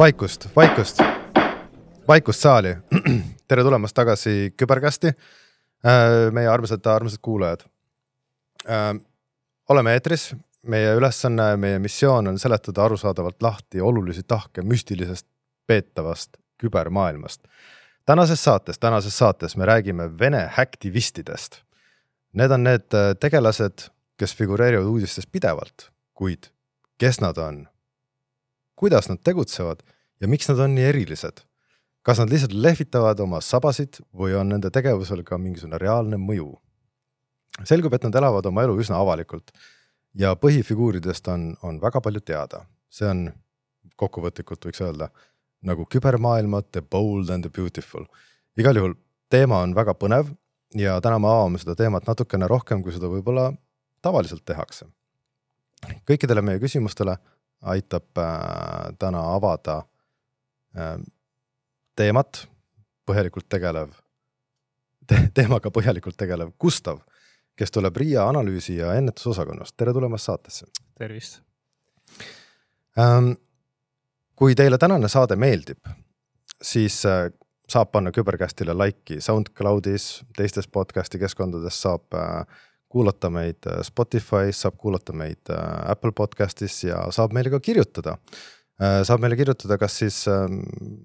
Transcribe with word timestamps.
vaikust, 0.00 0.48
vaikust, 0.56 0.98
vaikust 2.08 2.40
saali. 2.40 2.76
tere 3.48 3.62
tulemast 3.62 3.94
tagasi 3.94 4.54
Küberkästi. 4.56 5.06
Äh, 5.86 6.32
meie 6.32 6.48
armsad, 6.48 6.86
armsad 6.86 7.18
kuulajad. 7.22 7.60
Äh, 8.68 8.94
oleme 9.68 9.92
eetris, 9.92 10.30
meie 10.62 10.94
ülesanne, 10.96 11.56
meie 11.56 11.78
missioon 11.78 12.32
on 12.32 12.38
seletada 12.38 12.84
arusaadavalt 12.84 13.42
lahti 13.42 13.80
olulisi 13.80 14.22
tahke 14.22 14.62
müstilisest 14.62 15.26
peetavast 15.66 16.36
kübermaailmast. 16.58 17.44
tänases 18.06 18.44
saates, 18.44 18.78
tänases 18.78 19.18
saates 19.18 19.56
me 19.56 19.66
räägime 19.66 20.18
Vene 20.18 20.48
häktivistidest. 20.52 21.60
Need 22.32 22.50
on 22.50 22.64
need 22.64 22.88
äh, 22.94 23.12
tegelased, 23.20 23.90
kes 24.16 24.36
figureerivad 24.36 24.86
uudistes 24.86 25.26
pidevalt, 25.26 25.90
kuid 26.14 26.48
kes 26.98 27.20
nad 27.20 27.36
on, 27.36 27.66
kuidas 28.80 29.10
nad 29.10 29.20
tegutsevad 29.24 29.84
ja 30.20 30.28
miks 30.28 30.48
nad 30.48 30.58
on 30.64 30.74
nii 30.74 30.88
erilised. 30.92 31.44
kas 32.02 32.18
nad 32.18 32.30
lihtsalt 32.32 32.54
lehvitavad 32.56 33.18
oma 33.20 33.42
sabasid 33.44 33.98
või 34.16 34.32
on 34.32 34.48
nende 34.48 34.70
tegevusel 34.72 35.20
ka 35.22 35.38
mingisugune 35.38 35.78
reaalne 35.78 36.16
mõju? 36.16 36.54
selgub, 37.64 37.94
et 37.94 38.04
nad 38.06 38.14
elavad 38.16 38.46
oma 38.46 38.64
elu 38.64 38.78
üsna 38.80 39.00
avalikult 39.02 39.52
ja 40.16 40.32
põhifiguuridest 40.36 41.28
on, 41.28 41.50
on 41.62 41.80
väga 41.80 42.00
palju 42.00 42.22
teada, 42.24 42.64
see 42.88 43.08
on 43.08 43.26
kokkuvõtlikult 44.00 44.64
võiks 44.64 44.80
öelda 44.80 45.10
nagu 45.66 45.84
kübermaailma 45.84 46.62
The 46.72 46.82
Bold 46.82 47.30
and 47.30 47.44
the 47.44 47.52
Beautiful. 47.52 48.06
igal 48.56 48.76
juhul 48.76 48.94
teema 49.28 49.60
on 49.64 49.74
väga 49.76 49.94
põnev 49.94 50.32
ja 50.74 51.00
täna 51.04 51.18
me 51.18 51.28
avame 51.28 51.60
seda 51.60 51.76
teemat 51.76 52.06
natukene 52.08 52.48
rohkem, 52.48 52.82
kui 52.82 52.92
seda 52.92 53.10
võib-olla 53.12 53.50
tavaliselt 54.02 54.44
tehakse. 54.44 54.86
kõikidele 56.08 56.42
meie 56.42 56.58
küsimustele 56.58 57.18
aitab 57.62 58.18
äh, 58.18 58.92
täna 58.98 59.22
avada 59.34 59.82
äh, 60.76 60.96
teemat 61.96 62.46
põhjalikult 63.06 63.48
tegelev 63.48 63.92
te,, 65.06 65.20
teemaga 65.34 65.72
põhjalikult 65.74 66.16
tegelev 66.16 66.54
Gustav, 66.60 67.02
kes 67.58 67.74
tuleb 67.74 67.96
Riia 67.96 68.28
analüüsi 68.28 68.78
ja 68.78 68.94
ennetusosakonnast, 68.98 69.76
tere 69.76 69.92
tulemast 69.92 70.30
saatesse. 70.30 70.66
tervist 70.98 71.42
ähm,. 72.98 73.32
kui 74.34 74.54
teile 74.56 74.78
tänane 74.78 75.08
saade 75.08 75.36
meeldib, 75.36 75.84
siis 76.62 77.04
äh, 77.06 77.28
saab 77.68 77.92
panna 77.92 78.10
küberkästile 78.12 78.74
like'i 78.74 79.20
SoundCloudis, 79.20 80.24
teistes 80.36 80.68
podcast'i 80.68 81.20
keskkondades 81.20 81.82
saab 81.82 82.14
äh, 82.14 82.46
kuulata 82.90 83.30
meid 83.30 83.66
äh, 83.70 83.82
Spotify's, 83.86 84.64
saab 84.64 84.78
kuulata 84.80 85.14
meid 85.16 85.50
äh, 85.52 85.60
Apple 85.92 86.12
podcast'is 86.16 86.82
ja 86.88 87.04
saab 87.14 87.34
meile 87.36 87.52
ka 87.52 87.60
kirjutada. 87.62 88.16
Äh, 88.80 89.00
saab 89.06 89.22
meile 89.22 89.38
kirjutada 89.38 89.78
kas 89.80 90.00
siis 90.02 90.22
ähm, 90.30 90.62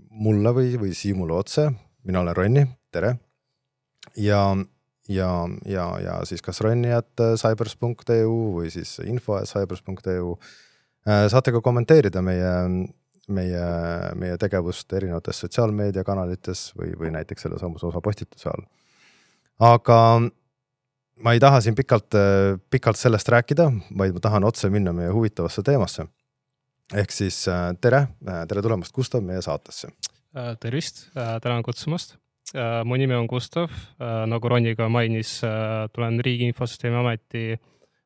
mulle 0.09 0.53
või, 0.55 0.73
või 0.81 0.95
Siimule 0.97 1.37
otse, 1.37 1.69
mina 2.07 2.23
olen 2.23 2.37
Ronni, 2.37 2.65
tere. 2.93 3.15
ja, 4.17 4.41
ja, 5.09 5.31
ja, 5.69 5.87
ja 6.01 6.19
siis 6.25 6.41
kas 6.45 6.61
Ronni 6.65 6.93
at 6.95 7.25
cybers.eu 7.41 8.37
või 8.57 8.71
siis 8.73 8.97
info 9.05 9.37
at 9.37 9.49
cybers.eu. 9.49 10.37
saate 11.05 11.51
ka 11.53 11.61
kommenteerida 11.61 12.21
meie, 12.25 12.53
meie, 13.27 13.65
meie 14.17 14.37
tegevust 14.41 14.93
erinevates 14.93 15.43
sotsiaalmeediakanalites 15.43 16.71
või, 16.79 16.95
või 16.97 17.11
näiteks 17.13 17.45
sellesamuse 17.45 17.91
osa 17.91 18.01
postituse 18.01 18.49
all. 18.49 18.65
aga 19.59 19.99
ma 21.23 21.33
ei 21.33 21.39
taha 21.39 21.61
siin 21.61 21.75
pikalt, 21.75 22.15
äh, 22.15 22.59
pikalt 22.69 22.99
sellest 22.99 23.29
rääkida, 23.31 23.69
vaid 23.97 24.15
ma 24.15 24.23
tahan 24.23 24.47
otse 24.47 24.69
minna 24.69 24.93
meie 24.93 25.13
huvitavasse 25.13 25.63
teemasse. 25.63 26.07
ehk 26.93 27.11
siis 27.11 27.47
äh, 27.47 27.73
tere, 27.81 28.07
äh, 28.27 28.43
tere 28.47 28.61
tulemast, 28.61 28.93
Gustav, 28.93 29.23
meie 29.23 29.41
saatesse. 29.41 29.89
tervist, 30.59 31.09
tänan 31.41 31.63
kutsumast. 31.63 32.17
mu 32.85 32.95
nimi 32.95 33.15
on 33.15 33.25
Gustav, 33.25 33.71
nagu 34.27 34.49
Ronny 34.49 34.75
ka 34.75 34.89
mainis, 34.89 35.41
tulen 35.93 36.19
Riigi 36.19 36.45
Infosüsteemi 36.45 36.95
Ameti 36.95 37.59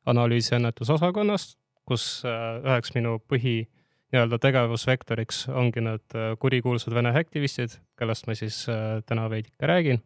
analüüsi 0.06 0.54
ennetusosakonnast, 0.54 1.58
kus 1.84 2.22
üheks 2.24 2.94
minu 2.94 3.18
põhi 3.18 3.66
nii-öelda 4.12 4.38
tegevusvektoriks 4.38 5.48
ongi 5.48 5.82
need 5.84 6.16
kurikuulsad 6.38 6.94
Vene 6.94 7.12
aktivistid, 7.18 7.76
kellest 7.98 8.26
ma 8.26 8.38
siis 8.38 8.64
täna 9.06 9.28
veidike 9.30 9.66
räägin 9.66 10.00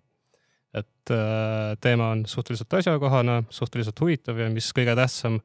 et 0.75 1.13
äh, 1.15 1.75
teema 1.83 2.11
on 2.15 2.25
suhteliselt 2.27 2.75
asjakohane, 2.81 3.43
suhteliselt 3.55 4.01
huvitav 4.01 4.39
ja 4.41 4.49
mis 4.53 4.71
kõige 4.77 4.97
tähtsam, 4.99 5.39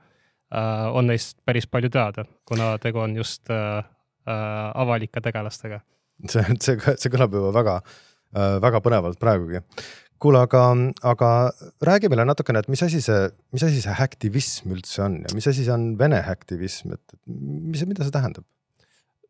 äh, 0.49 0.85
on 0.95 1.09
neist 1.11 1.37
päris 1.45 1.69
palju 1.69 1.91
teada, 1.93 2.25
kuna 2.49 2.73
tegu 2.81 3.03
on 3.03 3.15
just 3.19 3.49
äh, 3.53 3.81
avalike 4.29 5.21
tegelastega. 5.25 5.81
see, 6.29 6.43
see, 6.59 6.77
see 6.99 7.09
kõlab 7.09 7.33
juba 7.33 7.49
väga, 7.55 7.79
väga 8.61 8.81
põnevalt 8.85 9.17
praegugi. 9.21 9.63
kuule, 10.19 10.41
aga, 10.43 10.63
aga 11.07 11.29
räägi 11.87 12.11
meile 12.11 12.25
natukene, 12.27 12.59
et 12.59 12.67
mis 12.69 12.83
asi 12.83 12.99
see, 13.01 13.29
mis 13.55 13.63
asi 13.65 13.81
see 13.81 13.95
häktivism 13.95 14.75
üldse 14.75 15.01
on 15.05 15.21
ja 15.23 15.33
mis 15.33 15.47
asi 15.47 15.63
see 15.63 15.73
on 15.73 15.93
Vene 15.97 16.19
häktivism, 16.27 16.93
et 16.97 17.17
mis, 17.25 17.85
mida 17.87 18.05
see 18.05 18.13
tähendab? 18.13 18.45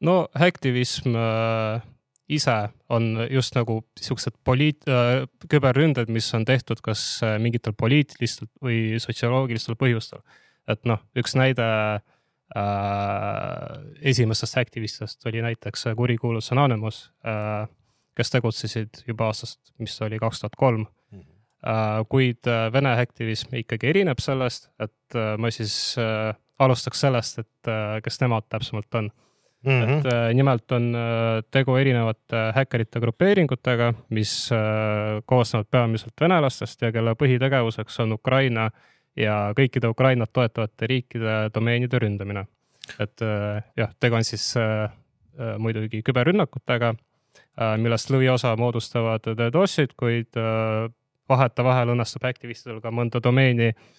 no 0.02 0.24
häktivism 0.36 1.16
äh, 1.16 1.86
ise 2.30 2.56
on 2.90 3.28
just 3.30 3.56
nagu 3.58 3.80
siuksed 4.00 4.38
poliit- 4.46 4.88
äh,, 4.90 5.26
küberründed, 5.50 6.12
mis 6.14 6.30
on 6.38 6.46
tehtud 6.46 6.82
kas 6.86 7.02
äh, 7.26 7.38
mingitel 7.42 7.74
poliitilistel 7.78 8.50
või 8.64 9.00
sotsioloogilistel 9.02 9.78
põhjustel. 9.80 10.22
et 10.70 10.86
noh, 10.86 11.02
üks 11.18 11.34
näide 11.34 11.66
äh, 11.66 12.02
esimestest 14.12 14.58
aktivistidest 14.62 15.26
oli 15.26 15.42
näiteks 15.42 15.90
kurikuulus 15.98 16.52
Anonymous 16.54 17.10
äh,, 17.26 17.66
kes 18.16 18.30
tegutsesid 18.30 19.04
juba 19.08 19.32
aastast, 19.32 19.60
mis 19.80 19.96
oli 20.02 20.20
kaks 20.20 20.42
tuhat 20.42 20.56
kolm. 20.60 20.86
Mhm. 21.12 21.26
Äh, 21.66 22.04
kuid 22.10 22.48
äh, 22.48 22.68
Vene 22.74 22.94
aktivism 23.02 23.56
ikkagi 23.64 23.90
erineb 23.90 24.22
sellest, 24.22 24.70
et 24.80 25.18
ma 25.38 25.50
siis 25.50 25.96
alustaks 26.60 27.00
sellest, 27.02 27.40
et 27.42 27.70
kes 28.06 28.20
nemad 28.22 28.46
täpsemalt 28.52 28.94
on 29.00 29.08
Mm 29.66 29.72
-hmm. 29.72 29.90
et 29.90 30.06
äh, 30.06 30.34
nimelt 30.34 30.72
on 30.72 30.96
äh, 30.96 31.44
tegu 31.52 31.76
erinevate 31.76 32.52
häkkerite 32.56 33.00
grupeeringutega, 33.00 33.94
mis 34.10 34.52
äh, 34.52 34.58
koosnevad 35.26 35.66
peamiselt 35.72 36.14
venelastest 36.22 36.82
ja 36.82 36.92
kelle 36.92 37.14
põhitegevuseks 37.14 38.00
on 38.00 38.12
Ukraina 38.12 38.70
ja 39.16 39.54
kõikide 39.60 39.88
Ukrainat 39.88 40.34
toetavate 40.34 40.88
riikide 40.88 41.50
domeenide 41.54 42.00
ründamine. 42.00 42.46
et 43.00 43.22
jah, 43.78 43.90
tegu 44.00 44.16
on 44.16 44.24
siis 44.24 44.56
muidugi 45.58 46.02
küberrünnakutega, 46.02 46.96
millest 47.78 48.10
lõviosa 48.10 48.56
moodustavad 48.58 49.22
DDoS-id, 49.38 49.94
kuid 49.98 50.40
vahetevahel 51.30 51.94
õnnestub 51.94 52.26
aktivistidel 52.26 52.82
ka 52.82 52.90
mõnda 52.92 53.22
domeeni 53.24 53.68
äh, 53.68 53.76
Äh, 53.76 53.99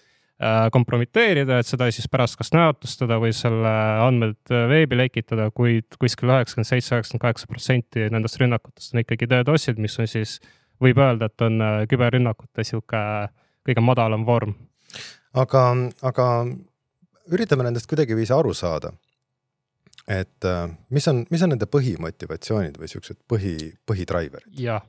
kompromiteerida, 0.73 1.59
et 1.61 1.69
seda 1.69 1.91
siis 1.93 2.09
pärast 2.09 2.39
kas 2.41 2.53
näotustada 2.55 3.19
või 3.21 3.35
selle 3.37 3.73
andmed 4.07 4.53
äh, 4.53 4.65
veebi 4.71 4.97
lekitada, 4.97 5.51
kuid 5.53 5.99
kuskil 6.01 6.33
üheksakümmend 6.33 6.69
seitse, 6.69 6.95
üheksakümmend 6.95 7.25
kaheksa 7.27 7.51
protsenti 7.51 8.07
nendest 8.15 8.41
rünnakutest 8.41 8.95
on 8.95 9.03
ikkagi 9.03 9.29
DDoS-id, 9.29 9.83
mis 9.83 9.99
on 10.01 10.09
siis, 10.09 10.39
võib 10.81 11.01
öelda, 11.03 11.29
et 11.29 11.45
on 11.45 11.61
äh, 11.61 11.77
küberrünnakute 11.91 12.65
sihuke 12.65 13.05
kõige 13.69 13.85
madalam 13.85 14.25
vorm. 14.25 14.57
aga, 15.37 15.65
aga 16.09 16.27
üritame 17.31 17.69
nendest 17.69 17.91
kuidagiviisi 17.91 18.33
aru 18.33 18.57
saada. 18.57 18.95
et 20.09 20.47
mis 20.89 21.07
on, 21.07 21.27
mis 21.31 21.43
on 21.45 21.53
nende 21.53 21.69
põhimotivatsioonid 21.71 22.81
või 22.81 22.89
siuksed 22.89 23.21
põhi, 23.29 23.75
põhidraiverid? 23.87 24.57
jah, 24.57 24.81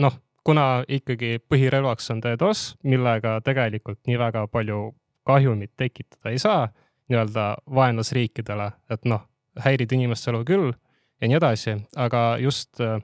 noh 0.00 0.16
kuna 0.44 0.84
ikkagi 0.88 1.38
põhirelvaks 1.48 2.10
on 2.12 2.20
DDoS, 2.24 2.64
millega 2.84 3.38
tegelikult 3.44 4.00
nii 4.08 4.18
väga 4.20 4.46
palju 4.52 4.94
kahjumit 5.24 5.72
tekitada 5.76 6.32
ei 6.34 6.38
saa 6.38 6.66
nii-öelda 7.08 7.46
vaenlasriikidele, 7.74 8.70
et 8.92 9.08
noh, 9.08 9.24
häirid 9.64 9.92
inimeste 9.92 10.30
elu 10.32 10.42
küll 10.48 10.70
ja 11.20 11.28
nii 11.28 11.38
edasi, 11.40 11.78
aga 11.96 12.26
just 12.42 12.80
äh, 12.84 13.00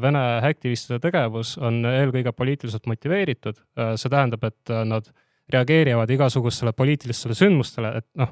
Vene 0.00 0.20
aktivistide 0.46 0.96
tegevus 1.02 1.56
on 1.60 1.82
eelkõige 1.84 2.32
poliitiliselt 2.32 2.86
motiveeritud 2.88 3.58
äh,. 3.58 3.92
see 4.00 4.08
tähendab, 4.08 4.46
et 4.48 4.70
äh, 4.70 4.84
nad 4.88 5.10
reageerivad 5.52 6.10
igasugustele 6.14 6.72
poliitilistele 6.72 7.36
sündmustele, 7.36 7.90
et 8.00 8.06
noh 8.16 8.30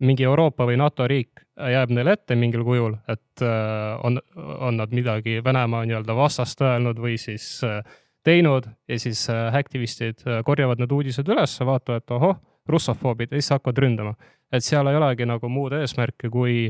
mingi 0.00 0.26
Euroopa 0.26 0.66
või 0.68 0.76
NATO 0.80 1.06
riik 1.08 1.44
jääb 1.56 1.92
neile 1.94 2.16
ette 2.16 2.36
mingil 2.36 2.64
kujul, 2.64 2.96
et 3.08 3.44
äh, 3.44 3.94
on, 4.04 4.20
on 4.36 4.76
nad 4.76 4.92
midagi 4.92 5.38
Venemaa 5.44 5.86
nii-öelda 5.88 6.16
vastast 6.16 6.60
öelnud 6.60 7.00
või 7.00 7.16
siis 7.20 7.46
äh, 7.64 7.80
teinud 8.26 8.68
ja 8.88 8.98
siis 9.00 9.24
äh, 9.32 9.54
aktivistid 9.54 10.24
korjavad 10.44 10.82
need 10.82 10.92
uudised 10.92 11.28
üles, 11.32 11.56
vaatavad, 11.60 12.04
et 12.04 12.16
ohoh, 12.16 12.36
russofoobid 12.68 13.32
ja 13.32 13.40
siis 13.40 13.54
hakkavad 13.54 13.78
ründama. 13.78 14.14
et 14.52 14.64
seal 14.64 14.86
ei 14.86 14.96
olegi 14.96 15.26
nagu 15.26 15.48
muud 15.50 15.72
eesmärki, 15.74 16.28
kui 16.30 16.66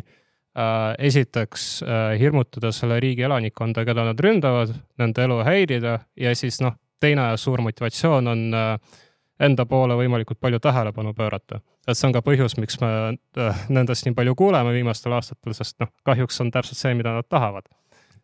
äh, 0.57 0.95
esiteks 0.99 1.83
äh, 1.83 2.19
hirmutada 2.21 2.73
selle 2.73 3.01
riigi 3.01 3.27
elanikkonda, 3.27 3.85
keda 3.85 4.07
nad 4.09 4.21
ründavad, 4.21 4.73
nende 4.99 5.25
elu 5.25 5.43
häirida 5.45 5.99
ja 6.17 6.35
siis 6.35 6.61
noh, 6.65 6.77
teine 7.01 7.29
suur 7.37 7.61
motivatsioon 7.65 8.33
on 8.33 8.47
äh, 8.55 9.03
enda 9.41 9.67
poole 9.69 9.97
võimalikult 9.99 10.41
palju 10.41 10.61
tähelepanu 10.63 11.15
pöörata. 11.15 11.61
et 11.89 11.99
see 11.99 12.09
on 12.09 12.15
ka 12.17 12.23
põhjus, 12.25 12.57
miks 12.61 12.81
me 12.81 12.91
äh, 13.39 13.67
nendest 13.69 14.07
nii 14.07 14.15
palju 14.17 14.35
kuuleme 14.35 14.73
viimastel 14.73 15.13
aastatel, 15.17 15.55
sest 15.55 15.79
noh, 15.83 15.93
kahjuks 16.05 16.41
on 16.41 16.53
täpselt 16.55 16.81
see, 16.81 16.95
mida 16.95 17.13
nad 17.17 17.29
tahavad. 17.29 17.69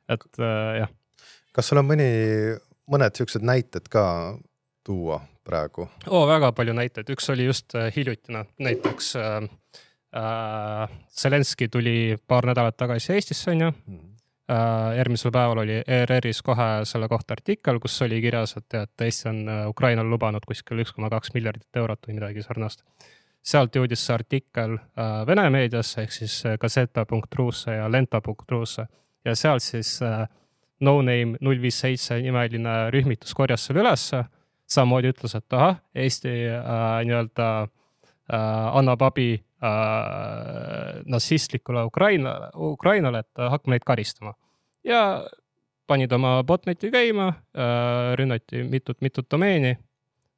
et 0.08 0.40
äh, 0.40 0.78
jah. 0.82 0.92
kas 1.52 1.68
sul 1.68 1.82
on 1.82 1.88
mõni, 1.88 2.08
mõned 2.90 3.18
siuksed 3.18 3.44
näited 3.44 3.88
ka 3.92 4.04
tuua 4.84 5.20
praegu 5.44 5.88
oh,? 6.06 6.26
väga 6.28 6.52
palju 6.56 6.76
näiteid, 6.76 7.12
üks 7.14 7.30
oli 7.34 7.48
just 7.50 7.76
äh, 7.78 7.90
hiljutine, 7.96 8.46
näiteks 8.58 9.16
äh, 9.20 9.50
Zelenskõi 11.16 11.70
tuli 11.72 11.96
paar 12.28 12.44
nädalat 12.44 12.76
tagasi 12.76 13.14
Eestisse, 13.14 13.50
on 13.54 13.60
ju 13.66 13.70
mm. 13.72 14.11
Äh, 14.52 14.96
järgmisel 14.98 15.32
päeval 15.32 15.62
oli 15.62 15.78
ERR-is 15.86 16.42
kohe 16.44 16.68
selle 16.88 17.08
kohta 17.08 17.36
artikkel, 17.38 17.78
kus 17.80 17.94
oli 18.04 18.20
kirjas, 18.20 18.56
et, 18.58 18.74
et 18.74 19.04
Eesti 19.06 19.28
on 19.30 19.38
äh, 19.48 19.62
Ukrainale 19.70 20.10
lubanud 20.10 20.44
kuskil 20.46 20.82
üks 20.82 20.92
koma 20.92 21.08
kaks 21.12 21.32
miljardit 21.34 21.80
eurot 21.82 22.08
või 22.08 22.18
midagi 22.18 22.44
sarnast. 22.44 22.84
sealt 23.42 23.74
jõudis 23.76 24.04
see 24.06 24.14
artikkel 24.14 24.76
äh, 24.76 25.22
Vene 25.26 25.48
meediasse 25.50 26.02
ehk 26.02 26.12
siis 26.12 26.42
Gazeta.russe 26.60 27.78
ja 27.78 27.88
Lenta.russe 27.90 28.86
ja 29.24 29.34
sealt 29.34 29.62
siis 29.62 30.00
No 30.80 30.96
Name 31.02 31.38
null 31.40 31.62
viis 31.62 31.78
seitse 31.80 32.18
nimeline 32.20 32.90
rühmitus 32.90 33.34
korjas 33.34 33.66
selle 33.66 33.80
ülesse 33.86 34.24
samamoodi 34.72 35.12
ütles, 35.12 35.36
et 35.36 35.56
ahah, 35.56 35.78
Eesti 35.94 36.32
äh, 36.48 37.00
nii-öelda 37.06 37.48
äh, 37.62 38.76
annab 38.78 39.02
abi 39.06 39.28
äh, 39.36 41.02
natsistlikule 41.06 41.84
Ukraina, 41.88 42.36
Ukrainale, 42.54 43.24
et 43.24 43.44
hakkame 43.54 43.76
neid 43.76 43.86
karistama. 43.88 44.34
Ja 44.84 45.02
panid 45.86 46.12
oma 46.12 46.36
botneti 46.46 46.90
käima 46.92 47.28
äh,, 47.28 48.12
rünnati 48.18 48.62
mitut-mitut 48.68 49.28
domeeni, 49.30 49.74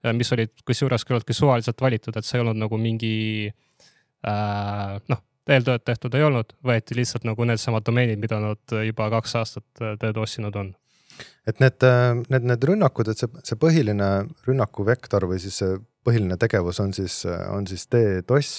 äh, 0.05 0.15
mis 0.17 0.33
olid 0.33 0.55
kusjuures 0.67 1.05
küllaltki 1.05 1.37
suvaliselt 1.37 1.81
valitud, 1.81 2.17
et 2.17 2.27
see 2.27 2.39
ei 2.39 2.45
olnud 2.45 2.61
nagu 2.65 2.79
mingi 2.81 3.15
äh, 3.51 4.97
noh, 5.13 5.25
eeltööd 5.49 5.85
tehtud 5.85 6.15
ei 6.17 6.25
olnud, 6.27 6.57
võeti 6.65 6.97
lihtsalt 6.99 7.27
nagu 7.29 7.47
needsamad 7.47 7.85
domeenid, 7.87 8.21
mida 8.21 8.41
nad 8.43 8.79
juba 8.87 9.11
kaks 9.19 9.37
aastat 9.43 9.85
äh, 9.85 9.99
DDoS-inud 10.01 10.61
on 10.63 10.75
et 11.47 11.61
need, 11.63 11.85
need, 12.33 12.47
need 12.51 12.65
rünnakud, 12.67 13.07
et 13.13 13.21
see, 13.21 13.31
see 13.47 13.59
põhiline 13.61 14.09
rünnaku 14.49 14.87
vektor 14.89 15.29
või 15.31 15.39
siis 15.43 15.61
see 15.61 15.77
põhiline 16.05 16.35
tegevus 16.41 16.81
on 16.83 16.91
siis, 16.97 17.21
on 17.53 17.69
siis 17.71 17.87
DDoS. 17.93 18.55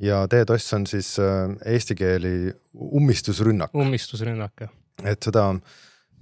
Ja 0.00 0.22
DDoS 0.30 0.72
on 0.76 0.86
siis 0.90 1.14
äh, 1.22 1.50
eesti 1.74 1.96
keeli 1.98 2.52
ummistusrünnak. 2.74 3.74
ummistusrünnak, 3.74 4.66
jah. 4.66 4.72
et 5.04 5.22
seda, 5.22 5.46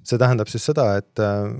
see 0.02 0.18
tähendab 0.18 0.50
siis 0.52 0.66
seda, 0.70 0.90
et 1.00 1.22
äh, 1.22 1.50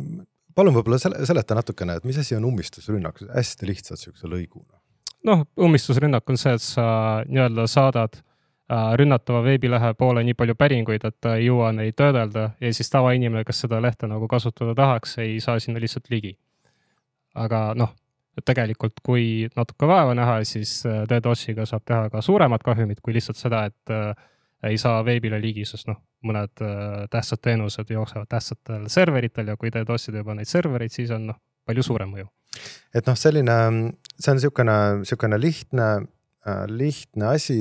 palun 0.55 0.77
võib-olla 0.79 1.01
sele, 1.03 1.25
seleta 1.27 1.59
natukene, 1.59 1.99
et 1.99 2.09
mis 2.09 2.19
asi 2.19 2.37
on 2.39 2.49
ummistusrünnak, 2.51 3.23
hästi 3.35 3.73
lihtsalt 3.73 4.03
sihukese 4.03 4.31
lõiguna. 4.31 4.81
noh, 5.29 5.47
ummistusrünnak 5.57 6.31
on 6.31 6.41
see, 6.41 6.57
et 6.59 6.65
sa 6.65 6.89
nii-öelda 7.29 7.69
saadad 7.71 8.23
Äh, 8.69 8.91
rünnatava 9.01 9.41
veebilehe 9.47 9.95
poole 9.97 10.21
nii 10.29 10.35
palju 10.37 10.53
päringuid, 10.61 11.05
et 11.09 11.15
ta 11.25 11.39
ei 11.39 11.47
jõua 11.47 11.71
neid 11.73 11.95
töödelda 11.97 12.51
ja 12.61 12.73
siis 12.77 12.91
tavainimene, 12.93 13.41
kes 13.49 13.63
seda 13.65 13.79
lehte 13.81 14.05
nagu 14.11 14.27
kasutada 14.29 14.75
tahaks, 14.77 15.15
ei 15.25 15.39
saa 15.41 15.55
sinna 15.57 15.81
lihtsalt 15.81 16.11
ligi. 16.13 16.35
aga 17.35 17.73
noh, 17.79 17.95
et 18.39 18.47
tegelikult, 18.47 19.01
kui 19.05 19.49
natuke 19.57 19.89
vaeva 19.91 20.15
näha, 20.17 20.41
siis 20.49 20.81
äh, 20.87 21.03
DDoS-iga 21.11 21.67
saab 21.69 21.85
teha 21.89 22.09
ka 22.13 22.23
suuremat 22.25 22.65
kahjumit 22.67 23.03
kui 23.05 23.17
lihtsalt 23.17 23.41
seda, 23.41 23.65
et 23.71 23.95
äh, 23.95 24.13
ei 24.69 24.79
saa 24.81 25.01
veebile 25.07 25.39
ligi, 25.43 25.65
sest 25.69 25.91
noh, 25.91 26.01
mõned 26.27 26.63
äh, 26.65 27.07
tähtsad 27.13 27.43
teenused 27.45 27.91
jooksevad 27.95 28.31
tähtsatel 28.31 28.87
serveritel 28.93 29.53
ja 29.53 29.57
kui 29.59 29.73
DDoS-ida 29.75 30.23
juba 30.23 30.39
neid 30.39 30.51
servereid, 30.51 30.95
siis 30.95 31.13
on 31.15 31.29
noh, 31.33 31.41
palju 31.69 31.87
suurem 31.87 32.15
mõju. 32.15 32.31
et 32.95 33.07
noh, 33.07 33.19
selline, 33.19 33.59
see 34.17 34.33
on 34.33 34.41
niisugune, 34.41 34.79
niisugune 35.03 35.39
lihtne 35.41 35.91
lihtne 36.71 37.27
asi 37.35 37.59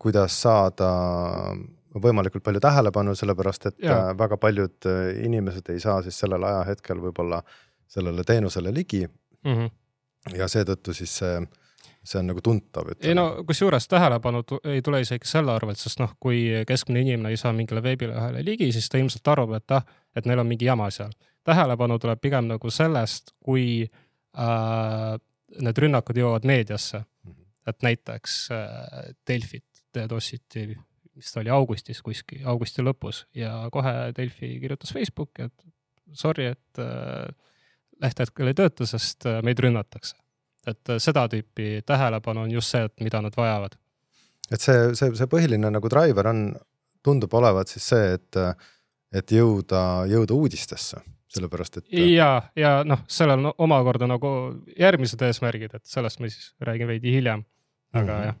kuidas 0.00 0.34
saada 0.42 0.88
võimalikult 2.02 2.42
palju 2.42 2.60
tähelepanu, 2.64 3.12
sellepärast 3.14 3.66
et 3.68 3.84
ja. 3.84 3.98
Väga 4.18 4.38
paljud 4.40 4.88
inimesed 5.22 5.68
ei 5.70 5.80
saa 5.80 6.00
siis 6.02 6.18
sellel 6.18 6.42
ajahetkel 6.48 6.98
võib-olla 7.04 7.42
sellele 7.92 8.24
teenusele 8.26 8.72
ligi 8.74 9.04
mm. 9.44 9.52
-hmm. 9.52 10.36
ja 10.38 10.48
seetõttu 10.48 10.94
siis 10.94 11.16
see, 11.18 11.40
see 12.04 12.20
on 12.20 12.30
nagu 12.32 12.40
tuntav. 12.40 12.92
ei 13.00 13.14
no 13.14 13.44
kusjuures 13.46 13.88
tähelepanu 13.88 14.44
ei 14.64 14.82
tule 14.82 15.00
isegi 15.00 15.28
selle 15.28 15.52
arvelt, 15.52 15.78
sest 15.78 16.00
noh, 16.00 16.14
kui 16.20 16.44
keskmine 16.66 17.00
inimene 17.00 17.30
ei 17.30 17.36
saa 17.36 17.52
mingile 17.52 17.82
veebilehele 17.82 18.44
ligi, 18.44 18.72
siis 18.72 18.88
ta 18.88 18.98
ilmselt 18.98 19.28
arvab, 19.28 19.56
et 19.58 19.70
ah, 19.70 19.84
et 20.16 20.26
neil 20.26 20.38
on 20.38 20.46
mingi 20.46 20.64
jama 20.64 20.90
seal. 20.90 21.12
tähelepanu 21.44 21.98
tuleb 21.98 22.20
pigem 22.20 22.46
nagu 22.46 22.70
sellest, 22.70 23.34
kui 23.40 23.90
äh, 24.38 25.18
need 25.60 25.78
rünnakud 25.78 26.16
jõuavad 26.16 26.44
meediasse 26.46 27.04
et 27.66 27.82
näiteks 27.82 28.48
äh, 28.50 29.14
Delfit 29.28 29.64
DDoS-iti 29.94 30.66
vist 31.16 31.36
oli 31.36 31.52
augustis 31.52 32.00
kuskil, 32.02 32.42
augusti 32.48 32.82
lõpus 32.82 33.26
ja 33.36 33.68
kohe 33.72 34.12
Delfi 34.16 34.54
kirjutas 34.62 34.94
Facebooki, 34.94 35.48
et 35.48 35.66
sorry, 36.16 36.48
et 36.54 36.80
äh, 38.02 38.06
leht 38.06 38.20
hetkel 38.24 38.50
ei 38.50 38.58
tööta, 38.58 38.86
sest 38.88 39.26
äh, 39.26 39.40
meid 39.46 39.62
rünnatakse. 39.62 40.16
et 40.66 40.92
seda 41.02 41.24
tüüpi 41.26 41.80
tähelepanu 41.82 42.44
on 42.44 42.50
just 42.54 42.70
see, 42.70 42.84
et 42.86 43.00
mida 43.02 43.22
nad 43.22 43.34
vajavad. 43.36 43.74
et 44.50 44.60
see, 44.60 44.92
see, 44.98 45.14
see 45.18 45.30
põhiline 45.30 45.70
nagu 45.70 45.88
driver 45.90 46.28
on, 46.30 46.52
tundub 47.02 47.34
olevat 47.34 47.68
siis 47.68 47.88
see, 47.94 48.12
et, 48.14 48.38
et 49.12 49.34
jõuda, 49.34 50.06
jõuda 50.10 50.34
uudistesse 50.34 51.02
sellepärast 51.32 51.80
et. 51.80 51.88
ja, 52.12 52.30
ja 52.56 52.82
noh, 52.84 53.02
sellel 53.10 53.40
on 53.40 53.54
omakorda 53.66 54.06
nagu 54.10 54.30
järgmised 54.78 55.22
eesmärgid, 55.26 55.74
et 55.78 55.86
sellest 55.88 56.20
ma 56.20 56.30
siis 56.30 56.52
räägin 56.60 56.90
veidi 56.90 57.14
hiljem, 57.16 57.44
aga 57.92 58.06
mm 58.06 58.18
-hmm. 58.18 58.24
jah 58.30 58.40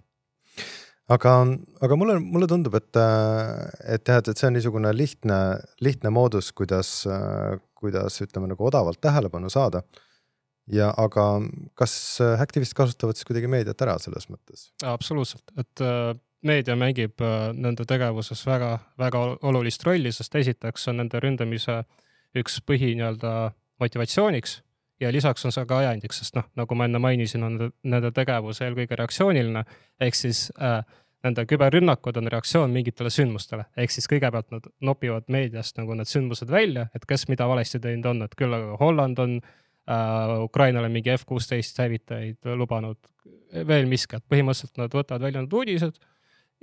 aga, 1.08 1.32
aga 1.80 1.96
mulle, 1.98 2.18
mulle 2.20 2.48
tundub, 2.50 2.74
et, 2.78 2.96
et 2.96 4.08
jah, 4.08 4.20
et, 4.20 4.28
et 4.28 4.38
see 4.38 4.48
on 4.48 4.56
niisugune 4.56 4.92
lihtne, 4.96 5.38
lihtne 5.80 6.12
moodus, 6.14 6.52
kuidas, 6.52 6.92
kuidas 7.82 8.20
ütleme 8.24 8.50
nagu 8.52 8.66
odavalt 8.66 9.00
tähelepanu 9.02 9.50
saada. 9.50 9.82
ja 10.70 10.92
aga 10.96 11.42
kas 11.74 11.94
Hacktivist 12.38 12.74
kasutavad 12.78 13.18
siis 13.18 13.26
kuidagi 13.26 13.50
meediat 13.50 13.82
ära 13.82 13.98
selles 13.98 14.28
mõttes? 14.30 14.70
absoluutselt, 14.86 15.44
et 15.58 15.82
äh, 15.82 16.14
meedia 16.42 16.76
mängib 16.78 17.20
äh, 17.20 17.50
nende 17.52 17.84
tegevuses 17.84 18.46
väga, 18.46 18.78
väga 18.98 19.26
olulist 19.42 19.84
rolli, 19.86 20.12
sest 20.12 20.34
esiteks 20.38 20.88
on 20.88 21.02
nende 21.02 21.20
ründamise 21.20 21.82
äh, 21.82 22.00
üks 22.38 22.60
põhi 22.66 22.94
nii-öelda 22.96 23.52
motivatsiooniks 23.82 24.60
ja 25.02 25.10
lisaks 25.12 25.44
on 25.46 25.54
see 25.54 25.66
ka 25.68 25.80
ajendiks, 25.82 26.22
sest 26.22 26.36
noh, 26.38 26.46
nagu 26.58 26.76
ma 26.78 26.86
enne 26.88 27.00
mainisin, 27.02 27.44
on 27.44 27.72
nende 27.82 28.12
tegevus 28.14 28.62
eelkõige 28.64 28.98
reaktsiooniline 29.00 29.64
ehk 30.02 30.18
siis 30.18 30.46
äh, 30.56 30.80
nende 31.22 31.44
küberrünnakud 31.46 32.16
on 32.18 32.30
reaktsioon 32.32 32.72
mingitele 32.74 33.10
sündmustele, 33.12 33.66
ehk 33.78 33.94
siis 33.94 34.08
kõigepealt 34.10 34.50
nad 34.54 34.68
nopivad 34.82 35.28
meediast 35.32 35.78
nagu 35.78 35.94
need 35.98 36.10
sündmused 36.10 36.50
välja, 36.50 36.88
et 36.96 37.06
kes 37.08 37.28
mida 37.30 37.46
valesti 37.50 37.80
teinud 37.82 38.08
on, 38.10 38.24
et 38.26 38.34
küll 38.38 38.54
aga 38.56 38.78
Holland 38.80 39.22
on 39.22 39.36
äh, 39.38 40.32
Ukrainale 40.42 40.90
mingi 40.92 41.14
F 41.14 41.26
kuusteist 41.28 41.78
hävitajaid 41.82 42.50
lubanud, 42.58 42.98
veel 43.68 43.86
miski, 43.90 44.18
et 44.18 44.26
põhimõtteliselt 44.32 44.80
nad 44.80 44.94
võtavad 44.96 45.28
välja 45.28 45.44
need 45.44 45.54
uudised 45.54 46.02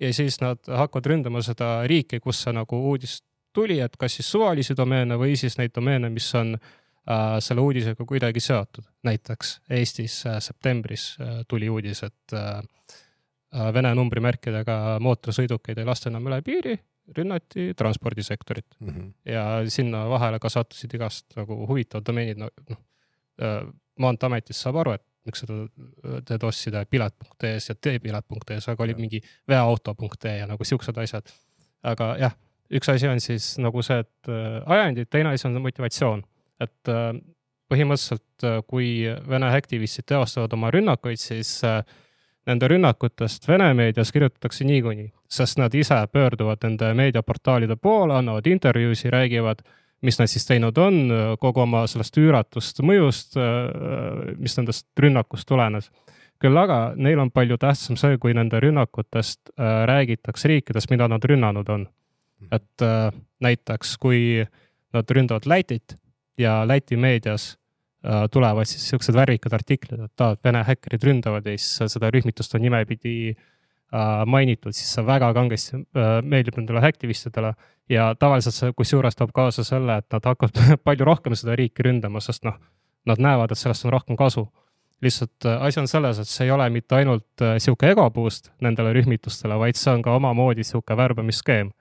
ja 0.01 0.11
siis 0.15 0.39
nad 0.43 0.59
hakkavad 0.67 1.11
ründama 1.13 1.43
seda 1.45 1.79
riiki, 1.87 2.19
kus 2.23 2.43
see 2.43 2.55
nagu 2.55 2.83
uudis 2.91 3.19
tuli, 3.55 3.79
et 3.83 3.95
kas 3.99 4.19
siis 4.19 4.29
suvalisi 4.31 4.75
domeene 4.77 5.17
või 5.19 5.37
siis 5.39 5.57
neid 5.59 5.73
domeene, 5.75 6.11
mis 6.13 6.27
on 6.37 6.55
äh, 6.55 7.37
selle 7.43 7.63
uudisega 7.63 8.05
kuidagi 8.05 8.43
seotud. 8.43 8.87
näiteks 9.03 9.59
Eestis 9.69 10.25
äh, 10.27 10.41
septembris 10.43 11.13
äh, 11.21 11.39
tuli 11.47 11.69
uudis, 11.69 12.03
et 12.03 12.35
äh 12.35 12.59
Vene 13.49 13.95
numbrimärkidega 13.97 14.99
mootorsõidukeid 15.01 15.79
ei 15.81 15.87
lasta 15.87 16.11
enam 16.11 16.27
üle 16.29 16.37
piiri, 16.45 16.75
rünnati 17.17 17.71
transpordisektorit 17.77 18.67
mm. 18.79 18.89
-hmm. 18.89 19.07
ja 19.25 19.45
sinna 19.65 20.03
vahele 20.09 20.39
ka 20.39 20.51
sattusid 20.53 20.93
igast 20.93 21.33
nagu 21.35 21.57
huvitavad 21.67 22.05
domeenid, 22.05 22.37
noh 22.37 22.81
äh,, 23.41 23.63
Maanteeametist 23.99 24.61
saab 24.63 24.77
aru, 24.79 24.93
et 24.95 25.03
miks 25.27 25.41
seda 25.43 25.55
DDoS 26.29 26.67
ida 26.69 26.85
pilet.ee-s 26.85 27.69
ja 27.69 27.75
teepilet.ee-s, 27.75 28.69
aga 28.71 28.83
oli 28.85 28.93
mingi 28.95 29.19
veoauto.ee 29.47 30.37
ja 30.37 30.45
nagu 30.47 30.63
siuksed 30.63 30.97
asjad. 31.01 31.33
aga 31.83 32.15
jah 32.19 32.37
üks 32.69 32.89
asi 32.91 33.09
on 33.09 33.21
siis 33.23 33.53
nagu 33.61 33.81
see, 33.85 33.99
et 34.03 34.31
äh, 34.31 34.59
ajendid, 34.77 35.09
teine 35.11 35.33
asi 35.33 35.47
on 35.49 35.57
motivatsioon, 35.63 36.23
et 36.61 36.91
äh, 36.91 37.09
põhimõtteliselt, 37.69 38.45
äh, 38.45 38.59
kui 38.69 38.91
Vene 39.29 39.49
aktivistid 39.55 40.07
teostavad 40.09 40.53
oma 40.57 40.71
rünnakuid, 40.73 41.21
siis 41.21 41.59
nende 42.49 42.67
rünnakutest 42.71 43.47
Vene 43.47 43.69
meedias 43.77 44.11
kirjutatakse 44.11 44.65
niikuinii, 44.65 45.11
sest 45.29 45.59
nad 45.61 45.73
ise 45.77 45.99
pöörduvad 46.11 46.65
nende 46.65 46.93
meediaportaalide 46.97 47.77
poole, 47.77 48.17
annavad 48.17 48.47
intervjuusid, 48.49 49.11
räägivad, 49.13 49.61
mis 50.01 50.19
nad 50.19 50.31
siis 50.31 50.47
teinud 50.47 50.77
on, 50.77 50.99
kogu 51.39 51.61
oma 51.61 51.85
sellest 51.87 52.17
üüratust 52.17 52.81
mõjust, 52.81 53.37
mis 54.39 54.57
nendest 54.57 54.87
rünnakust 54.99 55.47
tulenes. 55.47 55.91
küll 56.39 56.57
aga 56.57 56.93
neil 56.95 57.19
on 57.19 57.31
palju 57.31 57.57
tähtsam 57.59 57.97
see, 57.99 58.17
kui 58.17 58.33
nende 58.33 58.59
rünnakutest 58.63 59.51
räägitakse 59.85 60.47
riikides, 60.47 60.89
mida 60.89 61.07
nad 61.07 61.23
rünnanud 61.23 61.69
on 61.69 61.87
et 62.51 62.81
äh, 62.81 63.11
näiteks 63.43 63.97
kui 63.99 64.45
nad 64.93 65.11
ründavad 65.11 65.45
Lätit 65.45 65.97
ja 66.37 66.67
Läti 66.67 66.97
meedias 66.97 67.53
äh, 67.53 67.58
tulevad 68.31 68.67
siis 68.69 68.85
siuksed 68.93 69.15
värvikad 69.15 69.53
artiklid, 69.57 70.05
et 70.05 70.21
aa, 70.23 70.35
et 70.37 70.43
Vene 70.45 70.61
häkkerid 70.63 71.03
ründavad 71.03 71.47
ja 71.49 71.57
siis 71.57 71.91
seda 71.91 72.07
rühmitust 72.15 72.53
on 72.55 72.63
nimepidi 72.63 73.33
äh, 73.33 74.21
mainitud, 74.25 74.71
siis 74.71 74.93
see 74.95 75.03
väga 75.03 75.33
kangesti 75.35 75.81
äh, 75.81 76.13
meeldib 76.23 76.61
nendele 76.61 76.85
aktivistidele. 76.87 77.53
ja 77.89 78.13
tavaliselt 78.15 78.55
see 78.55 78.73
kusjuures 78.77 79.17
toob 79.19 79.33
kaasa 79.35 79.63
selle, 79.67 79.97
et 79.99 80.07
nad 80.13 80.31
hakkavad 80.31 80.63
palju 80.87 81.05
rohkem 81.05 81.35
seda 81.35 81.57
riiki 81.59 81.83
ründama, 81.83 82.21
sest 82.23 82.47
noh, 82.47 82.55
nad 83.09 83.19
näevad, 83.19 83.51
et 83.51 83.59
sellest 83.59 83.85
on 83.85 83.95
rohkem 83.97 84.15
kasu 84.15 84.47
lihtsalt 85.01 85.45
äh, 85.45 85.61
asi 85.63 85.79
on 85.79 85.87
selles, 85.87 86.19
et 86.19 86.27
see 86.27 86.47
ei 86.47 86.51
ole 86.51 86.69
mitte 86.73 86.97
ainult 86.97 87.43
äh, 87.43 87.57
sihuke 87.63 87.91
ego 87.93 88.07
boost 88.11 88.51
nendele 88.63 88.93
rühmitustele, 88.97 89.57
vaid 89.59 89.79
see 89.79 89.91
on 89.93 90.03
ka 90.05 90.15
omamoodi 90.19 90.65
sihuke 90.67 90.97
värbamisskeem. 90.97 91.71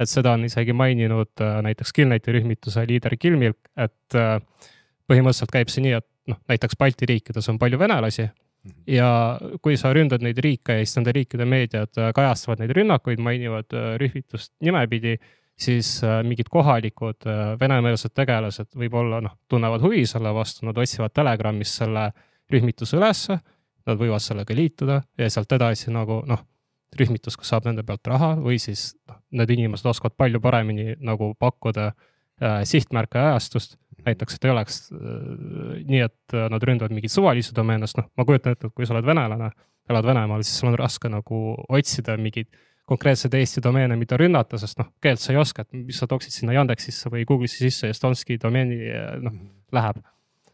et 0.00 0.10
seda 0.10 0.32
on 0.34 0.44
isegi 0.44 0.74
maininud 0.74 1.40
äh, 1.40 1.60
näiteks 1.62 1.92
Killneti 1.92 2.32
rühmituse 2.34 2.82
liider 2.88 3.14
Kilmilk, 3.16 3.58
et 3.76 4.16
põhimõtteliselt 5.10 5.52
käib 5.52 5.70
see 5.72 5.84
nii, 5.84 6.00
et 6.00 6.08
noh, 6.32 6.40
näiteks 6.50 6.78
Balti 6.80 7.08
riikides 7.10 7.48
on 7.52 7.60
palju 7.60 7.78
venelasi 7.80 8.26
mhm. 8.26 8.74
ja 8.90 9.08
kui 9.62 9.78
sa 9.80 9.92
ründad 9.96 10.24
neid 10.24 10.40
riike 10.44 10.78
ja 10.78 10.84
siis 10.84 10.98
nende 10.98 11.14
riikide 11.16 11.48
meediad 11.48 12.04
kajastavad 12.16 12.62
neid 12.62 12.74
rünnakuid, 12.76 13.22
mainivad 13.22 13.76
rühmitust 14.00 14.54
nimepidi, 14.64 15.16
siis 15.54 15.96
mingid 16.26 16.48
kohalikud 16.50 17.26
venemeelsed 17.60 18.14
tegelased 18.16 18.72
võib-olla 18.74 19.20
noh, 19.22 19.36
tunnevad 19.48 19.84
huvi 19.84 20.06
selle 20.10 20.32
vastu, 20.34 20.66
nad 20.66 20.78
otsivad 20.80 21.14
Telegramis 21.14 21.76
selle 21.78 22.08
äh, 22.08 22.22
rühmituse 22.52 22.98
ülesse, 22.98 23.38
nad 23.84 24.00
võivad 24.00 24.22
sellega 24.22 24.56
liituda 24.56 25.00
ja 25.18 25.30
sealt 25.30 25.52
edasi 25.56 25.92
nagu 25.94 26.22
noh, 26.28 26.44
rühmitus 26.98 27.36
kas 27.36 27.50
saab 27.52 27.68
nende 27.68 27.82
pealt 27.86 28.06
raha 28.06 28.34
või 28.38 28.60
siis 28.62 28.92
noh, 29.08 29.18
need 29.40 29.54
inimesed 29.56 29.88
oskavad 29.90 30.16
palju 30.18 30.40
paremini 30.44 30.94
nagu 31.02 31.32
pakkuda 31.40 31.88
äh, 31.90 32.10
sihtmärke 32.66 33.20
ajastust. 33.20 33.78
näiteks, 34.04 34.34
et 34.34 34.44
ei 34.44 34.50
oleks 34.52 34.74
äh, 34.92 34.98
nii, 35.88 36.00
et 36.04 36.34
äh, 36.34 36.48
nad 36.52 36.64
ründavad 36.66 36.92
mingit 36.92 37.12
suvalist 37.12 37.54
domeene, 37.56 37.86
sest 37.86 38.02
noh, 38.02 38.10
ma 38.18 38.26
kujutan 38.28 38.52
ette, 38.52 38.68
et 38.68 38.74
kui 38.76 38.84
sa 38.84 38.92
oled 38.92 39.06
venelane, 39.06 39.48
elad 39.88 40.04
Venemaal, 40.04 40.42
siis 40.44 40.58
sul 40.60 40.68
on 40.68 40.76
raske 40.76 41.08
nagu 41.08 41.38
otsida 41.72 42.18
mingeid 42.20 42.50
konkreetseid 42.84 43.32
Eesti 43.38 43.62
domeene, 43.64 43.96
mida 43.96 44.18
rünnata, 44.20 44.60
sest 44.60 44.76
noh, 44.82 44.90
keelt 45.00 45.22
sa 45.22 45.32
ei 45.32 45.40
oska, 45.40 45.64
et 45.64 45.78
mis 45.86 45.96
sa 45.96 46.08
tooksid 46.10 46.36
sinna 46.36 46.52
Yandexisse 46.52 47.08
või 47.08 47.24
Google'isse 47.24 47.64
sisse 47.64 47.88
ja 47.88 47.96
Stonski 47.96 48.36
domeeni 48.42 48.92
noh, 49.24 49.40
läheb. 49.72 50.04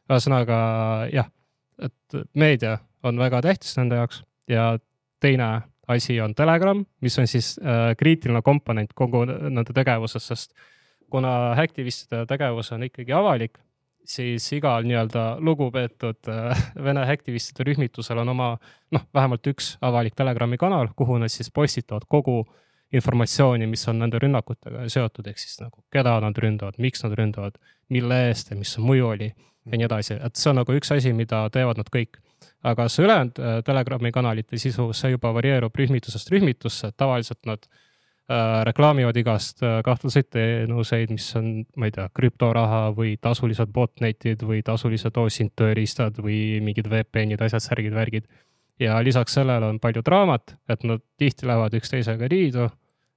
ühesõnaga 0.07 0.61
jah 1.11 1.27
et 1.85 2.21
meedia 2.35 2.79
on 3.07 3.19
väga 3.21 3.41
tähtis 3.45 3.77
nende 3.79 3.99
jaoks 4.01 4.23
ja 4.51 4.73
teine 5.21 5.51
asi 5.91 6.21
on 6.23 6.35
Telegram, 6.35 6.85
mis 7.03 7.19
on 7.19 7.27
siis 7.27 7.57
äh, 7.59 7.95
kriitiline 7.99 8.43
komponent 8.47 8.93
kogu 8.95 9.25
nende 9.27 9.75
tegevuses, 9.75 10.27
sest 10.31 10.53
kuna 11.11 11.52
aktivistide 11.61 12.25
tegevus 12.31 12.73
on 12.73 12.87
ikkagi 12.87 13.12
avalik, 13.17 13.59
siis 14.07 14.47
igal 14.57 14.87
nii-öelda 14.88 15.25
lugupeetud 15.45 16.31
äh, 16.31 16.62
Vene 16.87 17.05
aktivistide 17.12 17.67
rühmitusel 17.69 18.23
on 18.23 18.33
oma 18.33 18.55
noh, 18.95 19.05
vähemalt 19.14 19.47
üks 19.52 19.75
avalik 19.85 20.17
Telegrami 20.19 20.59
kanal, 20.61 20.93
kuhu 20.97 21.19
nad 21.21 21.33
siis 21.33 21.50
postitavad 21.55 22.07
kogu 22.09 22.43
informatsiooni, 22.93 23.69
mis 23.71 23.87
on 23.88 24.00
nende 24.02 24.19
rünnakutega 24.19 24.88
seotud, 24.90 25.29
ehk 25.31 25.38
siis 25.38 25.61
nagu 25.62 25.85
keda 25.95 26.17
nad 26.25 26.38
ründavad, 26.43 26.81
miks 26.83 27.05
nad 27.05 27.14
ründavad, 27.19 27.61
mille 27.88 28.19
eest 28.31 28.50
ja 28.50 28.59
mis 28.59 28.73
see 28.75 28.83
mõju 28.83 29.12
oli 29.12 29.29
ja 29.31 29.76
nii 29.76 29.87
edasi, 29.87 30.17
et 30.19 30.40
see 30.40 30.50
on 30.50 30.59
nagu 30.59 30.75
üks 30.75 30.90
asi, 30.97 31.12
mida 31.14 31.45
teevad 31.55 31.79
nad 31.79 31.93
kõik. 31.93 32.19
aga 32.64 32.88
see 32.88 33.05
ülejäänud 33.05 33.38
äh, 33.38 33.61
Telegrami 33.64 34.11
kanalite 34.12 34.59
sisu, 34.59 34.90
see 34.97 35.12
juba 35.14 35.31
varieerub 35.37 35.76
rühmitusest 35.76 36.33
rühmitusse, 36.33 36.90
tavaliselt 36.97 37.47
nad 37.47 37.62
äh, 37.69 37.87
reklaamivad 38.65 39.17
igast 39.17 39.63
äh, 39.63 39.81
kahtlaseid 39.85 40.29
teenuseid, 40.31 41.11
mis 41.11 41.27
on, 41.39 41.49
ma 41.77 41.89
ei 41.89 41.95
tea, 41.95 42.07
krüptoraha 42.15 42.83
või 42.95 43.17
tasulised 43.23 43.73
botnetid 43.75 44.45
või 44.47 44.63
tasulised 44.67 45.17
OSINT 45.19 45.57
tööriistad 45.59 46.21
või 46.23 46.61
mingid 46.65 46.87
VPN-id, 46.91 47.43
asjad, 47.43 47.65
särgid, 47.65 47.95
värgid. 47.97 48.29
ja 48.81 49.01
lisaks 49.05 49.35
sellele 49.35 49.67
on 49.67 49.81
palju 49.81 50.03
draamat, 50.07 50.55
et 50.69 50.87
nad 50.89 51.03
tihti 51.19 51.47
lähevad 51.47 51.75
üksteisega 51.77 52.31
liidu, 52.31 52.69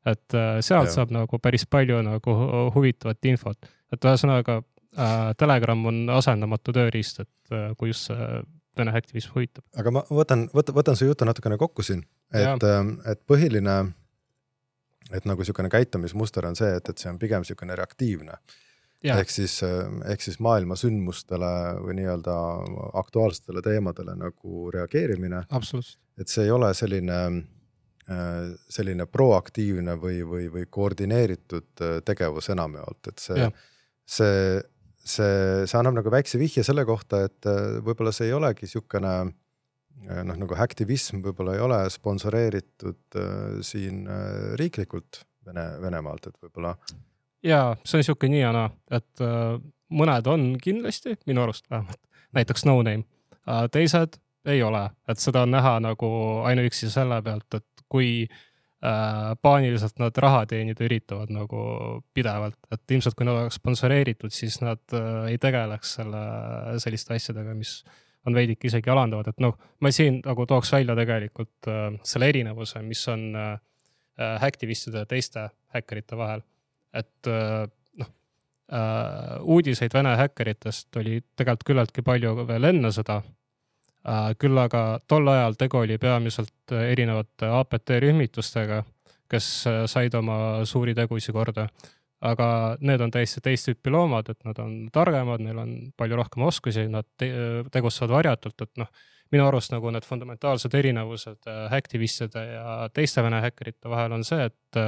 et 0.06 0.36
äh, 0.36 0.58
sealt 0.62 0.90
ja. 0.90 0.98
saab 0.98 1.14
nagu 1.16 1.40
päris 1.40 1.66
palju 1.70 2.02
nagu 2.04 2.38
huvitavat 2.76 3.30
infot, 3.30 3.70
et 3.94 4.10
ühesõnaga 4.10 4.60
äh, 4.60 5.32
Telegram 5.38 5.86
on 5.86 6.04
asendamatu 6.18 6.74
tööriist, 6.76 7.22
et 7.24 7.56
äh, 7.56 7.72
kui 7.78 7.94
just 7.94 8.12
see 8.12 8.44
Vene 8.74 8.90
aktivism 8.98 9.36
huvitab. 9.36 9.62
aga 9.78 9.92
ma 9.94 10.02
võtan, 10.10 10.48
võtan, 10.50 10.74
võtan 10.74 10.96
su 10.98 11.06
jutu 11.06 11.28
natukene 11.30 11.60
kokku 11.62 11.84
siin, 11.86 12.00
et, 12.34 12.64
et 13.06 13.20
põhiline, 13.30 13.76
et 15.12 15.26
nagu 15.30 15.42
niisugune 15.42 15.72
käitumismuster 15.74 16.46
on 16.48 16.58
see, 16.58 16.72
et, 16.78 16.90
et 16.90 17.02
see 17.02 17.12
on 17.12 17.20
pigem 17.22 17.44
niisugune 17.44 17.76
reaktiivne. 17.80 18.38
ehk 19.04 19.30
siis, 19.30 19.58
äh, 19.68 19.90
ehk 20.14 20.22
siis 20.24 20.40
maailma 20.40 20.78
sündmustele 20.80 21.54
või 21.84 21.98
nii-öelda 22.00 22.36
aktuaalsetele 23.02 23.62
teemadele 23.62 24.16
nagu 24.16 24.70
reageerimine. 24.72 25.44
et 26.18 26.28
see 26.28 26.46
ei 26.46 26.52
ole 26.52 26.74
selline 26.74 27.20
äh, 28.08 28.54
selline 28.70 29.06
proaktiivne 29.06 29.98
või, 30.00 30.22
või, 30.28 30.48
või 30.54 30.68
koordineeritud 30.70 31.84
tegevus 32.06 32.50
enamjaolt, 32.56 33.12
et 33.12 33.20
see, 33.20 33.50
see 34.06 34.38
see, 35.04 35.66
see 35.68 35.80
annab 35.80 35.98
nagu 35.98 36.12
väikse 36.12 36.40
vihje 36.40 36.64
selle 36.64 36.86
kohta, 36.88 37.26
et 37.28 37.48
võib-olla 37.84 38.14
see 38.16 38.30
ei 38.30 38.36
olegi 38.38 38.64
niisugune 38.64 39.34
noh, 40.08 40.38
nagu 40.38 40.58
aktivism 40.60 41.22
võib-olla 41.26 41.58
ei 41.58 41.64
ole 41.64 41.80
sponsoreeritud 41.94 43.20
äh, 43.20 43.60
siin 43.66 44.06
äh, 44.08 44.54
riiklikult 44.60 45.24
Vene, 45.44 45.66
Venemaalt, 45.84 46.30
et 46.30 46.38
võib-olla. 46.40 46.76
ja 47.44 47.76
see 47.84 47.98
on 47.98 48.04
niisugune 48.04 48.32
nii 48.36 48.44
ja 48.44 48.54
naa, 48.56 48.70
et 48.96 49.24
äh, 49.24 49.58
mõned 49.94 50.30
on 50.32 50.48
kindlasti, 50.64 51.18
minu 51.28 51.44
arust 51.44 51.70
vähemalt, 51.72 52.00
näiteks 52.36 52.66
No 52.70 52.80
Name 52.82 53.04
äh,, 53.48 53.68
teised 53.72 54.20
ei 54.48 54.64
ole, 54.64 54.90
et 55.08 55.20
seda 55.24 55.46
on 55.48 55.54
näha 55.56 55.78
nagu 55.84 56.10
ainuüksi 56.48 56.90
selle 56.92 57.22
pealt, 57.24 57.60
et 57.60 57.86
kui 57.92 58.26
äh, 58.26 58.42
äh, 58.86 59.38
paaniliselt 59.42 60.00
nad 60.02 60.18
raha 60.18 60.46
teenida 60.50 60.86
üritavad 60.86 61.32
nagu 61.34 61.64
pidevalt, 62.16 62.58
et 62.74 62.96
ilmselt 62.96 63.18
kui 63.18 63.28
nad 63.28 63.40
oleks 63.40 63.60
sponsoreeritud, 63.62 64.34
siis 64.34 64.60
nad 64.64 64.82
äh, 64.96 65.30
ei 65.34 65.40
tegeleks 65.42 65.98
selle, 66.00 66.24
selliste 66.84 67.16
asjadega, 67.18 67.56
mis 67.58 67.80
on 68.26 68.36
veidike 68.36 68.68
isegi 68.70 68.90
alandavad, 68.90 69.28
et 69.34 69.44
noh, 69.44 69.58
ma 69.80 69.92
siin 69.92 70.22
nagu 70.26 70.46
tooks 70.48 70.72
välja 70.74 70.96
tegelikult 70.96 71.70
äh, 71.72 71.86
selle 72.08 72.32
erinevuse, 72.32 72.82
mis 72.82 73.04
on 73.12 73.30
äh, 73.36 73.56
aktivistide 74.48 75.04
ja 75.04 75.10
teiste 75.10 75.50
häkkerite 75.74 76.18
vahel. 76.18 76.44
et 76.94 77.28
äh, 77.28 77.64
noh 78.00 78.10
äh,, 78.72 79.40
uudiseid 79.42 79.94
Vene 79.94 80.16
häkkeritest 80.18 80.96
oli 81.02 81.22
tegelikult 81.36 81.64
küllaltki 81.68 82.02
palju 82.06 82.36
veel 82.48 82.70
enne 82.70 82.92
seda 82.94 83.22
Äh, 84.04 84.34
küll 84.36 84.58
aga 84.60 85.00
tol 85.08 85.30
ajal 85.32 85.56
tegu 85.56 85.80
oli 85.80 85.96
peamiselt 85.98 86.74
äh, 86.76 86.90
erinevate 86.92 87.48
APT 87.48 87.94
rühmitustega, 88.04 88.82
kes 89.32 89.46
äh, 89.70 89.84
said 89.88 90.16
oma 90.20 90.66
suuri 90.68 90.96
tegusid 90.98 91.32
korda. 91.36 91.70
Aga 92.24 92.48
need 92.80 93.02
on 93.04 93.12
täiesti 93.12 93.42
teist 93.44 93.68
tüüpi 93.68 93.92
loomad, 93.92 94.30
et 94.32 94.40
nad 94.48 94.60
on 94.64 94.76
targemad, 94.94 95.44
neil 95.44 95.58
on 95.60 95.74
palju 96.00 96.20
rohkem 96.20 96.46
oskusi, 96.48 96.86
nad 96.92 97.08
te 97.20 97.30
tegutsevad 97.74 98.14
varjatult, 98.16 98.64
et 98.64 98.82
noh, 98.82 98.92
minu 99.34 99.48
arust 99.48 99.74
nagu 99.74 99.92
need 99.92 100.06
fundamentaalsed 100.06 100.76
erinevused 100.78 101.50
aktivistide 101.74 102.44
ja 102.54 102.76
teiste 102.94 103.24
Vene 103.26 103.42
häkkerite 103.44 103.90
vahel 103.92 104.14
on 104.20 104.24
see, 104.28 104.46
et 104.46 104.82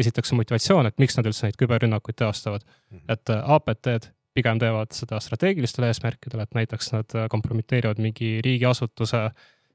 esiteks 0.00 0.32
see 0.32 0.38
motivatsioon, 0.40 0.88
et 0.88 0.98
miks 1.02 1.18
nad 1.18 1.28
üldse 1.28 1.46
neid 1.46 1.60
küberrünnakuid 1.60 2.18
teostavad. 2.22 2.64
Mhm. 2.90 3.04
et 3.12 3.36
APT-d 3.40 4.10
pigem 4.34 4.60
teevad 4.62 4.94
seda 4.94 5.18
strateegilistel 5.20 5.88
eesmärkidel, 5.88 6.44
et 6.44 6.54
näiteks 6.54 6.92
nad 6.94 7.16
kompromiteerivad 7.30 7.98
mingi 7.98 8.38
riigiasutuse 8.46 9.24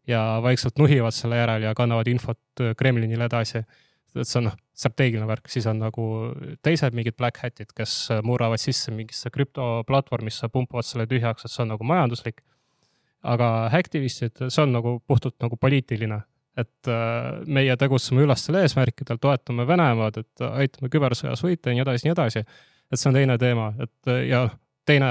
ja 0.07 0.21
vaikselt 0.43 0.79
nuhivad 0.79 1.15
selle 1.15 1.37
järel 1.41 1.67
ja 1.67 1.73
kannavad 1.75 2.07
infot 2.07 2.63
Kremlinile 2.77 3.27
edasi. 3.27 3.65
Et 4.15 4.29
see 4.29 4.39
on 4.41 4.49
noh, 4.49 4.57
strateegiline 4.75 5.27
värk, 5.29 5.49
siis 5.51 5.67
on 5.71 5.79
nagu 5.83 6.05
teised 6.65 6.95
mingid 6.97 7.17
black 7.19 7.41
hat'id, 7.43 7.71
kes 7.75 7.95
murravad 8.25 8.61
sisse 8.61 8.93
mingisse 8.95 9.31
krüptoplatvormisse, 9.33 10.49
pumpavad 10.53 10.87
selle 10.87 11.07
tühjaks, 11.09 11.47
et 11.47 11.53
see 11.53 11.63
on 11.65 11.73
nagu 11.75 11.87
majanduslik. 11.87 12.43
aga 13.25 13.71
aktivistid, 13.73 14.37
see 14.53 14.61
on 14.61 14.75
nagu 14.75 14.99
puhtalt 15.07 15.33
nagu 15.41 15.57
poliitiline, 15.57 16.19
et 16.61 16.89
äh, 16.93 17.39
meie 17.49 17.73
tegutseme 17.81 18.21
üllastel 18.21 18.59
eesmärkidel, 18.59 19.17
toetame 19.17 19.65
Venemaad, 19.67 20.19
et 20.21 20.43
aitame 20.45 20.91
kübersõjas 20.93 21.41
võita 21.41 21.71
ja 21.71 21.79
nii 21.79 21.85
edasi, 21.87 22.05
nii 22.05 22.13
edasi 22.13 22.43
et 22.91 23.01
see 23.01 23.09
on 23.09 23.17
teine 23.17 23.37
teema, 23.41 23.71
et 23.81 24.13
ja 24.29 24.45
teine 24.85 25.09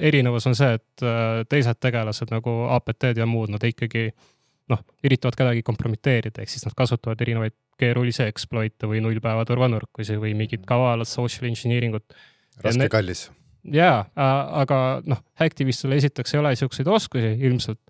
erinevus 0.00 0.46
on 0.48 0.56
see, 0.56 0.76
et 0.78 1.04
äh, 1.04 1.42
teised 1.48 1.80
tegelased 1.80 2.32
nagu 2.32 2.54
APT-d 2.76 3.20
ja 3.20 3.26
muud, 3.28 3.52
nad 3.52 3.64
ikkagi 3.64 4.08
noh, 4.72 4.80
üritavad 5.04 5.36
kedagi 5.36 5.64
kompromiteerida, 5.66 6.42
ehk 6.42 6.52
siis 6.52 6.64
nad 6.64 6.76
kasutavad 6.76 7.20
erinevaid 7.20 7.56
keerulisi 7.80 8.24
exploit'e 8.26 8.88
või 8.90 9.02
nullpäeva 9.04 9.44
turvanurkusi 9.48 10.18
või 10.20 10.34
mingit 10.38 10.64
kavalat 10.66 11.08
social 11.08 11.48
engineering 11.48 11.96
ut. 11.98 12.16
raske, 12.64 12.88
kallis. 12.88 13.26
jaa, 13.72 14.04
aga 14.62 14.80
noh, 15.06 15.22
aktivistil 15.40 15.92
esiteks 15.96 16.34
ei 16.34 16.40
ole 16.40 16.54
siukseid 16.56 16.88
oskusi 16.88 17.34
ilmselt. 17.48 17.80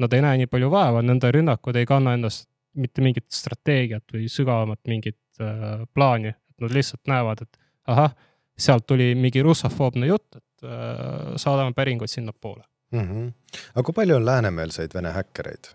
Nad 0.00 0.12
ei 0.16 0.22
näe 0.24 0.38
nii 0.40 0.48
palju 0.50 0.70
vaeva, 0.72 1.02
nende 1.04 1.28
rünnakud 1.30 1.76
ei 1.76 1.86
kanna 1.86 2.14
endast 2.16 2.48
mitte 2.74 3.02
mingit 3.04 3.28
strateegiat 3.30 4.14
või 4.14 4.28
sügavamat 4.32 4.80
mingit 4.88 5.20
äh, 5.40 5.82
plaani, 5.94 6.32
et 6.32 6.64
nad 6.64 6.72
lihtsalt 6.72 7.10
näevad, 7.10 7.44
et 7.44 7.58
ahah 7.92 8.14
sealt 8.58 8.86
tuli 8.88 9.12
mingi 9.18 9.42
russofoobne 9.44 10.08
jutt, 10.08 10.38
et 10.40 10.64
äh, 10.66 11.34
saadame 11.36 11.76
päringuid 11.76 12.10
sinnapoole 12.10 12.64
mm. 12.92 13.00
-hmm. 13.00 13.32
aga 13.74 13.82
kui 13.82 13.92
palju 13.92 14.16
on 14.16 14.26
läänemeelseid 14.26 14.94
vene 14.94 15.12
häkkereid 15.12 15.72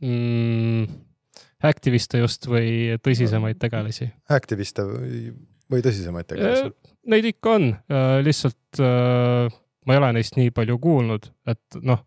mm,? 0.00 0.86
Aktiviste 1.62 2.22
just 2.22 2.46
või 2.50 2.98
tõsisemaid 3.02 3.60
tegelasi? 3.62 4.10
aktiviste 4.30 4.86
või, 4.86 5.82
tõsisemaid 5.84 6.28
tegelasi? 6.30 6.72
Äh, 6.72 6.94
neid 7.14 7.28
ikka 7.32 7.56
on, 7.58 7.68
lihtsalt 8.26 8.82
ma 9.86 9.94
ei 9.94 10.00
ole 10.00 10.12
neist 10.18 10.38
nii 10.38 10.52
palju 10.54 10.78
kuulnud, 10.82 11.28
et 11.50 11.78
noh, 11.82 12.02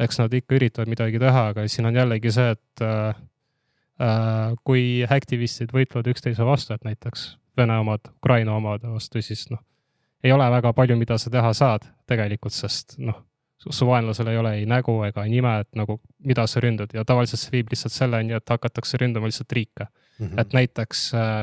eks 0.00 0.20
nad 0.22 0.34
ikka 0.34 0.56
üritavad 0.58 0.90
midagi 0.90 1.20
teha, 1.22 1.50
aga 1.52 1.66
siin 1.70 1.88
on 1.90 1.98
jällegi 1.98 2.32
see, 2.34 2.54
et 2.56 2.84
äh, 2.84 4.54
kui 4.66 4.84
aktivistid 5.04 5.74
võitlevad 5.76 6.10
üksteise 6.14 6.46
vastu, 6.46 6.74
et 6.74 6.86
näiteks 6.88 7.34
Vene 7.58 7.74
omad 7.82 8.06
Ukraina 8.14 8.54
omade 8.56 8.88
vastu, 8.88 9.20
siis 9.20 9.42
noh, 9.50 9.60
ei 10.24 10.32
ole 10.32 10.46
väga 10.54 10.70
palju, 10.72 10.96
mida 10.96 11.18
sa 11.18 11.32
teha 11.32 11.50
saad 11.56 11.84
tegelikult, 12.08 12.54
sest 12.54 12.94
noh, 13.02 13.18
su 13.68 13.86
vaenlasel 13.86 14.30
ei 14.32 14.38
ole 14.40 14.54
ei 14.58 14.66
nägu 14.68 14.94
ega 15.04 15.24
nime, 15.28 15.54
et 15.64 15.68
nagu 15.76 15.98
mida 16.24 16.46
sa 16.48 16.62
ründad. 16.64 16.94
Ja 16.96 17.04
tavaliselt 17.04 17.42
see 17.42 17.58
viib 17.58 17.72
lihtsalt 17.72 17.94
selleni, 17.94 18.34
et 18.36 18.52
hakatakse 18.52 19.00
ründama 19.00 19.28
lihtsalt 19.28 19.52
riike. 19.52 19.86
Mm. 20.18 20.26
-hmm. 20.26 20.40
et 20.40 20.52
näiteks 20.52 21.02
äh, 21.14 21.40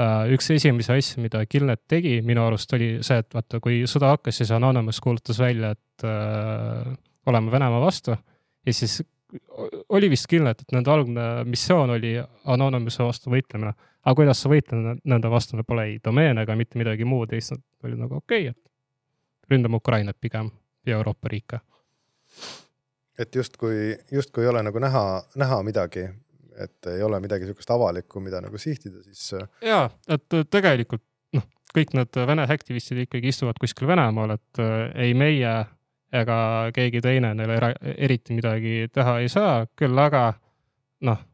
äh, 0.00 0.32
üks 0.32 0.50
esimesi 0.50 0.92
asju, 0.92 1.22
mida 1.22 1.46
Killnet 1.46 1.82
tegi 1.88 2.20
minu 2.22 2.44
arust 2.44 2.72
oli 2.72 2.98
see, 3.00 3.18
et 3.18 3.34
vaata, 3.34 3.60
kui 3.60 3.84
sõda 3.88 4.12
hakkas, 4.16 4.36
siis 4.36 4.50
Anonymous 4.50 5.00
kuulutas 5.00 5.38
välja, 5.38 5.70
et 5.70 6.04
äh, 6.04 6.96
oleme 7.26 7.52
Venemaa 7.52 7.80
vastu. 7.80 8.16
Ja 8.66 8.72
siis 8.72 9.02
oli 9.88 10.10
vist 10.10 10.26
Killnet, 10.26 10.60
et 10.60 10.72
nende 10.72 10.90
algne 10.90 11.44
missioon 11.44 11.90
oli 11.90 12.16
Anonymouse 12.44 13.04
vastu 13.04 13.30
võitlemine. 13.30 13.72
Aga 14.06 14.14
kuidas 14.14 14.42
sa 14.42 14.48
võitled 14.48 15.00
nende 15.04 15.30
vastu, 15.30 15.56
neil 15.56 15.66
pole 15.66 15.84
ei 15.84 15.96
domeene 16.04 16.42
ega 16.46 16.56
mitte 16.56 16.78
midagi 16.78 17.04
muud. 17.04 17.32
Ja 17.32 17.40
siis 17.40 17.56
nad 17.56 17.64
olid 17.84 17.98
nagu 17.98 18.20
okei 18.20 18.48
okay,, 18.48 18.54
et 18.54 19.50
ründame 19.50 19.76
Ukrainat 19.76 20.16
pigem 20.20 20.50
ja 20.86 20.96
Euroopa 20.96 21.28
riike. 21.32 21.60
et 23.18 23.34
justkui, 23.34 23.96
justkui 24.12 24.44
ei 24.44 24.48
ole 24.48 24.62
nagu 24.62 24.78
näha, 24.78 25.22
näha 25.34 25.62
midagi, 25.62 26.08
et 26.56 26.86
ei 26.92 27.02
ole 27.02 27.20
midagi 27.20 27.44
sihukest 27.48 27.70
avalikku, 27.70 28.20
mida 28.20 28.40
nagu 28.40 28.58
sihtida, 28.58 29.02
siis. 29.02 29.32
Äh, 29.34 29.48
ja, 29.62 29.90
et 30.08 30.36
tegelikult 30.50 31.04
noh, 31.36 31.46
kõik 31.76 31.94
need 31.96 32.20
Vene 32.28 32.44
aktivistid 32.52 33.06
ikkagi 33.06 33.32
istuvad 33.32 33.60
kuskil 33.60 33.88
Venemaal, 33.88 34.36
et 34.36 34.60
äh, 34.62 34.90
ei 35.06 35.14
meie 35.14 35.54
ega 36.16 36.36
keegi 36.74 37.00
teine 37.02 37.32
neile 37.34 37.72
eriti 37.96 38.36
midagi 38.36 38.86
teha 38.94 39.18
ei 39.24 39.32
saa, 39.32 39.64
küll 39.76 39.98
aga 39.98 40.28
noh 41.06 41.24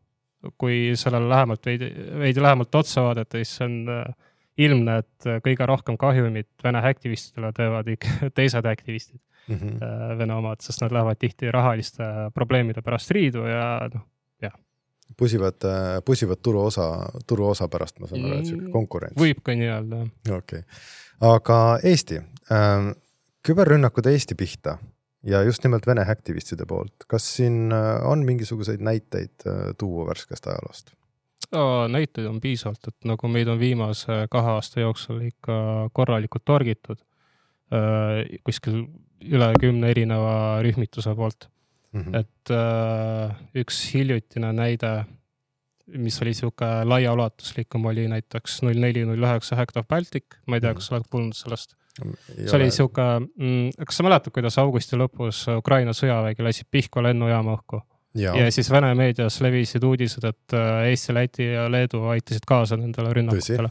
kui 0.59 0.93
sellele 0.99 1.29
lähemalt 1.29 1.67
veidi, 1.67 1.89
veidi 2.19 2.43
lähemalt 2.43 2.75
otsa 2.75 3.05
vaadata, 3.07 3.39
siis 3.39 3.61
on 3.63 3.77
äh, 3.91 4.31
ilmne, 4.59 4.99
et 5.03 5.29
kõige 5.45 5.67
rohkem 5.69 5.99
kahjumit 5.99 6.49
Vene 6.65 6.83
aktivistidele 6.89 7.53
teevad 7.57 7.89
ikka 7.95 8.33
teised 8.39 8.67
aktivistid 8.67 9.21
mm, 9.49 9.57
-hmm. 9.57 10.19
Vene 10.19 10.35
omad, 10.35 10.61
sest 10.61 10.83
nad 10.83 10.93
lähevad 10.93 11.19
tihti 11.19 11.51
rahaliste 11.51 12.05
probleemide 12.35 12.83
pärast 12.83 13.11
riidu 13.11 13.47
ja 13.47 13.89
noh, 13.95 14.07
jah. 14.43 14.55
pusivad, 15.17 15.67
pusivad 16.05 16.43
turuosa, 16.43 16.89
turuosa 17.27 17.69
pärast, 17.69 18.01
ma 18.01 18.07
saan 18.07 18.25
aru, 18.25 18.39
et 18.39 18.47
sihuke 18.47 18.67
mm, 18.67 18.73
konkurents. 18.73 19.21
võib 19.21 19.43
ka 19.43 19.55
nii 19.55 19.69
öelda, 19.69 20.05
jah. 20.29 20.39
okei 20.39 20.59
okay., 20.59 20.81
aga 21.35 21.59
Eesti 21.83 22.23
äh,, 22.23 22.89
küberrünnakud 23.47 24.07
Eesti 24.07 24.35
pihta 24.35 24.79
ja 25.23 25.43
just 25.43 25.65
nimelt 25.65 25.87
Vene 25.87 26.05
aktivistide 26.09 26.67
poolt, 26.67 27.07
kas 27.07 27.29
siin 27.37 27.73
äh, 27.73 28.03
on 28.09 28.25
mingisuguseid 28.27 28.83
näiteid 28.83 29.47
äh, 29.47 29.63
tuua 29.79 30.07
värskest 30.11 30.47
ajaloost? 30.47 30.95
näiteid 31.89 32.27
on 32.27 32.39
piisavalt, 32.41 32.87
et 32.89 33.05
nagu 33.05 33.29
meid 33.29 33.49
on 33.51 33.59
viimase 33.61 34.23
kahe 34.31 34.55
aasta 34.55 34.81
jooksul 34.81 35.21
ikka 35.27 35.55
korralikult 35.93 36.45
torgitud 36.49 36.97
äh, 36.97 37.12
kuskil 38.45 38.85
üle 39.23 39.49
kümne 39.61 39.91
erineva 39.95 40.35
rühmituse 40.65 41.15
poolt 41.17 41.47
mm. 41.93 42.03
-hmm. 42.03 42.19
et 42.21 43.59
üks 43.63 43.79
hiljutine 43.95 44.51
näide, 44.53 44.91
mis 45.97 46.19
oli 46.23 46.35
sihuke 46.35 46.69
laiaulatuslikum, 46.85 47.87
oli 47.93 48.09
näiteks 48.13 48.61
null 48.67 48.83
neli, 48.83 49.07
null 49.09 49.25
üheksa 49.25 49.57
Hacked 49.57 49.81
of 49.81 49.89
Baltic, 49.89 50.41
ma 50.47 50.59
ei 50.59 50.65
tea, 50.65 50.75
kas 50.75 50.91
sa 50.91 50.99
oled 50.99 51.09
kuulnud 51.09 51.39
sellest 51.39 51.77
see 52.01 52.57
oli 52.57 52.71
sihuke 52.73 53.05
mm,, 53.21 53.85
kas 53.87 53.99
sa 53.99 54.07
mäletad, 54.07 54.33
kuidas 54.35 54.57
augusti 54.63 54.97
lõpus 54.97 55.45
Ukraina 55.59 55.93
sõjavägi 55.97 56.47
lasi 56.47 56.65
Pihkva 56.71 57.05
lennujaama 57.09 57.57
õhku? 57.59 57.83
Ja. 58.19 58.35
ja 58.37 58.49
siis 58.53 58.69
Vene 58.73 58.91
meedias 58.97 59.39
levisid 59.41 59.85
uudised, 59.89 60.25
et 60.29 60.57
äh, 60.57 60.89
Eesti, 60.91 61.15
Läti 61.17 61.47
ja 61.49 61.65
Leedu 61.73 62.03
aitasid 62.13 62.45
kaasa 62.49 62.77
nendele 62.77 63.13
rünnakutele. 63.17 63.71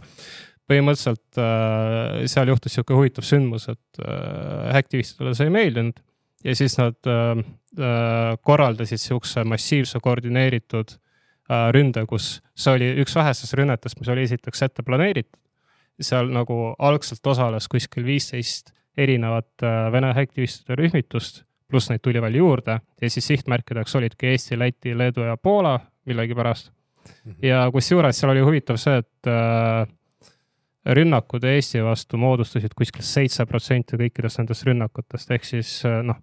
Põhimõtteliselt 0.71 1.41
äh, 1.41 2.23
seal 2.31 2.53
juhtus 2.53 2.77
sihuke 2.77 2.95
huvitav 2.97 3.27
sündmus, 3.27 3.67
et 3.71 4.01
äh, 4.01 4.71
aktivistidele 4.79 5.35
see 5.37 5.51
ei 5.51 5.55
meeldinud 5.57 6.01
ja 6.47 6.55
siis 6.57 6.77
nad 6.79 7.11
äh, 7.11 7.43
äh, 7.77 8.33
korraldasid 8.47 9.03
sihukese 9.03 9.45
massiivse 9.45 10.01
koordineeritud 10.01 10.95
äh, 10.95 11.69
ründe, 11.75 12.07
kus 12.09 12.39
see 12.55 12.79
oli 12.79 12.89
üks 13.03 13.15
vähestest 13.19 13.59
rünnetest, 13.59 13.99
mis 13.99 14.09
oli 14.11 14.25
esiteks 14.29 14.67
ette 14.69 14.87
planeeritud 14.87 15.41
seal 16.03 16.29
nagu 16.33 16.57
algselt 16.79 17.27
osales 17.27 17.67
kuskil 17.71 18.05
viisteist 18.05 18.73
erinevat 18.97 19.63
äh, 19.63 19.87
Vene 19.93 20.11
aktivistide 20.15 20.75
rühmitust, 20.79 21.43
pluss 21.71 21.89
neid 21.91 22.03
tuli 22.03 22.21
veel 22.21 22.37
juurde 22.41 22.79
ja 23.01 23.09
siis 23.09 23.27
sihtmärkideks 23.31 23.95
olidki 23.95 24.33
Eesti, 24.33 24.59
Läti, 24.59 24.95
Leedu 24.97 25.25
ja 25.27 25.37
Poola 25.37 25.79
millegipärast. 26.05 26.71
Mhm. 27.25 27.35
ja 27.41 27.63
kusjuures 27.73 28.19
seal 28.19 28.29
oli 28.29 28.43
huvitav 28.45 28.77
see, 28.77 28.99
et 29.01 29.27
äh, 29.27 29.87
rünnakud 30.85 31.43
Eesti 31.45 31.83
vastu 31.85 32.17
moodustasid 32.17 32.73
kuskil 32.77 33.05
seitse 33.05 33.45
protsenti 33.49 33.99
kõikidest 33.99 34.41
nendest 34.41 34.65
rünnakutest, 34.67 35.31
ehk 35.35 35.47
siis 35.47 35.73
äh, 35.85 36.01
noh, 36.05 36.19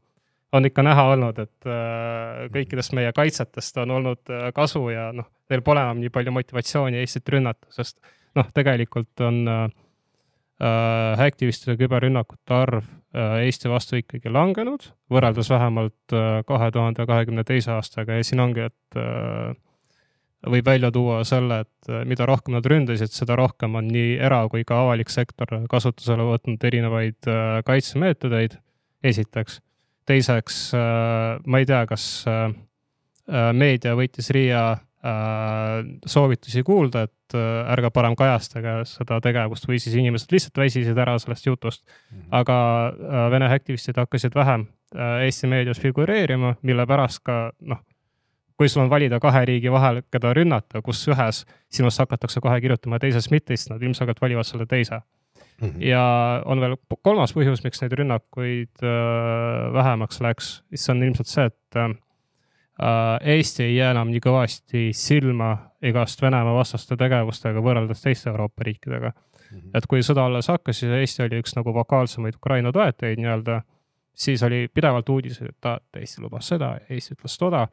on 0.52 0.66
ikka 0.66 0.82
näha 0.86 1.04
olnud, 1.12 1.38
et 1.44 1.68
äh, 1.68 2.46
kõikidest 2.54 2.94
meie 2.98 3.12
kaitsetest 3.16 3.78
on 3.84 3.96
olnud 3.98 4.32
äh, 4.32 4.48
kasu 4.56 4.88
ja 4.92 5.10
noh, 5.14 5.28
neil 5.50 5.64
pole 5.66 5.84
enam 5.84 6.00
nii 6.02 6.12
palju 6.14 6.34
motivatsiooni 6.34 7.02
Eestit 7.02 7.28
rünnata, 7.34 7.70
sest 7.74 7.98
noh, 8.38 8.48
tegelikult 8.54 9.26
on 9.26 9.44
äh, 9.48 9.68
aktivistide 11.28 11.78
küberrünnakute 11.78 12.54
arv 12.54 12.88
Eesti 13.18 13.70
vastu 13.72 13.96
ikkagi 13.96 14.28
langenud, 14.28 14.82
võrreldes 15.08 15.48
vähemalt 15.48 16.12
äh, 16.12 16.42
kahe 16.48 16.68
tuhande 16.74 17.06
kahekümne 17.08 17.44
teise 17.48 17.72
aastaga. 17.72 18.18
Ja 18.18 18.26
siin 18.26 18.42
ongi, 18.44 18.66
et 18.68 18.98
äh, 19.00 19.54
võib 20.46 20.66
välja 20.66 20.90
tuua 20.94 21.22
selle, 21.26 21.62
et 21.66 21.90
äh, 21.90 22.04
mida 22.08 22.26
rohkem 22.28 22.54
nad 22.54 22.66
ründasid, 22.66 23.10
seda 23.14 23.36
rohkem 23.38 23.74
on 23.78 23.88
nii 23.90 24.16
era- 24.22 24.44
kui 24.50 24.64
ka 24.64 24.82
avalik 24.84 25.10
sektor 25.10 25.50
kasutusele 25.70 26.26
võtnud 26.28 26.64
erinevaid 26.64 27.30
äh, 27.30 27.60
kaitsemeetodeid, 27.66 28.58
esiteks. 29.02 29.60
teiseks, 30.08 30.58
äh, 30.74 31.38
ma 31.44 31.58
ei 31.58 31.66
tea, 31.68 31.84
kas 31.86 32.24
meedia 33.28 33.92
võttis 33.92 34.30
Riia 34.32 34.78
soovitusi 36.08 36.62
kuulda, 36.64 37.02
et 37.04 37.36
ärge 37.36 37.90
parem 37.92 38.14
kajastage 38.16 38.72
seda 38.88 39.18
tegevust 39.20 39.68
või 39.68 39.76
siis 39.82 39.98
inimesed 40.00 40.32
lihtsalt 40.32 40.56
väsisid 40.58 40.96
ära 40.98 41.18
sellest 41.20 41.46
jutust. 41.46 41.84
-hmm. 41.84 42.24
aga 42.30 42.56
Vene 43.30 43.52
aktivistid 43.52 44.00
hakkasid 44.00 44.34
vähem 44.34 44.66
äh, 44.96 45.24
Eesti 45.28 45.46
meedias 45.46 45.80
figureerima, 45.80 46.54
mille 46.62 46.86
pärast 46.86 47.20
ka 47.22 47.52
noh, 47.60 47.84
kui 48.58 48.68
sul 48.68 48.82
on 48.82 48.90
valida 48.90 49.20
kahe 49.22 49.44
riigi 49.46 49.70
vahel, 49.70 50.02
keda 50.10 50.32
rünnata, 50.34 50.82
kus 50.82 51.04
ühes 51.08 51.44
sinust 51.70 52.02
hakatakse 52.02 52.42
kohe 52.42 52.58
kirjutama, 52.60 52.98
teises 52.98 53.30
mitte, 53.30 53.56
siis 53.56 53.70
nad 53.70 53.82
ilmselgelt 53.82 54.20
valivad 54.20 54.46
selle 54.48 54.66
teise 54.66 55.00
Mm 55.62 55.68
-hmm. 55.68 55.82
ja 55.82 56.42
on 56.44 56.60
veel 56.60 56.76
kolmas 57.02 57.34
põhjus, 57.34 57.64
miks 57.64 57.80
neid 57.82 57.92
rünnakuid 57.92 58.82
äh, 58.82 59.72
vähemaks 59.74 60.20
läks, 60.20 60.62
siis 60.68 60.90
on 60.90 61.02
ilmselt 61.02 61.26
see, 61.26 61.44
et 61.44 61.76
äh, 61.76 61.90
Eesti 63.20 63.62
ei 63.64 63.76
jää 63.76 63.90
enam 63.90 64.10
nii 64.10 64.20
kõvasti 64.22 64.82
silma 64.94 65.56
igast 65.82 66.22
Venemaa 66.22 66.54
vastaste 66.54 66.96
tegevustega 66.96 67.60
võrreldes 67.60 68.02
teiste 68.02 68.30
Euroopa 68.30 68.62
riikidega 68.64 69.10
mm. 69.10 69.58
-hmm. 69.58 69.70
et 69.74 69.86
kui 69.86 69.98
sõda 69.98 70.26
alles 70.26 70.48
hakkas, 70.48 70.78
siis 70.78 70.92
Eesti 70.92 71.22
oli 71.22 71.42
üks 71.42 71.56
nagu 71.56 71.74
vokaalsemaid 71.74 72.34
Ukraina 72.34 72.72
toetajaid 72.72 73.18
nii-öelda, 73.18 73.62
siis 74.14 74.42
oli 74.42 74.68
pidevalt 74.74 75.08
uudiseid, 75.08 75.48
et 75.48 76.00
Eesti 76.00 76.22
lubas 76.22 76.48
seda, 76.48 76.76
Eesti 76.90 77.14
ütles 77.18 77.38
toda, 77.38 77.66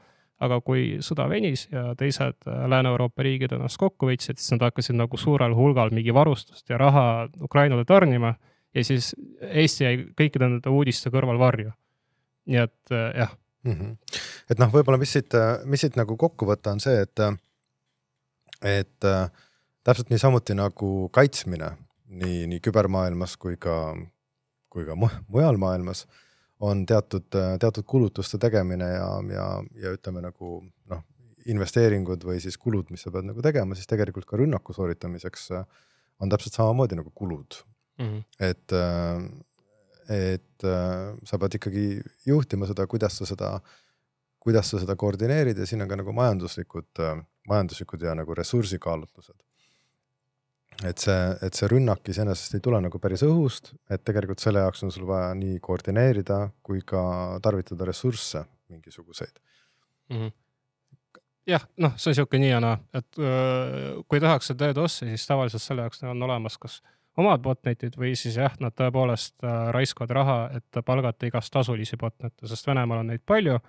aga 0.43 0.60
kui 0.62 0.98
sõda 1.06 1.30
venis 1.32 1.67
ja 1.71 1.93
teised 2.00 2.48
äh, 2.48 2.65
Lääne-Euroopa 2.71 3.24
riigid 3.24 3.56
ennast 3.56 3.80
kokku 3.80 4.10
võtsid, 4.10 4.39
siis 4.39 4.56
nad 4.56 4.67
hakkasid 4.67 4.98
nagu 4.98 5.17
suurel 5.19 5.56
hulgal 5.56 5.93
mingi 5.95 6.13
varustust 6.13 6.69
ja 6.69 6.80
raha 6.82 7.28
Ukrainale 7.41 7.86
tarnima 7.88 8.34
ja 8.76 8.84
siis 8.84 9.13
Eesti 9.41 9.84
jäi 9.86 9.98
kõikide 10.19 10.50
nende 10.50 10.74
uudiste 10.74 11.12
kõrval 11.13 11.39
varju. 11.39 11.71
nii 12.45 12.62
et 12.62 12.91
äh, 12.91 13.10
jah 13.21 13.32
mm. 13.63 13.71
-hmm. 13.71 14.19
et 14.50 14.60
noh, 14.60 14.71
võib-olla 14.74 15.00
mis 15.02 15.13
siit, 15.13 15.34
mis 15.65 15.82
siit 15.82 15.95
nagu 15.95 16.17
kokku 16.17 16.45
võtta, 16.45 16.76
on 16.76 16.80
see, 16.80 17.02
et 17.02 17.24
et 18.62 19.06
äh, 19.06 19.32
täpselt 19.84 20.10
niisamuti 20.10 20.56
nagu 20.58 21.10
kaitsmine 21.13 21.71
nii, 22.08 22.45
nii 22.48 22.60
kübermaailmas 22.60 23.38
kui 23.38 23.58
ka, 23.58 23.95
kui 24.69 24.86
ka 24.86 24.95
mujal 25.28 25.58
maailmas 25.58 26.06
on 26.65 26.86
teatud, 26.88 27.28
teatud 27.62 27.86
kulutuste 27.88 28.39
tegemine 28.41 28.88
ja, 28.95 29.10
ja, 29.34 29.47
ja 29.82 29.93
ütleme 29.95 30.23
nagu 30.23 30.58
noh, 30.91 31.04
investeeringud 31.51 32.25
või 32.25 32.39
siis 32.43 32.58
kulud, 32.62 32.89
mis 32.93 33.06
sa 33.06 33.13
pead 33.13 33.28
nagu 33.30 33.43
tegema, 33.45 33.78
siis 33.78 33.89
tegelikult 33.89 34.28
ka 34.30 34.39
rünnaku 34.41 34.73
sooritamiseks 34.73 35.49
äh, 35.58 35.65
on 36.23 36.32
täpselt 36.32 36.58
samamoodi 36.58 36.97
nagu 36.99 37.12
kulud. 37.13 37.62
mm. 37.99 38.06
-hmm. 38.06 38.23
et, 38.39 38.73
et 40.10 40.65
sa 41.23 41.39
pead 41.39 41.58
ikkagi 41.60 41.86
juhtima 42.25 42.67
seda, 42.67 42.88
kuidas 42.88 43.17
sa 43.17 43.25
seda, 43.25 43.60
kuidas 44.39 44.69
sa 44.69 44.80
seda 44.80 44.95
koordineerid 44.95 45.58
ja 45.58 45.65
siin 45.65 45.82
on 45.82 45.89
ka 45.89 45.95
nagu 45.95 46.13
majanduslikud, 46.13 47.04
majanduslikud 47.47 48.01
ja 48.01 48.15
nagu 48.15 48.36
ressursikaalutlused 48.36 49.39
et 50.84 50.98
see, 51.00 51.20
et 51.46 51.56
see 51.56 51.70
rünnak 51.72 52.10
iseenesest 52.12 52.58
ei 52.58 52.64
tule 52.64 52.80
nagu 52.84 53.00
päris 53.00 53.24
õhust, 53.28 53.74
et 53.90 54.04
tegelikult 54.04 54.44
selle 54.44 54.64
jaoks 54.64 54.84
on 54.84 54.92
sul 54.92 55.08
vaja 55.08 55.34
nii 55.38 55.60
koordineerida 55.64 56.40
kui 56.66 56.82
ka 56.86 57.04
tarvitada 57.44 57.88
ressursse 57.88 58.44
mingisuguseid 58.74 59.40
mm. 60.10 60.18
-hmm. 60.18 60.34
jah, 61.48 61.68
noh, 61.78 61.96
see 61.96 62.12
on 62.12 62.20
sihuke 62.20 62.42
nii 62.42 62.52
ja 62.52 62.60
naa, 62.60 62.80
et 62.94 63.20
öö, 63.20 64.04
kui 64.08 64.20
tehakse 64.20 64.58
DDoS-i, 64.60 65.14
siis 65.14 65.28
tavaliselt 65.28 65.64
selle 65.64 65.88
jaoks 65.88 66.04
on 66.04 66.24
olemas 66.24 66.58
kas 66.58 66.82
omad 67.18 67.42
botnet'id 67.42 67.96
või 67.98 68.14
siis 68.20 68.36
jah, 68.36 68.54
nad 68.60 68.76
tõepoolest 68.76 69.44
äh, 69.44 69.70
raiskavad 69.76 70.12
raha, 70.12 70.38
et 70.60 70.84
palgata 70.86 71.30
igast 71.30 71.54
tasulisi 71.54 71.98
botnet'e, 71.98 72.48
sest 72.48 72.68
Venemaal 72.68 73.04
on 73.04 73.14
neid 73.14 73.24
palju. 73.26 73.60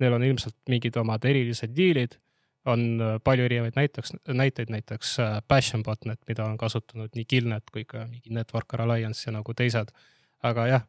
Neil 0.00 0.12
on 0.12 0.24
ilmselt 0.26 0.56
mingid 0.68 0.96
omad 1.00 1.24
erilised 1.24 1.72
diilid 1.76 2.18
on 2.66 3.00
äh, 3.00 3.14
palju 3.24 3.46
erinevaid 3.46 3.78
näiteks, 3.78 4.12
näiteid, 4.28 4.70
näiteks 4.74 5.16
äh, 5.22 5.38
Passion 5.48 5.82
botnet, 5.86 6.20
mida 6.28 6.44
on 6.44 6.58
kasutanud 6.58 7.14
nii 7.14 7.24
Killnet 7.24 7.70
kui 7.72 7.84
ka 7.84 8.06
mingi 8.10 8.34
Network 8.34 8.74
Alliance 8.74 9.28
ja 9.28 9.34
nagu 9.36 9.54
teised. 9.54 9.94
aga 10.42 10.66
jah, 10.66 10.82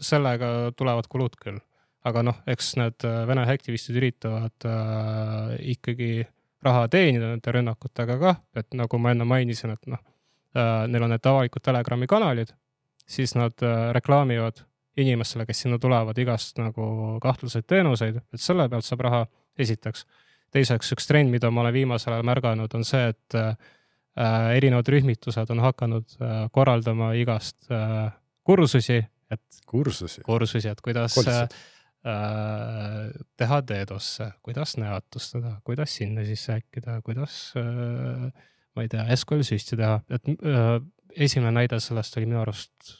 sellega 0.00 0.72
tulevad 0.76 1.06
kulud 1.08 1.36
küll, 1.40 1.60
aga 2.04 2.24
noh, 2.26 2.40
eks 2.50 2.74
need 2.80 3.06
äh, 3.06 3.22
Vene 3.28 3.46
aktivistid 3.48 3.96
üritavad 4.00 4.66
äh, 4.68 5.54
ikkagi 5.74 6.26
raha 6.64 6.88
teenida 6.92 7.30
nende 7.30 7.52
rünnakutega 7.54 8.18
ka, 8.20 8.34
et 8.56 8.76
nagu 8.76 8.98
ma 8.98 9.12
enne 9.14 9.26
mainisin, 9.28 9.74
et 9.76 9.90
noh 9.90 10.00
äh,, 10.56 10.84
neil 10.88 11.04
on 11.04 11.12
need 11.12 11.26
avalikud 11.28 11.64
Telegrami 11.64 12.08
kanalid, 12.10 12.54
siis 13.06 13.36
nad 13.36 13.56
äh, 13.62 13.90
reklaamivad 13.96 14.64
inimestele, 14.96 15.46
kes 15.46 15.64
sinna 15.64 15.78
tulevad, 15.82 16.18
igast 16.18 16.60
nagu 16.60 17.18
kahtlaseid 17.22 17.66
teenuseid, 17.66 18.20
et 18.20 18.40
selle 18.40 18.68
pealt 18.70 18.86
saab 18.86 19.02
raha 19.04 19.24
esiteks 19.58 20.06
teiseks 20.54 20.94
üks 20.94 21.08
trend, 21.10 21.32
mida 21.32 21.50
ma 21.50 21.64
olen 21.64 21.74
viimasel 21.74 22.14
ajal 22.14 22.26
märganud, 22.28 22.74
on 22.78 22.86
see, 22.86 23.08
et 23.12 23.38
äh, 23.38 23.54
erinevad 24.56 24.88
rühmitused 24.94 25.50
on 25.50 25.62
hakanud 25.64 26.16
äh, 26.20 26.44
korraldama 26.54 27.12
igast 27.18 27.70
äh, 27.70 28.12
kursusi, 28.46 29.00
et. 29.30 29.62
kursusi? 29.66 30.22
kursusi, 30.26 30.68
et 30.70 30.82
kuidas 30.84 31.18
äh, 31.18 31.46
teha 33.40 33.60
DDoS-e, 33.66 34.30
kuidas 34.44 34.76
näotustada, 34.78 35.56
kuidas 35.64 35.96
sinna 35.96 36.24
sisse 36.26 36.58
häkkida, 36.58 37.00
kuidas 37.06 37.38
ma 37.56 38.84
ei 38.84 38.90
tea, 38.92 39.06
SQL 39.16 39.46
süsti 39.46 39.78
teha, 39.80 40.02
et 40.12 40.28
esimene 41.16 41.54
näide 41.62 41.78
sellest 41.80 42.18
oli 42.18 42.28
minu 42.28 42.42
arust 42.42 42.92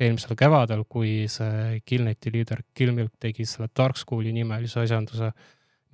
eelmisel 0.00 0.36
kevadel, 0.38 0.82
kui 0.90 1.24
see 1.30 1.80
Killneti 1.86 2.32
liider 2.34 2.64
Killmilk 2.74 3.14
tegi 3.22 3.46
selle 3.46 3.70
Dark 3.76 3.98
School'i 3.98 4.32
nimelise 4.34 4.82
asjanduse 4.82 5.30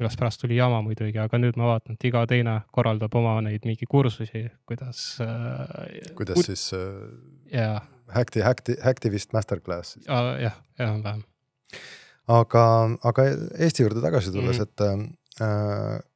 millest 0.00 0.20
pärast 0.20 0.42
tuli 0.42 0.58
jama 0.58 0.80
muidugi, 0.84 1.18
aga 1.22 1.40
nüüd 1.40 1.58
ma 1.60 1.70
vaatan, 1.74 1.98
et 1.98 2.08
iga 2.08 2.24
teine 2.30 2.60
korraldab 2.74 3.14
oma 3.20 3.36
neid 3.44 3.66
mingi 3.68 3.88
kursusi, 3.90 4.46
kuidas 4.68 5.04
äh,. 5.24 6.12
kuidas 6.18 6.44
siis 6.48 6.70
äh, 6.76 6.84
yeah. 7.52 7.80
Hackti, 8.10 8.42
Hackti, 8.42 8.76
Hacktivist 8.82 9.34
masterclass 9.36 9.96
siis 9.96 10.08
uh,? 10.08 10.34
jah, 10.42 10.56
enam-vähem. 10.78 11.24
aga, 12.40 12.64
aga 13.12 13.26
Eesti 13.58 13.86
juurde 13.86 14.02
tagasi 14.04 14.32
tulles 14.32 14.58
mm, 14.58 14.64
-hmm. 14.64 15.10
et 15.12 15.44
äh, 15.46 16.06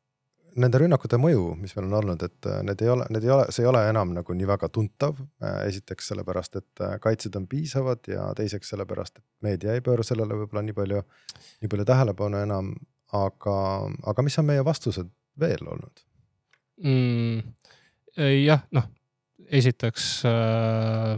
nende 0.60 0.78
rünnakute 0.80 1.18
mõju, 1.20 1.54
mis 1.58 1.74
meil 1.76 1.88
on 1.88 1.96
olnud, 2.00 2.22
et 2.26 2.48
äh, 2.48 2.60
need 2.66 2.82
ei 2.84 2.90
ole, 2.92 3.06
need 3.14 3.26
ei 3.26 3.32
ole, 3.34 3.46
see 3.54 3.64
ei 3.64 3.70
ole 3.70 3.82
enam 3.88 4.14
nagu 4.14 4.36
nii 4.36 4.48
väga 4.48 4.68
tuntav. 4.72 5.18
Äh, 5.42 5.60
esiteks 5.70 6.10
sellepärast, 6.12 6.58
et 6.60 6.84
äh, 6.84 6.96
kaitsed 7.02 7.36
on 7.38 7.48
piisavad 7.50 8.06
ja 8.10 8.28
teiseks 8.38 8.74
sellepärast, 8.74 9.18
et 9.20 9.26
meedia 9.46 9.74
ei 9.74 9.84
pööra 9.84 10.06
sellele 10.06 10.38
võib-olla 10.42 10.64
nii 10.66 10.76
palju, 10.76 11.02
nii 11.62 11.72
palju 11.72 11.88
tähelepanu 11.90 12.42
enam 12.44 12.74
aga, 13.12 13.58
aga 14.10 14.22
mis 14.26 14.38
on 14.38 14.48
meie 14.48 14.64
vastused 14.64 15.10
veel 15.40 15.66
olnud 15.66 16.04
mm,? 16.82 17.54
jah, 18.44 18.62
noh, 18.70 18.86
esiteks 19.50 20.08
äh, 20.28 21.16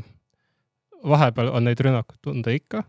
vahepeal 1.06 1.50
on 1.52 1.66
neid 1.68 1.80
rünnakuid 1.84 2.22
tunda 2.24 2.54
ikka, 2.54 2.82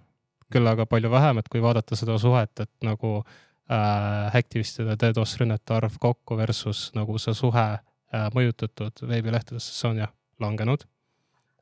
küll 0.53 0.69
aga 0.69 0.87
palju 0.89 1.11
vähem, 1.11 1.41
et 1.41 1.49
kui 1.51 1.61
vaadata 1.63 1.97
seda 1.99 2.17
suhet, 2.21 2.53
et 2.63 2.71
nagu 2.87 3.17
äh, 3.19 4.37
aktivistide 4.37 4.95
DDoS 4.99 5.37
rünnete 5.41 5.75
arv 5.75 5.97
kokku 5.99 6.37
versus 6.39 6.87
nagu 6.95 7.19
see 7.21 7.35
suhe 7.37 7.65
äh, 7.75 8.29
mõjutatud 8.35 9.03
veebilehtedesse, 9.09 9.73
see 9.75 9.91
on 9.91 10.03
jah 10.05 10.13
langenud 10.43 10.85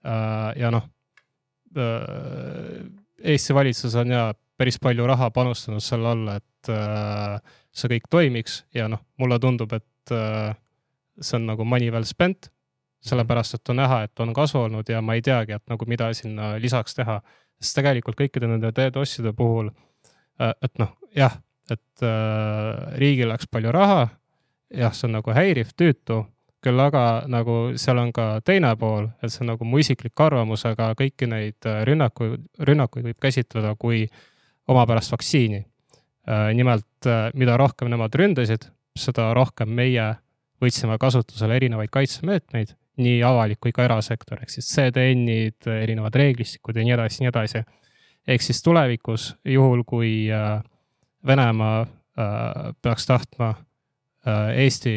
äh,. 0.05 0.51
ja 0.59 0.71
noh 0.73 0.85
äh,, 1.77 2.85
Eesti 3.25 3.55
valitsus 3.55 3.93
on 3.95 4.11
ja 4.11 4.25
päris 4.57 4.79
palju 4.81 5.07
raha 5.07 5.29
panustanud 5.31 5.83
selle 5.83 6.11
alla, 6.15 6.35
et 6.39 6.71
äh, 6.71 7.55
see 7.75 7.91
kõik 7.95 8.09
toimiks. 8.11 8.63
Ja 8.75 8.87
noh, 8.91 9.03
mulle 9.19 9.39
tundub, 9.43 9.73
et 9.75 10.13
äh, 10.15 10.55
see 11.21 11.39
on 11.39 11.49
nagu 11.49 11.67
money 11.67 11.91
well 11.93 12.07
spent, 12.07 12.49
sellepärast 13.05 13.59
et 13.59 13.73
on 13.73 13.81
näha, 13.81 14.03
et 14.07 14.23
on 14.23 14.33
kasu 14.35 14.63
olnud 14.63 14.89
ja 14.89 15.01
ma 15.05 15.17
ei 15.17 15.23
teagi, 15.25 15.57
et 15.57 15.65
nagu 15.71 15.87
mida 15.89 16.11
sinna 16.13 16.55
lisaks 16.61 16.97
teha. 16.97 17.21
sest 17.61 17.77
tegelikult 17.77 18.17
kõikide 18.19 18.49
nende 18.51 18.67
DDoS-ide 18.75 19.31
puhul 19.33 19.69
äh,, 20.41 20.51
et 20.61 20.73
noh, 20.79 20.89
jah, 21.15 21.37
et 21.71 22.03
äh, 22.03 22.97
riigil 22.99 23.29
läks 23.31 23.47
palju 23.47 23.71
raha, 23.71 24.07
jah, 24.75 24.91
see 24.93 25.07
on 25.07 25.19
nagu 25.19 25.35
häiriv, 25.35 25.71
tüütu. 25.77 26.25
Küll 26.65 26.81
aga 26.81 27.23
nagu 27.29 27.77
seal 27.77 27.99
on 28.01 28.09
ka 28.11 28.41
teine 28.41 28.71
pool, 28.75 29.07
et 29.21 29.31
see 29.31 29.43
on 29.45 29.53
nagu 29.53 29.65
mu 29.69 29.79
isiklik 29.79 30.19
arvamus, 30.19 30.65
aga 30.65 30.91
kõiki 30.97 31.29
neid 31.29 31.67
äh, 31.69 31.83
rünnakuid, 31.87 32.41
rünnakuid 32.59 33.05
võib 33.05 33.19
käsitleda 33.21 33.75
kui 33.79 34.03
äh, 34.03 34.23
omapärast 34.67 35.12
vaktsiini. 35.12 35.65
Äh, 36.30 36.54
nimelt, 36.54 37.06
äh, 37.06 37.30
mida 37.34 37.58
rohkem 37.58 37.89
nemad 37.89 38.15
ründasid, 38.17 38.69
seda 38.97 39.30
rohkem 39.38 39.69
meie 39.69 40.15
võtsime 40.63 40.97
kasutusele 40.97 41.60
erinevaid 41.60 41.91
kaitsemeetmeid, 41.93 42.73
nii 42.97 43.19
avalik 43.28 43.60
kui 43.62 43.75
ka 43.75 43.86
erasektor, 43.86 44.39
ehk 44.41 44.49
siis 44.49 44.69
CDN-id, 44.71 45.67
erinevad 45.69 46.15
reeglistikud 46.17 46.78
ja 46.80 46.86
nii 46.88 46.95
edasi, 46.95 47.21
nii 47.21 47.30
edasi. 47.30 47.62
ehk 48.28 48.41
siis 48.41 48.63
tulevikus, 48.63 49.36
juhul 49.45 49.84
kui 49.84 50.32
äh, 50.32 50.63
Venemaa 51.25 51.86
peaks 52.82 53.06
tahtma 53.10 53.47
Eesti, 54.56 54.91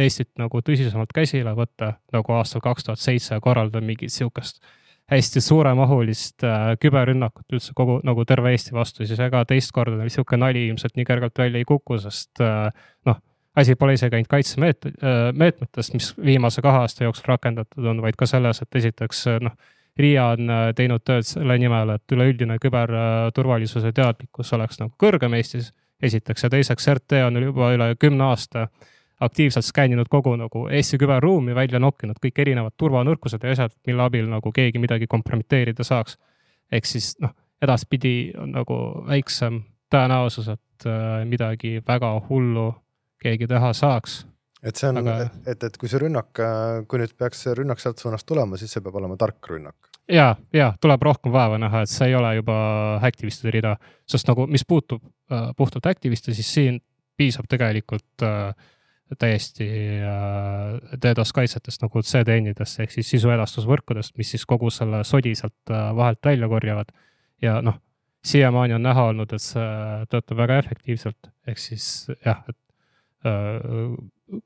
Eestit 0.00 0.30
nagu 0.40 0.58
tõsisemalt 0.64 1.12
käsile 1.14 1.52
võtta, 1.54 1.92
nagu 2.12 2.32
aastal 2.32 2.60
kaks 2.64 2.84
tuhat 2.84 2.98
seitse 2.98 3.36
korraldada 3.40 3.84
mingit 3.84 4.12
sihukest 4.12 4.58
äh, 4.58 4.72
hästi 5.10 5.40
suuremahulist 5.40 6.44
äh, 6.44 6.72
küberrünnakut 6.80 7.52
üldse 7.52 7.74
kogu 7.76 7.98
nagu 8.06 8.24
terve 8.24 8.54
Eesti 8.54 8.74
vastu, 8.76 9.04
siis 9.04 9.20
ega 9.20 9.44
teist 9.48 9.72
korda 9.76 9.98
niisugune 10.00 10.40
nali 10.46 10.66
ilmselt 10.70 10.96
nii 10.96 11.04
kergelt 11.08 11.38
välja 11.38 11.60
ei 11.60 11.68
kuku, 11.68 11.98
sest 12.00 12.40
äh, 12.44 12.70
noh, 13.08 13.20
asi 13.56 13.76
pole 13.76 13.98
isegi 13.98 14.16
ainult 14.16 14.32
kaitsemeet- 14.32 14.90
äh,, 14.94 15.28
meetmetest, 15.36 15.94
mis 15.94 16.10
viimase 16.16 16.64
kahe 16.64 16.82
aasta 16.84 17.04
jooksul 17.04 17.34
rakendatud 17.34 17.86
on, 17.92 18.02
vaid 18.02 18.16
ka 18.18 18.26
selles, 18.26 18.62
et 18.64 18.80
esiteks 18.80 19.26
noh, 19.44 19.56
RIA 19.98 20.24
on 20.34 20.50
teinud 20.74 21.04
tööd 21.06 21.22
selle 21.28 21.54
nimel, 21.60 21.92
et 21.94 22.12
üleüldine 22.16 22.56
küberturvalisuse 22.58 23.92
teadlikkus 23.94 24.50
oleks 24.56 24.80
nagu 24.80 24.90
kõrgem 24.98 25.36
Eestis, 25.38 25.70
esiteks, 26.02 26.42
ja 26.42 26.50
teiseks 26.50 26.88
RT 26.96 27.20
on 27.28 27.38
juba 27.44 27.68
üle 27.76 27.92
kümne 28.00 28.26
aasta 28.32 28.64
äh, 28.64 28.88
aktiivselt 29.20 29.64
skänninud 29.64 30.08
kogu 30.10 30.34
nagu 30.36 30.66
Eesti 30.68 30.98
küberruumi, 30.98 31.54
välja 31.54 31.78
nokkinud 31.80 32.18
kõik 32.22 32.40
erinevad 32.42 32.74
turvanõrkused 32.76 33.44
ja 33.44 33.54
asjad, 33.54 33.74
mille 33.86 34.02
abil 34.02 34.28
nagu 34.30 34.52
keegi 34.52 34.82
midagi 34.82 35.06
kompromiteerida 35.06 35.84
saaks. 35.84 36.18
ehk 36.72 36.86
siis 36.86 37.14
noh, 37.20 37.30
edaspidi 37.62 38.32
on 38.38 38.52
nagu 38.52 38.76
väiksem 39.06 39.62
tõenäosus, 39.94 40.48
et 40.48 40.86
äh, 40.88 41.24
midagi 41.28 41.80
väga 41.86 42.14
hullu 42.28 42.72
keegi 43.22 43.46
teha 43.46 43.72
saaks. 43.72 44.24
et 44.62 44.76
see 44.76 44.88
on 44.88 45.02
Aga..., 45.02 45.18
et, 45.46 45.62
et 45.62 45.76
kui 45.78 45.88
see 45.88 46.02
rünnak, 46.02 46.32
äh, 46.40 46.84
kui 46.88 46.98
nüüd 46.98 47.16
peaks 47.18 47.46
see 47.46 47.54
rünnak 47.54 47.80
sealt 47.80 48.02
suunast 48.02 48.26
tulema, 48.26 48.56
siis 48.56 48.72
see 48.72 48.84
peab 48.84 49.02
olema 49.02 49.16
tark 49.20 49.50
rünnak 49.50 49.94
ja, 50.08 50.34
ja 50.52 50.72
tuleb 50.80 51.02
rohkem 51.02 51.32
vaeva 51.32 51.58
näha, 51.60 51.84
et 51.84 51.92
see 51.92 52.10
ei 52.10 52.18
ole 52.18 52.34
juba 52.38 52.56
aktivistide 53.04 53.54
rida, 53.54 53.76
sest 54.10 54.28
nagu, 54.28 54.46
mis 54.50 54.66
puutub 54.68 55.02
äh, 55.32 55.50
puhtalt 55.56 55.86
aktiviste, 55.86 56.34
siis 56.34 56.50
siin 56.54 56.80
piisab 57.16 57.48
tegelikult 57.50 58.24
äh, 58.26 58.52
täiesti 59.18 59.66
äh, 60.00 60.98
DDoS 61.02 61.32
kaitsetest 61.36 61.84
nagu 61.84 62.02
CDN-idest 62.02 62.80
ehk 62.80 62.94
siis 62.94 63.10
sisuedastusvõrkudest, 63.14 64.16
mis 64.18 64.32
siis 64.34 64.46
kogu 64.48 64.70
selle 64.72 65.02
sodi 65.04 65.34
sealt 65.38 65.72
äh, 65.72 65.90
vahelt 65.96 66.24
välja 66.24 66.48
korjavad. 66.48 66.92
ja 67.42 67.60
noh, 67.62 67.78
siiamaani 68.24 68.74
on 68.74 68.82
näha 68.82 69.04
olnud, 69.12 69.32
et 69.32 69.42
see 69.42 69.70
töötab 70.10 70.38
väga 70.40 70.58
efektiivselt, 70.62 71.30
ehk 71.46 71.60
siis 71.60 71.88
jah, 72.24 72.40
et 72.48 73.28
äh, 73.28 73.96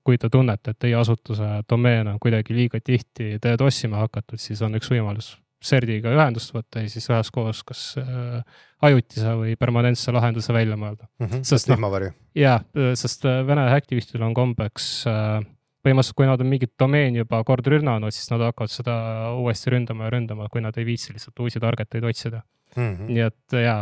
kui 0.04 0.18
te 0.18 0.30
tunnete, 0.30 0.74
et 0.74 0.78
teie 0.78 0.96
asutuse 0.98 1.62
domeen 1.70 2.08
on 2.14 2.18
kuidagi 2.18 2.54
liiga 2.54 2.80
tihti 2.84 3.36
DDoS 3.38 3.84
ima 3.86 4.02
hakatud, 4.02 4.40
siis 4.42 4.62
on 4.66 4.74
üks 4.74 4.90
võimalus 4.90 5.36
CERD-iga 5.64 6.12
ühendust 6.14 6.52
võtta 6.54 6.84
ja 6.84 6.90
siis 6.90 7.08
üheskoos 7.10 7.64
kas 7.66 7.82
äh, 7.98 8.40
ajutise 8.86 9.34
või 9.40 9.56
permanentse 9.58 10.14
lahenduse 10.14 10.54
välja 10.54 10.78
mõelda 10.78 11.08
mm. 11.18 11.26
-hmm, 11.26 11.46
sest 11.48 11.70
noh, 11.72 12.10
jaa, 12.38 12.60
sest 12.98 13.26
äh, 13.26 13.40
Vene 13.46 13.66
aktivistil 13.74 14.22
on 14.22 14.36
kombeks 14.38 14.86
äh, 15.10 15.40
põhimõtteliselt, 15.82 16.18
kui 16.20 16.28
nad 16.30 16.44
on 16.44 16.50
mingit 16.50 16.74
domeeni 16.78 17.22
juba 17.24 17.42
kord 17.46 17.66
rünnanud, 17.66 18.14
siis 18.14 18.30
nad 18.30 18.44
hakkavad 18.46 18.70
seda 18.70 18.94
uuesti 19.38 19.74
ründama 19.74 20.06
ja 20.06 20.14
ründama, 20.14 20.48
kui 20.52 20.62
nad 20.62 20.78
ei 20.78 20.86
viitsi 20.86 21.14
lihtsalt 21.14 21.42
uusi 21.42 21.62
target 21.62 21.98
eid 21.98 22.06
otsida 22.06 22.42
mm. 22.76 22.94
-hmm. 22.94 23.10
nii 23.10 23.26
et 23.26 23.58
ja 23.64 23.76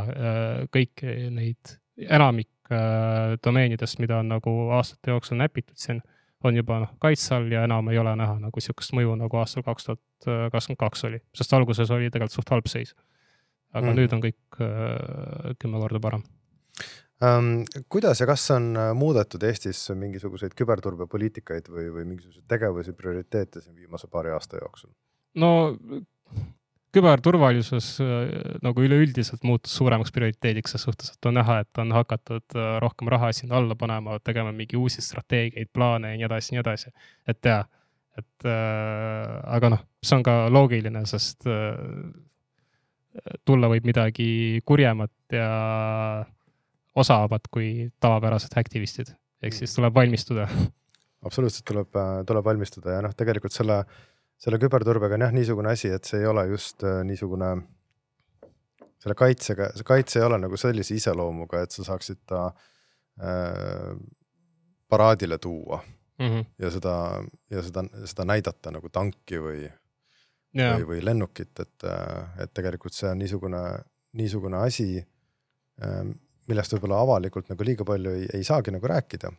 kõik 0.73 1.05
neid, 1.37 1.77
enamik 2.09 2.53
domeenidest, 3.45 4.01
mida 4.03 4.19
on 4.19 4.33
nagu 4.33 4.53
aastate 4.75 5.12
jooksul 5.12 5.39
näpitud 5.39 5.77
siin 5.77 6.01
on 6.44 6.57
juba 6.57 6.81
noh 6.83 6.92
kaitse 7.03 7.35
all 7.35 7.53
ja 7.53 7.64
enam 7.64 7.88
ei 7.92 7.99
ole 7.99 8.12
näha 8.18 8.38
nagu 8.40 8.62
sihukest 8.62 8.94
mõju 8.96 9.16
nagu 9.18 9.40
aastal 9.40 9.64
kaks 9.66 9.88
tuhat 9.88 10.03
kakskümmend 10.53 10.81
kaks 10.81 11.05
oli, 11.09 11.20
sest 11.37 11.53
alguses 11.57 11.90
oli 11.94 12.11
tegelikult 12.11 12.37
suht 12.37 12.53
halb 12.53 12.68
seis. 12.70 12.94
aga 13.75 13.87
mm. 13.87 13.96
nüüd 13.99 14.16
on 14.16 14.22
kõik 14.25 14.61
äh, 14.64 15.55
kümme 15.61 15.81
korda 15.83 16.01
parem 16.01 16.25
ähm,. 17.25 17.64
kuidas 17.88 18.20
ja 18.20 18.29
kas 18.29 18.44
on 18.55 18.68
äh, 18.77 18.92
muudetud 18.94 19.42
Eestis 19.42 19.87
mingisuguseid 19.94 20.55
küberturbepoliitikaid 20.59 21.70
või, 21.72 21.88
või 21.92 22.05
mingisuguseid 22.12 22.46
tegevusi, 22.49 22.92
prioriteete 22.92 23.64
siin 23.64 23.77
viimase 23.77 24.09
paari 24.12 24.35
aasta 24.37 24.61
jooksul? 24.62 24.92
no 25.37 25.72
küberturvalisus 26.94 27.96
äh, 28.01 28.35
nagu 28.64 28.85
üleüldiselt 28.85 29.44
muutus 29.46 29.75
suuremaks 29.79 30.12
prioriteediks 30.14 30.77
ses 30.77 30.87
suhtes, 30.87 31.12
et 31.14 31.29
on 31.29 31.37
näha, 31.38 31.61
et 31.64 31.81
on 31.83 31.92
hakatud 31.96 32.57
äh, 32.57 32.77
rohkem 32.83 33.11
raha 33.12 33.33
sinna 33.37 33.59
alla 33.61 33.77
panema, 33.79 34.18
tegema 34.25 34.53
mingi 34.55 34.79
uusi 34.81 35.05
strateegiaid, 35.05 35.72
plaane 35.75 36.14
ja 36.14 36.20
nii 36.20 36.29
edasi, 36.29 36.55
nii 36.55 36.62
edasi. 36.62 36.92
et 37.29 37.51
jaa, 37.51 37.61
et 38.16 38.49
äh, 38.49 39.35
aga 39.59 39.72
noh, 39.77 39.85
see 40.05 40.16
on 40.18 40.25
ka 40.27 40.38
loogiline, 40.53 41.05
sest 41.11 41.49
äh, 41.51 41.77
tulla 43.49 43.70
võib 43.72 43.87
midagi 43.88 44.62
kurjemat 44.68 45.12
ja 45.33 45.51
osavamat 46.96 47.49
kui 47.53 47.90
tavapärased 48.01 48.57
aktivistid, 48.57 49.12
ehk 49.44 49.57
siis 49.57 49.75
tuleb 49.77 49.94
valmistuda. 49.96 50.49
absoluutselt 51.27 51.66
tuleb, 51.68 51.96
tuleb 52.29 52.44
valmistuda 52.44 52.99
ja 52.99 53.05
noh, 53.05 53.16
tegelikult 53.16 53.53
selle 53.57 53.83
äh, 53.83 54.05
selle 54.40 54.61
küberturbega 54.62 55.16
on 55.16 55.27
jah 55.27 55.35
niisugune 55.35 55.72
asi, 55.72 55.90
et 55.92 56.05
see 56.09 56.20
ei 56.22 56.29
ole 56.31 56.46
just 56.51 56.85
äh, 56.85 57.01
niisugune, 57.09 57.51
selle 59.03 59.16
kaitsega, 59.18 59.70
see 59.77 59.87
kaitse 59.87 60.20
ei 60.20 60.27
ole 60.27 60.40
nagu 60.42 60.59
sellise 60.61 60.96
iseloomuga, 60.96 61.62
et 61.64 61.77
sa 61.77 61.87
saaksid 61.87 62.22
ta 62.29 62.46
äh, 63.22 63.96
paraadile 64.88 65.38
tuua 65.38 65.81
mm 66.18 66.27
-hmm. 66.27 66.44
ja 66.59 66.70
seda, 66.70 67.25
ja 67.51 67.62
seda, 67.62 67.85
seda 68.05 68.25
näidata 68.25 68.70
nagu 68.70 68.88
tanki 68.88 69.40
või 69.40 69.64
yeah., 70.57 70.77
või, 70.77 70.87
või 70.87 71.05
lennukit, 71.05 71.53
et, 71.61 71.85
äh, 71.85 72.40
et 72.44 72.55
tegelikult 72.55 72.94
see 72.94 73.11
on 73.11 73.18
niisugune, 73.18 73.62
niisugune 74.12 74.57
asi 74.57 74.99
äh,, 75.83 76.05
millest 76.49 76.72
võib-olla 76.72 77.01
avalikult 77.03 77.49
nagu 77.49 77.64
liiga 77.64 77.85
palju 77.85 78.11
ei, 78.11 78.27
ei 78.35 78.44
saagi 78.44 78.70
nagu 78.70 78.87
rääkida 78.87 79.33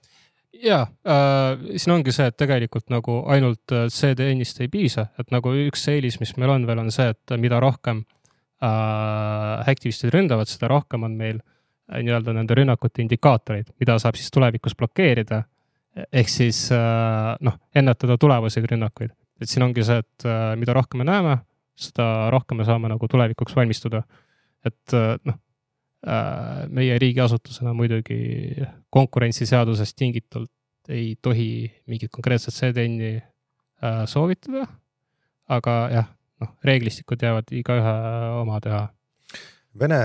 ja 0.53 0.81
äh, 0.81 1.77
siin 1.77 1.95
ongi 1.97 2.13
see, 2.15 2.27
et 2.29 2.37
tegelikult 2.39 2.91
nagu 2.93 3.19
ainult 3.31 3.73
äh, 3.75 3.87
CDN-ist 3.93 4.61
ei 4.63 4.71
piisa, 4.71 5.07
et 5.19 5.31
nagu 5.33 5.53
üks 5.67 5.87
eelis, 5.91 6.19
mis 6.21 6.35
meil 6.37 6.53
on 6.53 6.67
veel, 6.67 6.81
on 6.81 6.91
see, 6.93 7.09
et 7.13 7.35
mida 7.41 7.59
rohkem 7.63 8.03
äh, 8.03 9.69
aktivistid 9.71 10.13
ründavad, 10.15 10.49
seda 10.51 10.71
rohkem 10.71 11.05
on 11.07 11.17
meil 11.19 11.39
äh, 11.39 12.01
nii-öelda 12.01 12.35
nende 12.37 12.57
rünnakute 12.57 13.03
indikaatoreid, 13.05 13.73
mida 13.81 13.97
saab 14.01 14.19
siis 14.19 14.31
tulevikus 14.33 14.77
blokeerida. 14.77 15.43
ehk 16.13 16.29
siis 16.29 16.67
äh, 16.71 17.33
noh, 17.41 17.57
ennetada 17.75 18.17
tulevaseid 18.21 18.67
rünnakuid, 18.69 19.11
et 19.41 19.49
siin 19.49 19.65
ongi 19.65 19.83
see, 19.83 19.97
et 20.03 20.29
äh, 20.29 20.53
mida 20.59 20.75
rohkem 20.77 21.01
me 21.01 21.09
näeme, 21.09 21.39
seda 21.77 22.29
rohkem 22.33 22.61
me 22.61 22.65
saame 22.65 22.89
nagu 22.89 23.07
tulevikuks 23.07 23.55
valmistuda. 23.55 24.03
et 24.65 24.93
äh, 24.93 25.17
noh 25.25 25.37
Äh, 25.37 25.46
meie 26.69 26.99
riigiasutusena 27.01 27.73
muidugi 27.73 28.53
konkurentsiseadusest 28.93 29.95
tingitult 29.97 30.51
ei 30.89 31.15
tohi 31.21 31.71
mingit 31.87 32.11
konkreetset 32.11 32.53
CDN-i 32.53 33.15
äh, 33.17 34.03
soovitada. 34.05 34.67
aga 35.47 35.73
jah, 35.91 36.07
noh, 36.43 36.53
reeglistikud 36.63 37.21
jäävad 37.23 37.51
igaühe 37.55 37.91
oma 38.41 38.59
teha. 38.59 38.81
Vene, 39.79 39.99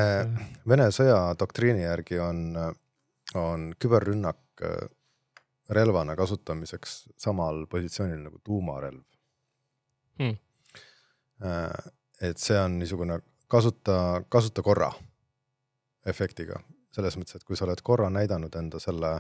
Vene 0.68 0.86
sõjadoktriini 0.94 1.82
järgi 1.82 2.20
on, 2.22 2.42
on 3.34 3.72
küberrünnak 3.80 4.62
äh, 4.62 4.84
relvana 5.70 6.16
kasutamiseks 6.16 6.96
samal 7.18 7.64
positsioonil 7.70 8.20
nagu 8.26 8.38
tuumarelv 8.44 9.00
hmm.. 10.20 10.36
et 12.20 12.38
see 12.38 12.58
on 12.58 12.76
niisugune 12.78 13.16
kasuta, 13.48 14.22
kasuta 14.28 14.62
korra 14.62 14.90
efektiga, 16.06 16.60
selles 16.94 17.16
mõttes, 17.18 17.38
et 17.38 17.44
kui 17.44 17.56
sa 17.56 17.66
oled 17.66 17.82
korra 17.84 18.08
näidanud 18.12 18.54
enda 18.58 18.80
selle, 18.82 19.12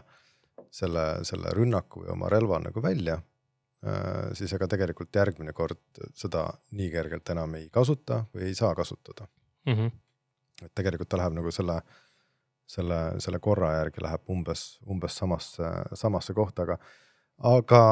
selle, 0.70 1.04
selle 1.28 1.52
rünnaku 1.56 2.04
või 2.04 2.12
oma 2.14 2.30
relva 2.32 2.60
nagu 2.62 2.82
välja, 2.82 3.18
äh, 3.86 4.32
siis 4.38 4.52
ega 4.56 4.68
tegelikult 4.70 5.14
järgmine 5.14 5.54
kord 5.56 6.02
seda 6.14 6.48
nii 6.78 6.90
kergelt 6.92 7.34
enam 7.34 7.54
ei 7.60 7.68
kasuta 7.72 8.24
või 8.34 8.50
ei 8.50 8.58
saa 8.58 8.74
kasutada 8.74 9.28
mm. 9.66 9.74
-hmm. 9.74 9.92
et 10.66 10.74
tegelikult 10.74 11.08
ta 11.08 11.22
läheb 11.22 11.38
nagu 11.38 11.50
selle, 11.50 11.80
selle, 12.66 13.00
selle 13.18 13.38
korra 13.38 13.76
järgi 13.78 14.02
läheb 14.02 14.28
umbes, 14.28 14.66
umbes 14.86 15.16
samasse, 15.16 15.72
samasse 15.94 16.34
kohta, 16.34 16.62
aga 16.62 16.78
aga, 17.42 17.82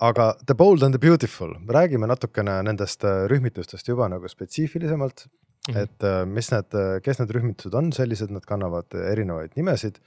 aga 0.00 0.32
The 0.46 0.54
Bold 0.54 0.82
and 0.82 0.94
the 0.94 0.98
Beautiful, 0.98 1.54
räägime 1.68 2.06
natukene 2.06 2.62
nendest 2.62 3.04
rühmitustest 3.04 3.88
juba 3.88 4.08
nagu 4.08 4.28
spetsiifilisemalt 4.28 5.26
mm. 5.70 5.76
-hmm. 5.76 5.82
et 5.82 6.02
äh, 6.02 6.24
mis 6.26 6.50
need, 6.52 6.74
äh, 6.74 7.00
kes 7.02 7.20
need 7.20 7.34
rühmitused 7.36 7.74
on 7.74 7.92
sellised, 7.92 8.32
nad 8.34 8.46
kannavad 8.46 8.94
erinevaid 9.12 9.56
nimesid 9.56 10.00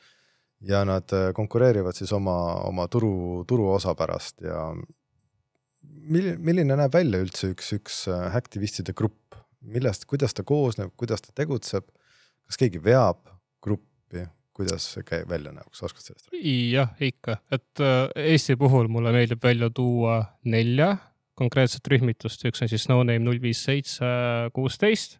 ja 0.61 0.83
nad 0.85 1.13
äh, 1.13 1.31
konkureerivad 1.33 1.95
siis 1.95 2.11
oma, 2.13 2.37
oma 2.67 2.87
turu, 2.87 3.43
turuosa 3.47 3.95
pärast 3.95 4.41
ja 4.41 4.73
mil-, 5.83 6.37
milline 6.37 6.77
näeb 6.79 6.93
välja 6.93 7.23
üldse 7.23 7.53
üks, 7.53 7.73
üks 7.77 8.03
aktivistide 8.09 8.93
grupp, 8.93 9.35
millest, 9.61 10.05
kuidas 10.05 10.33
ta 10.33 10.43
koosneb, 10.43 10.93
kuidas 10.97 11.21
ta 11.21 11.35
tegutseb, 11.35 11.87
kas 12.47 12.59
keegi 12.59 12.83
veab 12.83 13.23
gruppi, 13.63 14.27
kuidas 14.53 14.93
see 14.93 15.03
käib, 15.07 15.29
välja 15.29 15.51
näeb, 15.51 15.69
kas 15.71 15.87
oskad 15.89 16.03
sellest 16.03 16.29
rääkida? 16.29 16.53
jah, 16.73 16.93
ikka, 16.99 17.39
et 17.51 17.83
Eesti 18.15 18.55
puhul 18.59 18.87
mulle 18.91 19.11
meeldib 19.15 19.43
välja 19.43 19.69
tuua 19.73 20.21
nelja 20.43 20.97
konkreetset 21.39 21.87
rühmitust, 21.89 22.45
üks 22.47 22.63
on 22.63 22.71
siis 22.71 22.85
no 22.91 22.99
name 23.01 23.21
null 23.23 23.41
viis 23.41 23.63
seitse 23.65 24.07
kuusteist, 24.53 25.17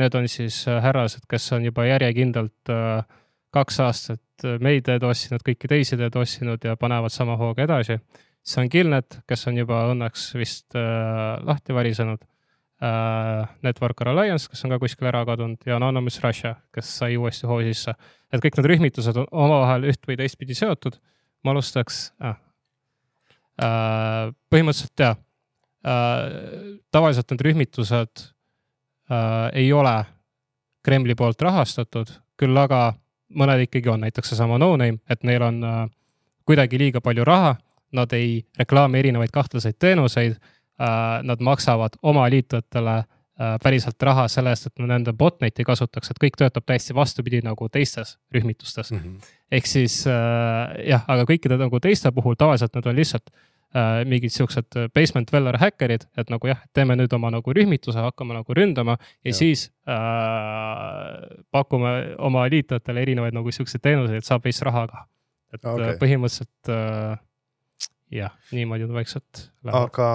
Need 0.00 0.14
on 0.16 0.28
siis 0.28 0.62
äh, 0.68 0.80
härrased, 0.80 1.26
kes 1.28 1.50
on 1.52 1.66
juba 1.66 1.84
järjekindlalt 1.84 2.70
äh, 2.72 3.02
kaks 3.52 3.80
aastat 3.84 4.44
äh, 4.46 4.56
meid 4.64 4.88
tossinud, 5.00 5.44
kõiki 5.44 5.68
teisi 5.68 5.98
tossinud 6.00 6.64
ja 6.64 6.78
panevad 6.80 7.12
sama 7.12 7.36
hooga 7.36 7.66
edasi. 7.66 7.98
siis 8.42 8.58
on 8.62 8.70
Killnet, 8.72 9.18
kes 9.28 9.46
on 9.50 9.58
juba 9.60 9.84
õnneks 9.92 10.30
vist 10.34 10.74
lahti 11.44 11.74
varisenud. 11.74 12.24
Network 13.62 14.00
Alliance, 14.10 14.48
kes 14.50 14.64
on 14.66 14.72
ka 14.72 14.78
kuskil 14.82 15.06
ära 15.06 15.20
kadunud 15.22 15.60
ja 15.66 15.76
Anonymous 15.76 16.16
Russia, 16.24 16.56
kes 16.74 16.88
sai 16.98 17.14
uuesti 17.16 17.46
hoo 17.46 17.60
sisse. 17.62 17.94
et 18.32 18.42
kõik 18.42 18.56
need 18.58 18.66
rühmitused 18.72 19.20
on 19.22 19.28
omavahel 19.30 19.86
üht 19.92 20.02
või 20.08 20.16
teistpidi 20.18 20.56
seotud. 20.58 20.98
ma 21.44 21.54
alustaks 21.54 22.12
äh,. 22.18 22.34
põhimõtteliselt 24.50 24.98
jah, 24.98 25.16
tavaliselt 26.90 27.30
need 27.30 27.46
rühmitused 27.46 28.31
äh, 29.12 29.50
ei 29.52 29.72
ole 29.72 30.04
Kremli 30.82 31.14
poolt 31.14 31.42
rahastatud, 31.42 32.10
küll 32.38 32.56
aga 32.58 32.92
mõned 33.38 33.66
ikkagi 33.66 33.92
on, 33.92 34.02
näiteks 34.02 34.32
seesama 34.32 34.58
No 34.58 34.72
Name, 34.76 34.98
et 35.10 35.22
neil 35.26 35.42
on 35.46 35.62
äh, 35.64 35.84
kuidagi 36.48 36.80
liiga 36.80 37.00
palju 37.00 37.24
raha, 37.24 37.54
nad 37.92 38.12
ei 38.16 38.40
reklaami 38.58 38.98
erinevaid 38.98 39.32
kahtlaseid 39.32 39.78
teenuseid 39.78 40.36
äh,. 40.36 40.48
Nad 41.22 41.38
maksavad 41.44 41.94
oma 42.02 42.24
liitujatele 42.30 42.94
äh, 42.98 43.04
päriselt 43.62 44.02
raha 44.02 44.24
selle 44.28 44.50
eest, 44.50 44.66
et 44.66 44.80
nad 44.80 44.88
nende 44.96 45.12
botnet'i 45.12 45.64
kasutaks, 45.64 46.10
et 46.10 46.18
kõik 46.24 46.38
töötab 46.40 46.64
täiesti 46.66 46.96
vastupidi 46.96 47.42
nagu 47.44 47.68
teistes 47.68 48.16
rühmitustes 48.34 48.90
mm. 48.90 48.98
-hmm. 48.98 49.34
ehk 49.52 49.66
siis 49.66 50.06
äh, 50.06 50.88
jah, 50.88 51.04
aga 51.06 51.28
kõikide 51.28 51.60
nagu 51.60 51.80
teiste 51.80 52.10
puhul 52.12 52.34
tavaliselt 52.34 52.74
nad 52.74 52.86
on 52.86 52.96
lihtsalt 52.96 53.30
äh, 53.30 53.51
mingid 54.08 54.32
siuksed 54.34 54.76
äh, 54.76 54.88
basement 54.94 55.30
dweller 55.30 55.56
häkkerid, 55.60 56.04
et 56.20 56.30
nagu 56.32 56.50
jah, 56.50 56.60
teeme 56.76 56.96
nüüd 56.98 57.12
oma 57.16 57.30
nagu 57.32 57.54
rühmituse, 57.56 57.98
hakkame 58.04 58.36
nagu 58.36 58.56
ründama 58.56 58.98
ja, 58.98 59.30
ja. 59.30 59.36
siis 59.36 59.66
äh, 59.88 61.22
pakume 61.54 61.94
oma 62.20 62.44
liitujatele 62.52 63.04
erinevaid 63.06 63.36
nagu 63.36 63.54
siukseid 63.54 63.84
teenuseid, 63.84 64.20
et 64.20 64.28
saab 64.28 64.44
veits 64.44 64.62
raha 64.66 64.86
ka. 64.90 65.04
et 65.54 65.64
okay. 65.64 65.88
äh, 65.88 65.98
põhimõtteliselt 66.02 66.72
äh, 66.72 67.16
jah, 68.22 68.36
niimoodi 68.52 68.88
nad 68.88 68.96
vaikselt 69.00 69.46
lähevad. 69.64 69.88
aga, 69.88 70.10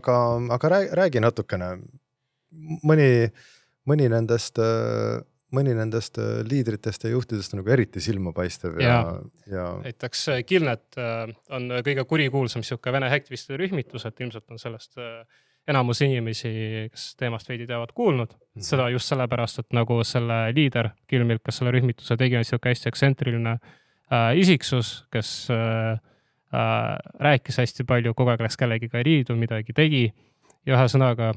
aga, 0.00 0.18
aga 0.56 0.74
räägi, 0.76 0.92
räägi 1.02 1.24
natukene, 1.24 1.72
mõni, 2.84 3.10
mõni 3.88 4.12
nendest 4.12 4.62
äh 4.62 5.24
mõni 5.56 5.74
nendest 5.76 6.20
äh, 6.22 6.42
liidritest 6.46 7.06
ja 7.06 7.14
juhtidest 7.14 7.54
on 7.54 7.62
nagu 7.62 7.72
eriti 7.72 8.02
silmapaistev 8.04 8.78
ja, 8.82 8.98
ja, 8.98 9.56
ja.... 9.56 9.66
näiteks 9.86 10.28
äh, 10.34 10.44
Killnet 10.46 11.00
äh, 11.00 11.24
on 11.56 11.70
kõige 11.86 12.04
kurikuulsam 12.08 12.64
sihuke 12.66 12.92
Vene 12.94 13.10
häktivistide 13.12 13.58
rühmitus, 13.60 14.06
et 14.08 14.24
ilmselt 14.24 14.50
on 14.52 14.62
sellest 14.62 15.00
enamus 15.66 16.00
inimesi, 16.06 16.50
kes 16.92 17.06
teemast 17.18 17.48
veidi 17.50 17.66
teavad, 17.66 17.92
kuulnud 17.94 18.32
mm. 18.32 18.38
-hmm. 18.38 18.68
seda 18.68 18.88
just 18.90 19.10
sellepärast, 19.10 19.58
et 19.58 19.72
nagu 19.72 19.98
selle 20.04 20.38
liider, 20.54 20.90
Killmilk, 21.06 21.42
kes 21.44 21.58
selle 21.60 21.72
rühmituse 21.74 22.16
tegi, 22.16 22.36
on 22.36 22.44
sihuke 22.44 22.70
hästi 22.70 22.88
ekstsentriline 22.88 23.56
äh, 23.56 24.30
isiksus, 24.38 25.06
kes 25.12 25.48
äh, 25.50 25.98
äh,. 26.54 26.96
rääkis 27.20 27.58
hästi 27.58 27.84
palju, 27.84 28.14
kogu 28.14 28.30
aeg 28.30 28.46
läks 28.46 28.56
kellegiga 28.56 29.02
riidu, 29.02 29.36
midagi 29.36 29.72
tegi. 29.72 30.12
ja 30.66 30.74
ühesõnaga 30.74 31.34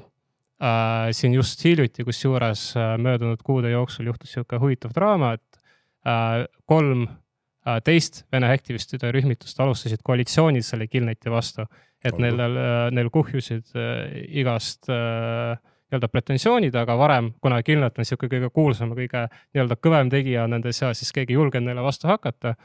äh, 0.61 1.09
siin 1.15 1.33
just 1.33 1.63
hiljuti, 1.65 2.05
kusjuures 2.07 2.73
äh, 2.77 2.93
möödunud 3.01 3.41
kuude 3.45 3.71
jooksul 3.71 4.11
juhtus 4.11 4.35
sihuke 4.35 4.59
huvitav 4.61 4.93
draama, 4.95 5.33
et 5.39 5.59
äh, 6.07 6.45
kolm 6.69 7.07
äh, 7.07 7.79
teist 7.85 8.25
Vene 8.31 8.51
aktivistide 8.53 9.11
rühmitust 9.15 9.59
alustasid 9.59 10.03
koalitsiooni 10.03 10.61
selle 10.65 10.87
Killneti 10.87 11.31
vastu. 11.31 11.67
et 12.03 12.13
Olgu. 12.13 12.23
neil 12.23 12.39
äh,, 12.39 12.91
neil 12.95 13.09
kuhjusid 13.11 13.73
äh, 13.75 14.13
igast 14.39 14.87
äh, 14.87 15.57
nii-öelda 15.89 16.07
pretensioonid, 16.07 16.75
aga 16.77 16.95
varem, 16.97 17.31
kuna 17.41 17.63
Killnet 17.65 17.97
on 17.97 18.05
niisugune 18.05 18.29
kõige 18.29 18.49
kuulsam 18.53 18.93
kõige 18.95 19.25
nii-öelda 19.55 19.75
kõvem 19.81 20.11
tegija 20.13 20.45
nende 20.47 20.71
seas, 20.71 21.01
siis 21.01 21.11
keegi 21.11 21.33
ei 21.33 21.39
julgenud 21.39 21.67
neile 21.67 21.83
vastu 21.83 22.07
hakata. 22.07 22.55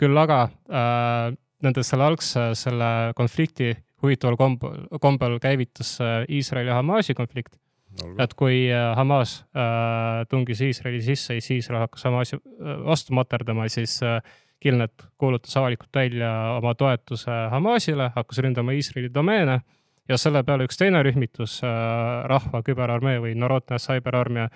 küll 0.00 0.16
aga 0.16 0.42
äh, 0.48 1.36
nende 1.62 1.84
selle 1.84 2.06
algse, 2.08 2.50
selle 2.56 3.12
konflikti 3.16 3.74
huvitaval 4.02 4.36
kombel, 4.40 4.84
kombel 5.00 5.38
käivitas 5.42 5.96
äh, 6.00 6.22
Iisraeli 6.28 6.70
ja 6.70 6.78
Hamasi 6.80 7.14
konflikt. 7.14 7.56
et 8.22 8.34
kui 8.38 8.68
äh, 8.70 8.94
Hamas 8.96 9.40
äh, 9.56 10.26
tungis 10.30 10.60
Iisraeli 10.60 11.02
sisse, 11.02 11.34
siis 11.34 11.50
Iisrael 11.50 11.80
hakkas 11.86 12.04
Hamasi 12.04 12.36
äh, 12.36 12.84
vastu 12.86 13.14
materdama, 13.14 13.68
siis 13.68 14.02
äh, 14.02 14.22
Killnet 14.60 15.06
kuulutas 15.18 15.56
avalikult 15.56 15.88
välja 15.94 16.30
oma 16.58 16.74
toetuse 16.74 17.32
Hamasile, 17.50 18.10
hakkas 18.14 18.38
ründama 18.38 18.72
Iisraeli 18.76 19.10
domeene 19.14 19.60
ja 20.08 20.18
selle 20.18 20.42
peale 20.44 20.66
üks 20.68 20.78
teine 20.80 21.02
rühmitus 21.06 21.60
äh,, 21.64 21.70
Rahva 22.30 22.62
Küberarmee 22.66 23.20
või 23.22 23.34
Narodne 23.38 23.78
Cyberarmia 23.78 24.48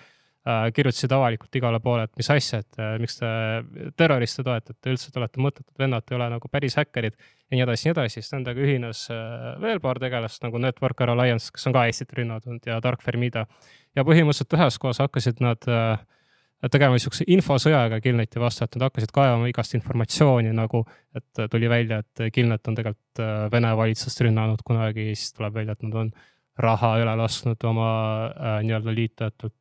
kirjutasid 0.44 1.12
avalikult 1.16 1.57
igale 1.57 1.78
poole, 1.80 2.04
et 2.04 2.18
mis 2.20 2.28
asja, 2.35 2.61
et 2.61 2.80
äh, 2.80 2.96
miks 3.00 3.16
te 3.16 3.28
terroriste 3.96 4.44
toetate, 4.44 4.92
üldse 4.92 5.12
te 5.12 5.20
olete 5.20 5.40
mõttetud 5.40 5.80
vennad, 5.80 6.04
ei 6.11 6.18
ole 6.18 6.28
nagu 6.35 6.50
päris 6.52 6.76
häkkerid 6.76 7.16
ja 7.16 7.57
nii 7.57 7.64
edasi, 7.64 7.88
nii 7.88 7.94
edasi, 7.94 8.20
siis 8.20 8.35
nendega 8.35 8.61
ühines 8.61 9.07
äh, 9.14 9.54
veel 9.62 9.80
paar 9.85 10.00
tegelast 10.02 10.44
nagu 10.44 10.61
Networker 10.61 11.14
Alliance, 11.14 11.48
kes 11.54 11.64
on 11.70 11.76
ka 11.76 11.87
Eestit 11.88 12.12
rünnanud 12.18 12.68
ja 12.68 12.80
Dark 12.85 13.04
Fermida. 13.04 13.46
ja 13.96 14.04
põhimõtteliselt 14.04 14.59
üheskoos 14.59 15.00
hakkasid 15.00 15.40
nad 15.44 15.64
äh, 15.70 15.96
tegema 16.72 16.96
niisuguse 16.96 17.24
infosõjaga 17.28 18.00
Killneti 18.04 18.40
vastu, 18.40 18.64
et 18.64 18.76
nad 18.76 18.88
hakkasid 18.88 19.12
kaevama 19.14 19.48
igast 19.48 19.74
informatsiooni 19.76 20.52
nagu, 20.57 20.85
et 21.16 21.44
tuli 21.50 21.68
välja, 21.68 22.02
et 22.04 22.28
Killnet 22.33 22.68
on 22.68 22.76
tegelikult 22.78 23.24
äh, 23.24 23.35
Vene 23.52 23.72
valitsust 23.80 24.20
rünnanud 24.24 24.64
kunagi, 24.64 25.11
siis 25.16 25.33
tuleb 25.37 25.57
välja, 25.57 25.76
et 25.76 25.85
nad 25.88 26.00
on 26.04 26.14
raha 26.61 26.94
üle 27.02 27.16
lasknud 27.18 27.68
oma 27.68 27.90
äh, 28.30 28.59
nii-öelda 28.66 28.94
liitlejatelt. 28.94 29.57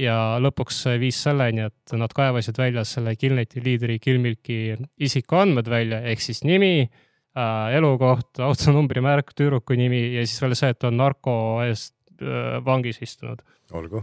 Ja 0.00 0.16
lõpuks 0.42 0.84
viis 1.00 1.18
selleni, 1.22 1.68
et 1.68 1.94
nad 1.98 2.12
kaevasid 2.14 2.58
välja 2.58 2.84
selle 2.88 3.14
Killneti 3.16 3.62
liidri 3.64 3.98
Killmilki 4.02 4.76
isikuandmed 5.06 5.70
välja, 5.70 6.00
ehk 6.10 6.22
siis 6.24 6.42
nimi 6.46 6.72
äh,, 6.84 7.74
elukoht, 7.78 8.40
autonumbrimärk, 8.42 9.34
tüdruku 9.36 9.78
nimi 9.78 10.02
ja 10.16 10.26
siis 10.26 10.42
veel 10.42 10.56
see, 10.58 10.72
et 10.74 10.88
on 10.88 10.98
narko 10.98 11.36
eest 11.66 11.94
äh, 12.20 12.58
vangis 12.64 13.00
istunud. 13.04 13.42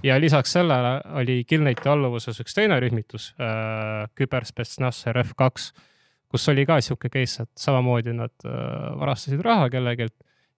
Ja 0.03 0.17
lisaks 0.19 0.55
sellele 0.57 0.97
oli 1.21 1.43
Killneti 1.47 1.89
alluvuses 1.89 2.39
üks 2.43 2.55
teine 2.57 2.79
rühmitus 2.81 3.31
äh,, 3.37 4.07
küberspetsnaz 4.17 5.05
RF2, 5.11 5.71
kus 6.31 6.47
oli 6.51 6.65
ka 6.65 6.79
sihuke 6.81 7.11
case, 7.11 7.43
et 7.43 7.51
samamoodi 7.59 8.15
nad 8.15 8.33
äh, 8.47 8.55
varastasid 8.99 9.43
raha 9.43 9.69
kellelgi 9.73 10.07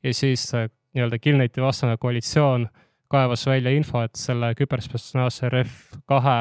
ja 0.03 0.13
siis 0.13 0.45
äh, 0.53 0.69
nii-öelda 0.93 1.19
Killneti 1.19 1.61
vastane 1.61 1.97
koalitsioon 1.97 2.67
kaevas 3.13 3.45
välja 3.47 3.71
info, 3.77 4.01
et 4.03 4.17
selle 4.19 4.53
küberspetsnaz 4.57 5.43
RF2 5.45 6.35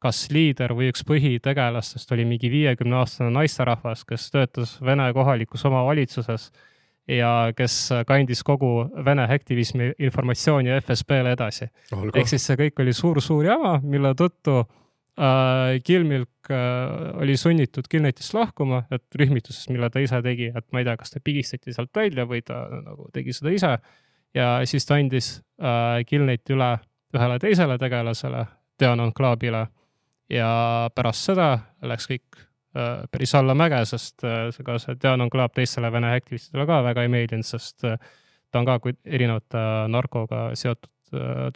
kas 0.00 0.24
liider 0.32 0.72
või 0.76 0.88
üks 0.90 1.04
põhitegelastest 1.06 2.12
oli 2.16 2.24
mingi 2.28 2.50
viiekümne 2.52 3.02
aastane 3.02 3.30
naisterahvas, 3.34 4.06
kes 4.08 4.30
töötas 4.32 4.78
Vene 4.84 5.10
kohalikus 5.16 5.64
omavalitsuses 5.68 6.48
ja 7.10 7.52
kes 7.56 7.76
kandis 8.08 8.42
kogu 8.46 8.88
Vene 9.04 9.26
aktivismi 9.28 9.92
informatsiooni 9.98 10.72
FSB-le 10.80 11.34
edasi. 11.36 11.68
ehk 12.14 12.28
siis 12.32 12.46
see 12.48 12.58
kõik 12.64 12.80
oli 12.80 12.96
suur-suur 12.96 13.44
jama, 13.44 13.76
mille 13.82 14.14
tõttu 14.16 14.60
äh, 14.62 15.76
Kilmilk 15.84 16.50
äh, 16.50 17.20
oli 17.20 17.36
sunnitud 17.36 17.88
Kilnetist 17.90 18.34
lahkuma, 18.34 18.86
et 18.90 19.04
rühmitusest, 19.20 19.68
mille 19.74 19.90
ta 19.90 20.00
ise 20.00 20.22
tegi, 20.24 20.52
et 20.54 20.66
ma 20.72 20.80
ei 20.80 20.88
tea, 20.88 20.96
kas 20.96 21.12
ta 21.12 21.20
pigistati 21.24 21.76
sealt 21.76 21.92
välja 21.96 22.24
või 22.30 22.40
ta 22.46 22.64
nagu 22.72 23.10
tegi 23.12 23.36
seda 23.36 23.52
ise. 23.52 23.76
Ja 24.34 24.60
siis 24.64 24.86
ta 24.86 24.94
andis 24.94 25.40
äh, 25.62 26.04
Kilneti 26.06 26.54
üle 26.54 26.76
ühele 27.14 27.38
teisele 27.42 27.78
tegelasele, 27.78 28.46
Deanon 28.80 29.12
Klaabile 29.12 29.66
ja 30.30 30.50
pärast 30.94 31.26
seda 31.26 31.58
läks 31.82 32.06
kõik 32.06 32.46
Äh, 32.76 33.02
päris 33.10 33.34
allamäge, 33.34 33.80
sest 33.84 34.22
äh, 34.22 34.58
ka 34.62 34.76
see 34.78 34.94
Dianon 35.02 35.30
Club 35.30 35.56
teistele 35.56 35.88
Vene 35.90 36.12
aktivistidele 36.14 36.68
ka 36.70 36.76
väga 36.86 37.02
ei 37.02 37.10
meeldinud, 37.10 37.46
sest 37.48 37.82
äh, 37.82 37.96
ta 38.46 38.60
on 38.60 38.68
ka 38.68 38.76
erinevate 39.04 39.62
narkoga 39.90 40.50
seotud, 40.54 40.92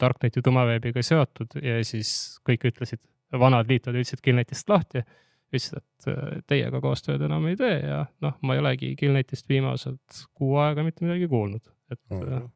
Darkneti 0.01 0.41
tumeveebiga 0.43 0.99
seotud 0.99 1.53
ja 1.63 1.77
siis 1.87 2.09
kõik 2.43 2.65
ütlesid, 2.67 2.99
vanad 3.39 3.69
liitlased 3.71 4.01
ütlesid 4.01 4.23
Killnetist 4.25 4.67
lahti. 4.67 5.05
ütlesid, 5.47 5.79
et 5.79 6.43
teiega 6.51 6.81
koostööd 6.83 7.23
enam 7.23 7.47
ei 7.47 7.55
tee 7.55 7.77
ja 7.79 8.01
noh, 8.19 8.35
ma 8.43 8.57
ei 8.57 8.59
olegi 8.59 8.91
Killnetist 8.99 9.47
viimased 9.47 10.19
kuu 10.35 10.57
aega 10.59 10.83
mitte 10.83 11.05
midagi 11.05 11.31
kuulnud, 11.31 11.63
et 11.91 12.01
mm. 12.11 12.19
-hmm. 12.19 12.49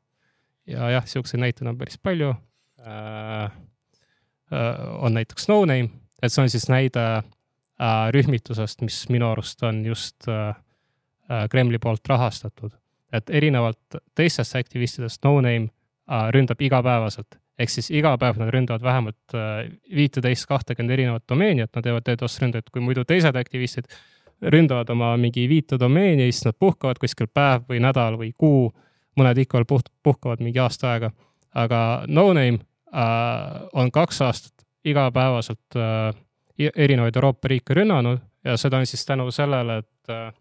Ja 0.70 0.94
jah, 0.98 1.10
siukseid 1.10 1.42
näiteid 1.42 1.68
on 1.68 1.78
päris 1.78 1.98
palju 1.98 2.36
äh,. 2.86 3.52
Äh, 4.50 5.04
on 5.04 5.14
näiteks 5.14 5.46
No 5.48 5.60
Name, 5.66 5.92
et 6.24 6.34
see 6.34 6.42
on 6.42 6.50
siis 6.50 6.66
näide 6.72 7.04
Äh, 7.80 8.10
rühmitusest, 8.12 8.82
mis 8.84 9.06
minu 9.08 9.30
arust 9.30 9.62
on 9.64 9.86
just 9.86 10.28
äh, 10.28 10.50
äh, 11.32 11.46
Kremli 11.50 11.80
poolt 11.80 12.08
rahastatud. 12.08 12.72
et 13.14 13.30
erinevalt 13.30 13.96
teistest 14.16 14.56
aktivistidest 14.56 15.24
No 15.26 15.40
Name 15.42 15.72
ründab 16.36 16.60
igapäevaselt, 16.62 17.40
ehk 17.58 17.72
siis 17.74 17.88
iga 17.90 18.12
päev 18.22 18.38
nad 18.38 18.52
ründavad 18.54 18.84
vähemalt 18.86 19.34
viiteist, 19.96 20.46
kahtekümmend 20.46 20.94
erinevat 20.94 21.24
domeeni, 21.30 21.64
et 21.66 21.74
nad 21.74 21.88
teevad 21.88 22.06
DDoS 22.06 22.38
ründeid, 22.44 22.70
kui 22.70 22.84
muidu 22.86 23.06
teised 23.10 23.40
aktivistid 23.42 23.90
ründavad 24.42 24.92
oma 24.94 25.16
mingi 25.18 25.48
viite 25.50 25.80
domeeni, 25.82 26.28
siis 26.30 26.46
nad 26.46 26.58
puhkavad 26.60 27.02
kuskil 27.02 27.32
päev 27.34 27.66
või 27.72 27.82
nädal 27.82 28.20
või 28.22 28.30
kuu, 28.38 28.70
mõned 29.18 29.42
veel 29.54 29.66
puht-, 29.66 29.92
puhkavad 30.04 30.44
mingi 30.44 30.60
aasta 30.60 30.94
aega. 30.94 31.12
aga 31.56 32.04
No 32.08 32.34
Name 32.34 32.60
äh, 32.94 33.68
on 33.74 33.92
kaks 33.92 34.22
aastat 34.22 34.66
igapäevaselt 34.86 35.76
äh, 35.76 36.14
erinevaid 36.76 37.16
Euroopa 37.16 37.48
riike 37.48 37.74
rünnanud 37.74 38.20
ja 38.46 38.58
seda 38.58 38.78
on 38.78 38.86
siis 38.86 39.06
tänu 39.06 39.32
sellele, 39.32 39.78
et 39.78 40.10
äh, 40.10 40.34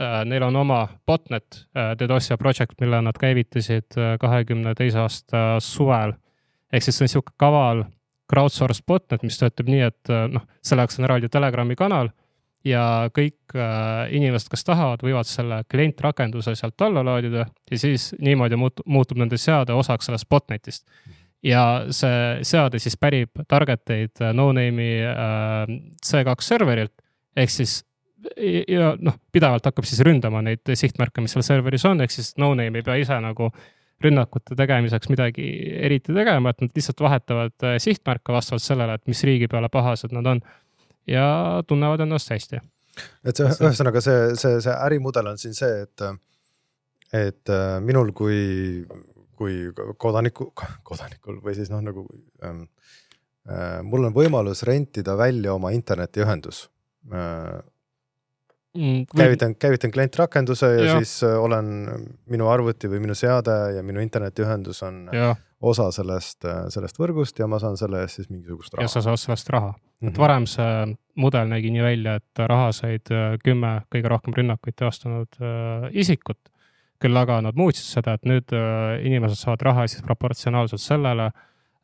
äh 0.00 0.24
neil 0.24 0.42
on 0.42 0.56
oma 0.56 0.88
botnet 1.06 1.66
äh,, 1.76 1.98
Dedosia 1.98 2.36
project, 2.36 2.80
mille 2.80 3.02
nad 3.02 3.18
käivitasid 3.18 3.96
äh, 3.98 4.16
kahekümne 4.20 4.74
teise 4.74 4.98
aasta 4.98 5.60
suvel. 5.60 6.12
ehk 6.72 6.82
siis 6.82 6.98
see 6.98 7.04
on 7.04 7.08
niisugune 7.08 7.36
kaval 7.36 7.84
crowdsource 8.30 8.82
botnet, 8.86 9.22
mis 9.22 9.38
töötab 9.38 9.68
nii, 9.68 9.80
et 9.80 10.10
äh, 10.10 10.26
noh, 10.30 10.46
selle 10.62 10.84
jaoks 10.84 10.98
on 10.98 11.08
eraldi 11.08 11.28
Telegrami 11.28 11.76
kanal 11.76 12.10
ja 12.64 13.10
kõik 13.16 13.39
äh, 13.58 14.10
inimesed, 14.16 14.50
kes 14.52 14.64
tahavad, 14.66 15.02
võivad 15.04 15.28
selle 15.28 15.62
klientrakenduse 15.70 16.54
sealt 16.58 16.82
alla 16.86 17.04
laadida 17.06 17.46
ja 17.46 17.78
siis 17.78 18.10
niimoodi 18.20 18.58
muutub, 18.60 18.86
muutub 18.86 19.20
nende 19.20 19.38
seade 19.40 19.76
osaks 19.76 20.10
sellest 20.10 20.28
botnetist 20.30 20.86
ja 21.46 21.64
see 21.94 22.40
seade 22.46 22.80
siis 22.82 22.98
pärib 23.00 23.44
target 23.48 23.94
eid 23.94 24.22
äh, 24.22 24.34
no-name'i 24.36 25.00
äh, 25.10 25.76
C2 26.06 26.36
serverilt 26.44 26.94
ehk 27.36 27.52
siis 27.54 27.80
ja 28.68 28.94
noh, 29.00 29.16
pidevalt 29.32 29.64
hakkab 29.64 29.86
siis 29.88 30.02
ründama 30.04 30.42
neid 30.44 30.66
sihtmärke, 30.76 31.22
mis 31.24 31.32
seal 31.32 31.46
serveris 31.46 31.86
on, 31.88 32.02
ehk 32.04 32.12
siis 32.12 32.34
no-name 32.40 32.82
ei 32.82 32.84
pea 32.84 32.98
ise 33.00 33.16
nagu 33.24 33.48
rünnakute 34.04 34.56
tegemiseks 34.56 35.08
midagi 35.12 35.46
eriti 35.80 36.12
tegema, 36.16 36.52
et 36.52 36.60
nad 36.64 36.76
lihtsalt 36.76 37.00
vahetavad 37.04 37.66
sihtmärke 37.80 38.32
vastavalt 38.32 38.64
sellele, 38.64 38.96
et 38.96 39.08
mis 39.08 39.24
riigi 39.28 39.48
peale 39.48 39.68
pahased 39.72 40.12
nad 40.16 40.28
on 40.28 40.40
ja 41.08 41.62
tunnevad 41.66 42.00
ennast 42.00 42.30
hästi. 42.30 42.60
Et 43.24 43.36
see 43.36 43.46
ühesõnaga 43.46 44.02
see, 44.04 44.34
see, 44.40 44.60
see 44.64 44.74
ärimudel 44.88 45.32
on 45.32 45.40
siin 45.40 45.56
see, 45.56 45.86
et, 45.86 46.04
et 47.16 47.52
äh, 47.54 47.78
minul 47.84 48.12
kui 48.16 48.84
kui 49.40 49.70
kodaniku, 49.96 50.50
kodanikul 50.84 51.38
või 51.40 51.54
siis 51.56 51.70
noh, 51.72 51.80
nagu 51.80 52.04
ähm, 52.44 52.66
äh, 53.48 53.80
mul 53.86 54.10
on 54.10 54.16
võimalus 54.16 54.64
rentida 54.68 55.16
välja 55.16 55.54
oma 55.56 55.72
internetiühendus 55.76 56.66
äh,. 57.12 57.60
Mm, 58.78 59.06
käivitan, 59.16 59.56
käivitan 59.58 59.90
klientrakenduse 59.90 60.68
ja, 60.76 60.84
ja 60.84 60.98
siis 61.00 61.24
äh, 61.26 61.34
olen 61.42 61.70
minu 62.30 62.46
arvuti 62.46 62.86
või 62.86 63.00
minu 63.02 63.16
seade 63.18 63.56
ja 63.74 63.82
minu 63.82 63.98
internetiühendus 63.98 64.84
on 64.86 65.08
ja. 65.12 65.32
osa 65.60 65.88
sellest 65.90 66.46
äh,, 66.46 66.68
sellest 66.70 67.00
võrgust 67.02 67.42
ja 67.42 67.48
ma 67.50 67.58
saan 67.58 67.74
selle 67.80 68.04
eest 68.04 68.20
siis 68.20 68.30
mingisugust 68.30 68.76
raha. 68.76 68.86
ja 68.86 68.92
sa 68.92 69.02
saad 69.02 69.18
sellest 69.18 69.50
raha 69.50 69.72
mm, 69.72 69.82
-hmm. 69.82 70.12
et 70.12 70.22
varem 70.22 70.46
see 70.46 70.94
mudel 71.18 71.50
nägi 71.50 71.74
nii 71.74 71.82
välja, 71.82 72.14
et 72.22 72.44
raha 72.46 72.70
said 72.72 73.10
äh, 73.10 73.34
kümme 73.42 73.80
kõige 73.90 74.14
rohkem 74.14 74.38
rünnakuid 74.38 74.78
teostanud 74.78 75.42
äh, 75.42 75.90
isikut 75.90 76.38
küll 77.00 77.16
aga 77.16 77.40
nad 77.44 77.58
muutsid 77.58 77.86
seda, 77.86 78.16
et 78.16 78.26
nüüd 78.28 78.52
äh, 78.56 79.00
inimesed 79.08 79.40
saavad 79.40 79.64
raha 79.70 79.86
siis 79.88 80.04
proportsionaalselt 80.06 80.82
sellele, 80.82 81.30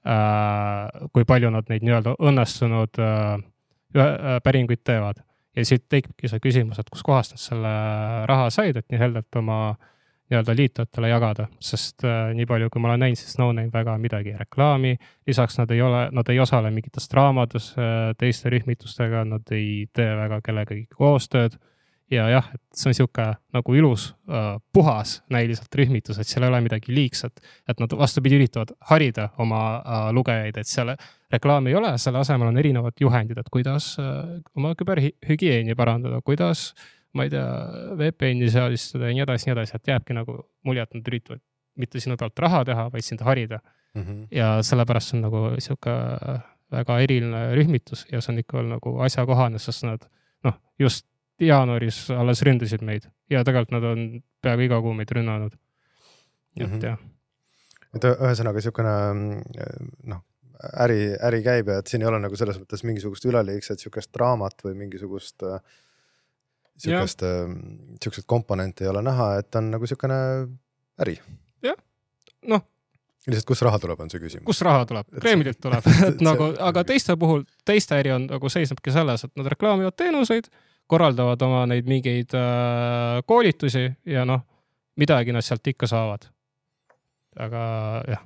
äh, 0.07 1.07
kui 1.17 1.25
palju 1.29 1.53
nad 1.55 1.69
neid 1.73 1.87
nii-öelda 1.87 2.17
õnnestunud 2.21 3.01
äh, 3.03 4.41
päringuid 4.45 4.83
teevad. 4.85 5.23
Ja 5.57 5.65
siit 5.65 5.87
tekibki 5.89 6.29
see 6.31 6.43
küsimus, 6.43 6.81
et 6.81 6.91
kuskohast 6.93 7.37
nad 7.37 7.43
selle 7.43 7.75
raha 8.29 8.49
said, 8.55 8.77
et 8.77 8.89
nii 8.93 9.01
heldelt 9.01 9.39
oma 9.41 9.61
nii-öelda 10.27 10.57
liitujatele 10.59 11.09
jagada, 11.09 11.47
sest 11.63 12.03
äh, 12.05 12.33
nii 12.35 12.49
palju, 12.51 12.69
kui 12.73 12.83
ma 12.83 12.91
olen 12.91 13.05
näinud, 13.05 13.21
siis 13.21 13.39
No-Name 13.39 13.71
väga 13.73 13.95
midagi 14.03 14.33
ei 14.33 14.41
reklaami. 14.41 14.97
lisaks 15.27 15.59
nad 15.61 15.71
ei 15.71 15.83
ole, 15.83 16.09
nad 16.13 16.29
ei 16.33 16.41
osale 16.43 16.71
mingites 16.75 17.07
draamades 17.13 17.71
äh, 17.79 18.11
teiste 18.19 18.51
rühmitustega, 18.51 19.25
nad 19.25 19.55
ei 19.55 19.87
tee 19.95 20.17
väga 20.19 20.41
kellegagi 20.43 20.89
koostööd 20.99 21.59
ja 22.11 22.29
jah, 22.31 22.49
et 22.55 22.63
see 22.79 22.91
on 22.91 22.97
sihuke 22.97 23.27
nagu 23.55 23.75
ilus 23.75 24.09
uh,, 24.29 24.57
puhas 24.73 25.19
näiliselt 25.33 25.75
rühmitus, 25.75 26.21
et 26.21 26.29
seal 26.29 26.47
ei 26.47 26.53
ole 26.53 26.61
midagi 26.65 26.95
liigset. 26.95 27.41
et 27.69 27.81
nad 27.83 27.93
vastupidi 27.99 28.39
üritavad 28.39 28.73
harida 28.91 29.29
oma 29.43 29.63
uh, 29.79 30.09
lugejaid, 30.15 30.57
et 30.57 30.71
seal 30.71 30.95
reklaami 31.33 31.73
ei 31.73 31.79
ole, 31.81 31.97
selle 31.99 32.23
asemel 32.23 32.53
on 32.53 32.59
erinevad 32.63 33.01
juhendid, 33.01 33.39
et 33.39 33.51
kuidas 33.53 33.97
uh, 33.99 34.39
oma 34.55 34.75
küberhügieeni 34.79 35.75
parandada, 35.75 36.21
kuidas 36.25 36.73
ma 37.17 37.27
ei 37.27 37.33
tea, 37.33 37.47
VPN-i 37.99 38.51
seadistada 38.53 39.09
ja 39.09 39.17
nii 39.17 39.25
edasi, 39.25 39.49
nii 39.49 39.57
edasi, 39.57 39.77
et 39.79 39.93
jääbki 39.95 40.17
nagu 40.17 40.37
mulje, 40.67 40.85
et 40.85 40.99
nad 40.99 41.11
üritavad 41.11 41.43
mitte 41.81 42.01
sinu 42.01 42.17
pealt 42.21 42.39
raha 42.41 42.63
teha, 42.69 42.87
vaid 42.93 43.05
sind 43.05 43.25
harida 43.25 43.59
mm. 43.95 44.03
-hmm. 44.03 44.27
ja 44.31 44.63
sellepärast 44.63 45.11
see 45.11 45.19
on 45.19 45.27
nagu 45.27 45.43
sihuke 45.59 45.97
väga 46.73 46.99
eriline 47.05 47.43
rühmitus 47.55 48.07
ja 48.13 48.21
see 48.21 48.33
on 48.35 48.39
ikka 48.43 48.59
veel 48.59 48.71
nagu 48.77 48.95
asjakohane, 49.07 49.59
sest 49.59 49.85
nad 49.87 50.07
noh, 50.45 50.57
just 50.79 51.07
jaanuaris 51.41 52.07
alles 52.11 52.43
ründasid 52.47 52.85
meid 52.87 53.09
ja 53.31 53.43
tegelikult 53.45 53.75
nad 53.77 53.85
on 53.85 54.07
peaaegu 54.43 54.69
iga 54.69 54.81
kuu 54.85 54.95
meid 54.97 55.13
rünnanud. 55.13 55.53
et 56.61 56.67
mm 56.67 56.73
-hmm. 56.73 56.85
jah. 56.87 56.99
et 57.95 58.05
ühesõnaga 58.05 58.61
sihukene 58.61 58.95
noh, 60.05 60.23
äri, 60.85 61.17
äri 61.21 61.43
käib 61.43 61.69
ja 61.69 61.79
et 61.79 61.87
siin 61.87 62.03
ei 62.03 62.09
ole 62.09 62.21
nagu 62.21 62.37
selles 62.37 62.59
mõttes 62.61 62.85
mingisugust 62.85 63.25
üleliigset 63.25 63.81
sihukest 63.81 64.15
draamat 64.15 64.65
või 64.65 64.75
mingisugust 64.75 65.43
sihukest, 66.77 67.21
sihukest 68.03 68.27
komponenti 68.27 68.85
ei 68.85 68.89
ole 68.89 69.03
näha, 69.03 69.37
et 69.39 69.55
on 69.55 69.71
nagu 69.71 69.87
sihukene 69.87 70.49
äri. 71.01 71.21
jah, 71.63 71.77
noh 72.43 72.65
lihtsalt, 73.27 73.49
kust 73.49 73.65
raha 73.67 73.79
tuleb, 73.83 74.01
on 74.01 74.11
see 74.11 74.23
küsimus. 74.23 74.47
kust 74.47 74.63
raha 74.63 74.87
tuleb, 74.87 75.09
Kremlilt 75.21 75.59
tuleb, 75.63 75.87
et 76.09 76.23
nagu, 76.25 76.53
aga 76.63 76.85
teiste 76.87 77.17
puhul, 77.21 77.45
teiste 77.67 77.99
äri 77.99 78.15
on 78.15 78.29
nagu 78.31 78.51
seisnebki 78.53 78.95
selles, 78.95 79.27
et 79.27 79.33
nad 79.39 79.51
reklaamivad 79.53 79.97
teenuseid 79.99 80.51
korraldavad 80.91 81.43
oma 81.47 81.65
neid 81.71 81.89
mingeid 81.91 82.35
äh, 82.39 83.21
koolitusi 83.27 83.85
ja 84.07 84.25
noh, 84.29 84.43
midagi 85.01 85.35
nad 85.35 85.45
sealt 85.45 85.67
ikka 85.67 85.89
saavad. 85.91 86.29
aga 87.37 87.63
jah. 88.09 88.23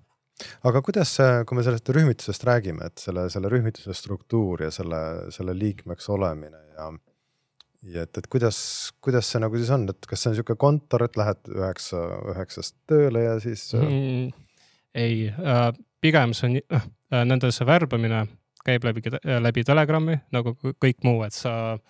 aga 0.65 0.83
kuidas, 0.87 1.17
kui 1.47 1.59
me 1.59 1.65
sellest 1.67 1.89
rühmitusest 1.89 2.45
räägime, 2.47 2.87
et 2.87 3.03
selle, 3.03 3.29
selle 3.33 3.51
rühmituse 3.51 3.95
struktuur 3.97 4.63
ja 4.67 4.71
selle, 4.71 5.01
selle 5.35 5.57
liikmeks 5.59 6.09
olemine 6.09 6.61
ja 6.77 6.91
ja 7.83 8.03
et, 8.05 8.19
et 8.19 8.27
kuidas, 8.29 8.59
kuidas 9.01 9.31
see 9.33 9.41
nagu 9.41 9.57
siis 9.57 9.71
on, 9.73 9.89
et 9.89 10.07
kas 10.07 10.21
see 10.21 10.31
on 10.31 10.35
niisugune 10.37 10.61
kontor, 10.61 11.07
et 11.07 11.17
lähed 11.17 11.49
üheksa, 11.55 12.03
üheksast 12.35 12.77
tööle 12.91 13.25
ja 13.25 13.39
siis 13.41 13.71
mm,? 13.73 14.29
ei 15.01 15.31
äh,, 15.33 15.71
pigem 16.05 16.37
see 16.37 16.51
on, 16.51 16.59
noh, 16.77 16.91
nende 17.25 17.49
see 17.57 17.67
värbamine 17.67 18.27
käib 18.67 18.85
läbi, 18.85 19.01
läbi 19.41 19.65
Telegrami 19.65 20.19
nagu 20.37 20.53
kõik 20.61 21.01
muu, 21.09 21.23
et 21.25 21.33
sa 21.33 21.55
äh, 21.73 21.81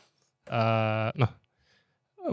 äh, 0.50 1.10
noh, 1.20 1.36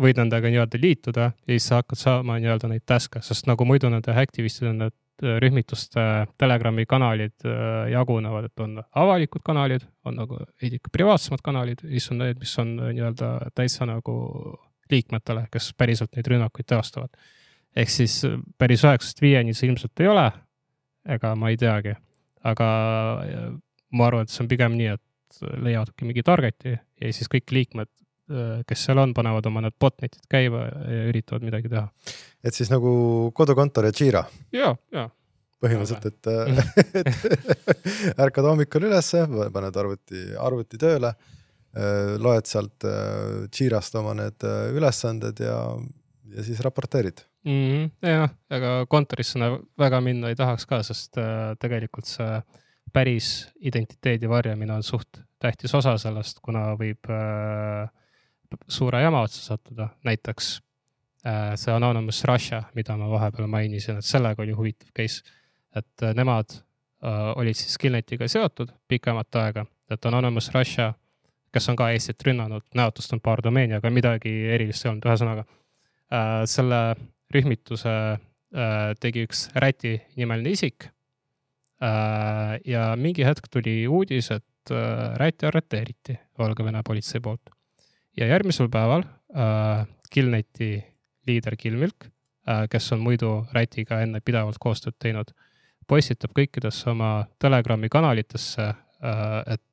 võid 0.01 0.19
nendega 0.19 0.49
nii-öelda 0.51 0.79
liituda 0.81 1.27
ja 1.31 1.53
siis 1.53 1.67
sa 1.69 1.81
hakkad 1.81 1.99
saama 1.99 2.37
nii-öelda 2.41 2.69
neid 2.71 2.85
task'e, 2.87 3.21
sest 3.25 3.47
nagu 3.49 3.65
muidu 3.67 3.89
nende 3.91 4.13
aktivistide 4.13 4.73
need 4.75 4.95
äh, 5.23 5.37
rühmituste 5.43 6.03
Telegrami 6.39 6.85
kanalid 6.89 7.35
äh, 7.45 7.87
jagunevad, 7.93 8.49
et 8.49 8.63
on 8.63 8.77
avalikud 8.81 9.43
kanalid, 9.45 9.85
on 10.05 10.19
nagu 10.21 10.39
veidike 10.61 10.91
privaatsemad 10.93 11.43
kanalid, 11.45 11.83
siis 11.87 12.09
on 12.13 12.21
need, 12.23 12.39
mis 12.41 12.55
on 12.61 12.75
äh, 12.79 12.93
nii-öelda 12.97 13.31
täitsa 13.57 13.87
nagu 13.89 14.17
liikmetele, 14.91 15.47
kes 15.51 15.73
päriselt 15.77 16.15
neid 16.15 16.29
rünnakuid 16.31 16.67
teostavad. 16.67 17.11
ehk 17.75 17.91
siis 17.91 18.21
päris 18.57 18.83
üheksast 18.85 19.21
viieni 19.21 19.53
see 19.53 19.69
ilmselt 19.69 19.99
ei 19.99 20.07
ole. 20.07 20.31
ega 21.07 21.35
ma 21.35 21.49
ei 21.49 21.57
teagi, 21.57 21.93
aga 22.43 22.65
ma 23.95 24.07
arvan, 24.07 24.25
et 24.25 24.31
see 24.31 24.41
on 24.43 24.49
pigem 24.51 24.73
nii, 24.75 24.95
et 24.95 25.39
leiavadki 25.63 26.07
mingi 26.07 26.23
target'i 26.23 26.73
ja 26.73 27.11
siis 27.15 27.29
kõik 27.31 27.51
liikmed 27.51 27.87
Äh, 27.87 28.06
kes 28.67 28.81
seal 28.87 28.99
on, 29.01 29.13
panevad 29.15 29.45
oma 29.47 29.63
need 29.63 29.75
botnet'id 29.79 30.25
käima 30.31 30.65
ja 30.67 31.05
üritavad 31.11 31.45
midagi 31.47 31.71
teha. 31.71 31.85
et 32.43 32.57
siis 32.57 32.71
nagu 32.73 32.91
kodukontor 33.35 33.87
ja 33.87 33.93
Jira? 33.95 34.23
ja, 34.55 34.73
ja. 34.91 35.07
põhimõtteliselt, 35.63 36.09
et, 36.11 36.27
äh, 36.27 36.59
et 37.01 38.19
ärkad 38.25 38.49
hommikul 38.49 38.89
ülesse, 38.89 39.23
paned 39.53 39.79
arvuti, 39.83 40.25
arvuti 40.43 40.79
tööle, 40.81 41.13
äh, 41.77 42.17
loed 42.19 42.49
sealt 42.49 42.87
Jirast 43.47 43.95
oma 43.99 44.17
need 44.19 44.47
ülesanded 44.75 45.39
ja, 45.43 45.57
ja 46.35 46.45
siis 46.47 46.59
raporteerid 46.65 47.23
mm. 47.47 47.63
-hmm. 47.63 47.89
jah, 48.11 48.29
aga 48.59 48.77
kontorisse 48.91 49.39
väga 49.79 50.01
minna 50.03 50.33
ei 50.33 50.39
tahaks 50.39 50.67
ka, 50.67 50.83
sest 50.83 51.15
tegelikult 51.63 52.11
see 52.11 52.41
päris 52.93 53.47
identiteedi 53.59 54.29
varjamine 54.29 54.73
on 54.73 54.83
suht 54.83 55.21
tähtis 55.39 55.73
osa 55.75 55.95
sellest, 56.01 56.39
kuna 56.43 56.71
võib 56.79 57.09
äh, 57.13 57.89
suure 58.67 59.01
jama 59.01 59.21
otsa 59.25 59.41
sattuda, 59.41 59.89
näiteks 60.05 60.61
äh, 61.27 61.55
see 61.55 61.73
Anonymous 61.73 62.23
Russia, 62.27 62.63
mida 62.75 62.97
ma 62.97 63.09
vahepeal 63.11 63.47
mainisin, 63.51 63.99
et 63.99 64.05
sellega 64.05 64.43
oli 64.43 64.55
huvitav 64.57 64.91
case. 64.95 65.23
et 65.75 66.03
äh, 66.03 66.13
nemad 66.15 66.53
äh, 66.53 67.33
olid 67.35 67.55
siis 67.55 67.77
Killnetiga 67.77 68.27
seotud 68.27 68.71
pikemat 68.87 69.35
aega, 69.35 69.65
et 69.89 70.05
Anonymous 70.05 70.51
Russia, 70.53 70.93
kes 71.53 71.69
on 71.69 71.75
ka 71.75 71.89
Eestit 71.91 72.23
rünnanud, 72.23 72.65
näotustanud 72.75 73.23
paar 73.23 73.41
domeeni, 73.43 73.77
aga 73.77 73.89
midagi 73.89 74.31
erilist 74.53 74.85
ei 74.85 74.91
olnud, 74.91 75.05
ühesõnaga 75.07 75.45
selle 76.47 76.77
rühmituse 77.33 77.93
tegi 79.03 79.25
üks 79.27 79.47
Räti 79.55 79.97
nimeline 80.15 80.53
isik. 80.55 80.87
ja 82.65 82.83
mingi 82.95 83.25
hetk 83.27 83.49
tuli 83.51 83.81
uudis, 83.87 84.31
et 84.31 84.71
Räti 85.19 85.49
arreteeriti 85.49 86.15
Valgevene 86.39 86.83
politsei 86.83 87.19
poolt 87.23 87.56
ja 88.17 88.27
järgmisel 88.27 88.69
päeval 88.73 89.03
äh, 89.35 89.87
Killneti 90.13 90.83
liider 91.27 91.55
Killmilk 91.59 92.07
äh,, 92.49 92.65
kes 92.69 92.91
on 92.95 93.03
muidu 93.03 93.45
Rätiga 93.53 94.01
enne 94.01 94.21
pidevalt 94.25 94.59
koostööd 94.59 94.97
teinud, 94.99 95.33
postitab 95.87 96.33
kõikidesse 96.37 96.89
oma 96.91 97.11
Telegrami 97.39 97.89
kanalitesse 97.89 98.69
äh,, 98.71 99.53
et 99.53 99.63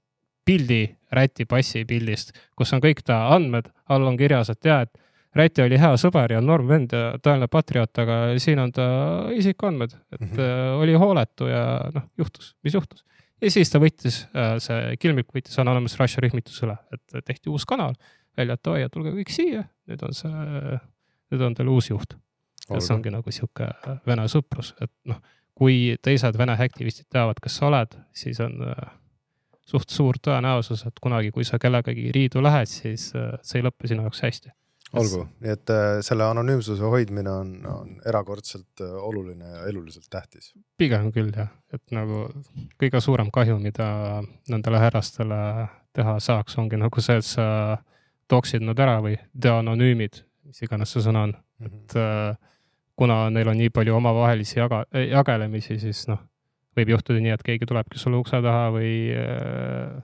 pildi 0.45 0.83
Räti 1.15 1.47
passi 1.49 1.85
pildist, 1.89 2.35
kus 2.59 2.75
on 2.75 2.83
kõik 2.85 3.05
ta 3.07 3.29
andmed, 3.35 3.71
all 3.89 4.05
on 4.09 4.19
kirjas, 4.19 4.51
et 4.53 4.67
jaa, 4.67 4.83
et 4.85 5.01
Räti 5.35 5.65
oli 5.65 5.79
hea 5.81 5.95
sõber 5.99 6.31
ja 6.31 6.41
norm 6.43 6.69
vend 6.71 6.93
ja 6.95 7.17
tõeline 7.23 7.49
patrioot, 7.51 7.91
aga 7.99 8.19
siin 8.43 8.61
on 8.63 8.71
ta 8.75 8.85
isikuandmed, 9.35 9.97
et 10.13 10.21
mm 10.21 10.29
-hmm. 10.29 10.43
äh, 10.43 10.83
oli 10.83 10.95
hooletu 10.95 11.49
ja 11.51 11.65
noh, 11.95 12.11
juhtus, 12.19 12.55
mis 12.63 12.75
juhtus. 12.75 13.05
ja 13.41 13.51
siis 13.51 13.71
ta 13.71 13.79
võttis 13.79 14.27
äh,, 14.35 14.59
see 14.59 14.97
Kilmik 15.01 15.33
võttis 15.35 15.59
Anonymous 15.59 15.99
Russia 15.99 16.21
rühmitusele, 16.23 16.77
et 16.93 17.25
tehti 17.25 17.51
uus 17.51 17.65
kanal 17.67 17.95
välja, 18.37 18.59
et 18.59 18.73
et 18.85 18.93
tulge 18.93 19.15
kõik 19.15 19.31
siia, 19.31 19.65
nüüd 19.89 20.03
on 20.03 20.15
see, 20.17 20.45
nüüd 21.33 21.47
on 21.47 21.55
teil 21.55 21.69
uus 21.69 21.91
juht. 21.91 22.17
ja 22.71 22.81
see 22.81 22.95
ongi 22.95 23.11
nagu 23.13 23.31
sihuke 23.31 23.69
vene 24.07 24.25
sõprus, 24.31 24.73
et 24.81 24.93
noh, 25.05 25.21
kui 25.59 25.95
teised 26.03 26.37
vene 26.39 26.57
aktivistid 26.59 27.09
teavad, 27.13 27.39
kes 27.43 27.61
sa 27.61 27.69
oled, 27.71 27.95
siis 28.17 28.41
on 28.43 28.59
äh, 28.67 28.91
suht 29.69 29.95
suur 29.95 30.19
tõenäosus, 30.23 30.85
et 30.89 31.01
kunagi, 31.03 31.31
kui 31.35 31.47
sa 31.47 31.61
kellegagi 31.63 32.11
riidu 32.15 32.43
lähed, 32.45 32.71
siis 32.71 33.11
äh, 33.19 33.35
see 33.47 33.61
ei 33.61 33.67
lõppe 33.69 33.91
sinu 33.91 34.07
jaoks 34.07 34.25
hästi. 34.27 34.55
olgu, 34.95 35.25
nii 35.43 35.51
et 35.51 35.71
äh, 35.75 36.01
selle 36.07 36.27
anonüümsuse 36.31 36.83
hoidmine 36.91 37.31
on, 37.31 37.55
on 37.67 37.95
erakordselt 38.07 38.83
oluline 38.83 39.49
ja 39.57 39.65
eluliselt 39.71 40.11
tähtis. 40.11 40.53
pigem 40.79 41.11
küll 41.15 41.33
jah, 41.35 41.51
et 41.73 41.85
nagu 41.95 42.27
kõige 42.81 43.01
suurem 43.01 43.31
kahju, 43.35 43.59
mida 43.63 43.89
nendele 44.51 44.83
härrastele 44.83 45.41
teha 45.95 46.19
saaks, 46.21 46.59
ongi 46.59 46.79
nagu 46.81 47.03
see, 47.03 47.21
et 47.23 47.27
sa 47.27 47.47
toksid 48.35 48.67
nad 48.67 48.83
ära 48.83 48.99
või 49.05 49.15
deanonüümid, 49.47 50.21
mis 50.49 50.67
iganes 50.67 50.93
see 50.93 51.07
sõna 51.07 51.29
on 51.29 51.35
mm, 51.35 51.67
-hmm. 51.67 51.79
et 51.79 51.97
äh, 52.03 52.53
kuna 52.97 53.25
neil 53.35 53.49
on 53.51 53.59
nii 53.59 53.73
palju 53.75 53.97
omavahelisi 53.97 54.59
jaga, 54.59 54.85
jagelemisi, 54.95 55.79
siis 55.83 56.05
noh, 56.11 56.21
võib 56.79 56.95
juhtuda 56.95 57.23
nii, 57.23 57.35
et 57.35 57.47
keegi 57.47 57.67
tulebki 57.71 58.01
sulle 58.01 58.21
ukse 58.21 58.41
taha 58.43 58.69
või 58.75 58.93
äh, 59.15 60.03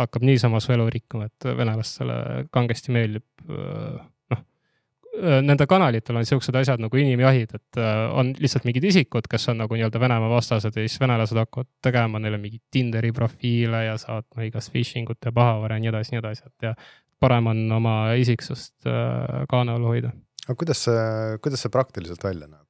hakkab 0.00 0.24
niisama 0.26 0.60
su 0.60 0.72
elu 0.72 0.88
rikkuma, 0.92 1.28
et 1.28 1.50
venelastele 1.58 2.46
kangesti 2.54 2.94
meeldib 2.94 3.44
äh, 3.48 4.00
noh 4.32 4.40
äh,, 4.40 5.40
nende 5.44 5.66
kanalitel 5.68 6.16
on 6.20 6.28
siuksed 6.28 6.56
asjad 6.62 6.82
nagu 6.82 7.00
inimjahid, 7.00 7.52
et 7.58 7.80
äh, 7.80 8.04
on 8.16 8.32
lihtsalt 8.40 8.68
mingid 8.68 8.88
isikud, 8.88 9.28
kes 9.30 9.48
on 9.52 9.60
nagu 9.64 9.76
nii-öelda 9.76 10.00
Venemaa 10.00 10.32
vastased 10.32 10.76
ja 10.76 10.86
siis 10.86 11.00
venelased 11.00 11.40
hakkavad 11.44 11.68
tegema 11.84 12.22
neile 12.22 12.40
mingeid 12.40 12.64
Tinderi 12.72 13.12
profiile 13.16 13.86
ja 13.90 13.98
saatma 14.00 14.48
igast 14.48 14.72
phishing 14.72 15.12
ut 15.12 15.20
ja 15.24 15.32
pahavara 15.36 15.76
ja 15.76 15.84
nii 15.84 15.92
edasi, 15.92 16.16
nii 16.16 16.24
edasi, 16.24 16.48
et 16.48 16.70
ja 16.70 16.74
parem 17.22 17.50
on 17.52 17.64
oma 17.78 17.96
isiksust 18.18 18.88
äh, 18.90 19.42
kaane 19.50 19.74
all 19.76 19.88
hoida. 19.88 20.12
aga 20.46 20.58
kuidas 20.58 20.86
see, 20.88 21.02
kuidas 21.44 21.64
see 21.64 21.74
praktiliselt 21.74 22.24
välja 22.24 22.48
näeb? 22.50 22.66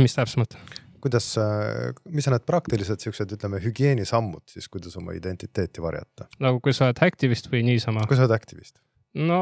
mis 0.00 0.16
täpsemalt? 0.16 0.56
kuidas, 1.00 1.32
mis 2.12 2.28
on 2.28 2.36
need 2.36 2.44
praktilised 2.48 3.00
siuksed, 3.00 3.30
ütleme 3.38 3.60
hügieenisammud 3.64 4.44
siis, 4.52 4.68
kuidas 4.68 4.96
oma 5.00 5.16
identiteeti 5.16 5.82
varjata? 5.84 6.28
nagu 6.42 6.60
kui 6.64 6.76
sa 6.76 6.88
oled 6.88 7.02
aktivist 7.06 7.50
või 7.52 7.64
niisama? 7.68 8.06
kui 8.08 8.18
sa 8.18 8.26
oled 8.26 8.36
aktivist? 8.36 8.80
no 9.18 9.40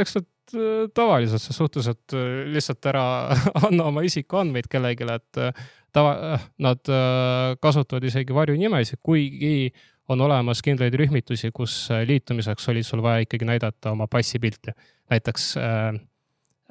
eks 0.00 0.18
nad 0.18 0.56
äh, 0.58 0.84
tavaliselt 0.94 1.42
sa 1.42 1.56
suhteliselt 1.56 2.16
äh, 2.16 2.44
lihtsalt 2.54 2.86
ära 2.90 3.06
anna 3.66 3.88
oma 3.90 4.04
isikuandmeid 4.06 4.68
kellelegi, 4.70 5.06
et 5.14 5.42
äh, 5.42 5.66
tava, 5.94 6.38
nad 6.58 6.80
kasutavad 7.62 8.02
isegi 8.08 8.34
varjunimesid, 8.34 8.98
kuigi 9.06 9.70
on 10.08 10.20
olemas 10.20 10.62
kindlaid 10.64 10.94
rühmitusi, 10.98 11.50
kus 11.54 11.88
liitumiseks 12.06 12.68
oli 12.68 12.82
sul 12.82 13.02
vaja 13.02 13.24
ikkagi 13.24 13.46
näidata 13.48 13.94
oma 13.94 14.06
passipilti. 14.10 14.72
näiteks 15.10 15.56
äh, 15.56 16.00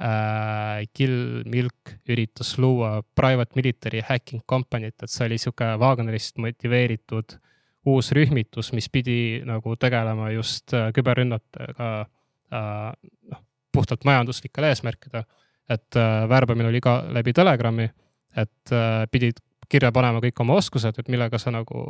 äh, 0.02 0.88
Kill 0.94 1.44
Milk 1.46 1.96
üritas 2.10 2.58
luua 2.58 3.04
private 3.16 3.52
military 3.56 4.02
hacking 4.10 4.42
company't, 4.52 5.04
et 5.04 5.10
see 5.10 5.26
oli 5.26 5.38
sihuke 5.38 5.76
Wagnerist 5.80 6.38
motiveeritud 6.38 7.38
uus 7.86 8.12
rühmitus, 8.12 8.72
mis 8.74 8.90
pidi 8.90 9.42
nagu 9.46 9.76
tegelema 9.76 10.30
just 10.32 10.72
küberrünnatega 10.96 11.90
äh, 12.02 12.94
noh, 13.32 13.44
puhtalt 13.74 14.06
majanduslikel 14.06 14.70
eesmärkidel. 14.70 15.24
et 15.70 15.96
äh, 15.96 16.30
värbamine 16.30 16.68
oli 16.68 16.82
ka 16.84 17.06
läbi 17.08 17.34
Telegrami, 17.34 17.88
et 18.36 18.72
äh, 18.72 19.06
pidid 19.12 19.40
kirja 19.74 19.90
panema 19.96 20.22
kõik 20.24 20.40
oma 20.44 20.58
oskused, 20.60 21.00
et 21.00 21.10
millega 21.12 21.40
sa 21.42 21.52
nagu 21.54 21.82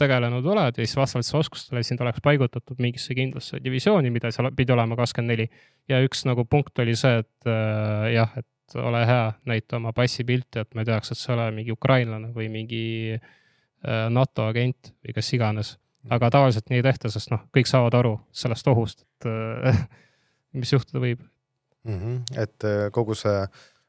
tegelenud 0.00 0.46
oled 0.52 0.78
ja 0.78 0.82
siis 0.84 0.96
vastavalt 0.98 1.28
su 1.28 1.38
oskustele 1.38 1.82
sind 1.86 2.02
oleks 2.02 2.22
paigutatud 2.24 2.82
mingisse 2.82 3.14
kindlasse 3.16 3.60
divisiooni, 3.62 4.10
mida 4.14 4.32
seal 4.34 4.50
pidi 4.56 4.74
olema 4.74 4.98
kakskümmend 4.98 5.34
neli. 5.34 5.48
ja 5.88 6.02
üks 6.04 6.24
nagu 6.26 6.44
punkt 6.50 6.78
oli 6.82 6.96
see, 6.98 7.22
et 7.22 7.50
äh, 7.50 8.12
jah, 8.16 8.34
et 8.40 8.78
ole 8.82 9.04
hea, 9.06 9.32
näita 9.46 9.78
oma 9.78 9.92
passipilti, 9.94 10.62
et 10.62 10.74
ma 10.74 10.82
ei 10.82 10.90
teaks, 10.90 11.12
et 11.12 11.20
sa 11.20 11.32
ei 11.32 11.36
ole 11.38 11.50
mingi 11.60 11.74
ukrainlane 11.74 12.32
või 12.34 12.48
mingi 12.52 12.84
äh, 13.14 14.06
NATO 14.10 14.48
agent 14.50 14.92
või 15.04 15.14
kes 15.16 15.32
iganes. 15.38 15.76
aga 16.10 16.30
tavaliselt 16.30 16.68
nii 16.70 16.78
ei 16.78 16.86
tehta, 16.86 17.10
sest 17.10 17.32
noh, 17.32 17.46
kõik 17.54 17.66
saavad 17.66 17.94
aru 17.98 18.12
sellest 18.34 18.68
ohust, 18.70 19.06
et 19.06 19.30
äh, 19.30 19.86
mis 20.58 20.72
juhtuda 20.72 21.02
võib 21.02 21.22
mm. 21.22 21.98
-hmm. 21.98 22.42
et 22.42 22.64
äh, 22.64 22.90
kogu 22.92 23.14
see 23.14 23.46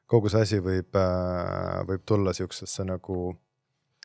kogu 0.07 0.31
see 0.31 0.43
asi 0.45 0.59
võib, 0.63 0.95
äh, 0.97 1.81
võib 1.87 2.05
tulla 2.07 2.33
siuksesse 2.35 2.85
nagu 2.87 3.31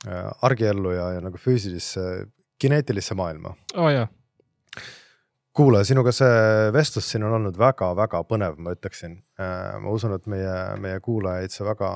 äh, 0.06 0.30
argiellu 0.48 0.94
ja, 0.96 1.12
ja 1.16 1.22
nagu 1.24 1.38
füüsilisse, 1.40 2.26
kineetilisse 2.62 3.16
maailma. 3.18 3.54
oh, 3.76 3.90
kuule, 5.54 5.84
sinuga 5.86 6.14
see 6.16 6.72
vestlus 6.74 7.10
siin 7.12 7.26
on 7.28 7.36
olnud 7.38 7.58
väga-väga 7.60 8.22
põnev, 8.28 8.58
ma 8.62 8.74
ütleksin. 8.74 9.20
Äh, 9.40 9.78
ma 9.82 9.94
usun, 9.94 10.16
et 10.16 10.26
meie, 10.30 10.56
meie 10.82 11.00
kuulajaid 11.04 11.54
see 11.54 11.66
väga, 11.68 11.92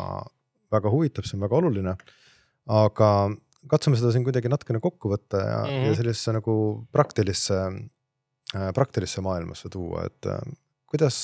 väga 0.75 0.95
huvitab, 0.95 1.27
see 1.27 1.39
on 1.39 1.47
väga 1.49 1.61
oluline. 1.63 1.99
aga 2.67 3.11
katsume 3.71 3.99
seda 3.99 4.11
siin 4.15 4.25
kuidagi 4.27 4.51
natukene 4.51 4.81
kokku 4.83 5.11
võtta 5.11 5.39
ja 5.39 5.59
mm, 5.61 5.71
-hmm. 5.71 5.85
ja 5.87 5.95
sellisesse 5.99 6.33
nagu 6.35 6.55
praktilisse, 6.95 7.59
praktilisse 8.75 9.23
maailmasse 9.23 9.69
tuua, 9.71 10.03
et 10.07 10.27
kuidas 10.91 11.19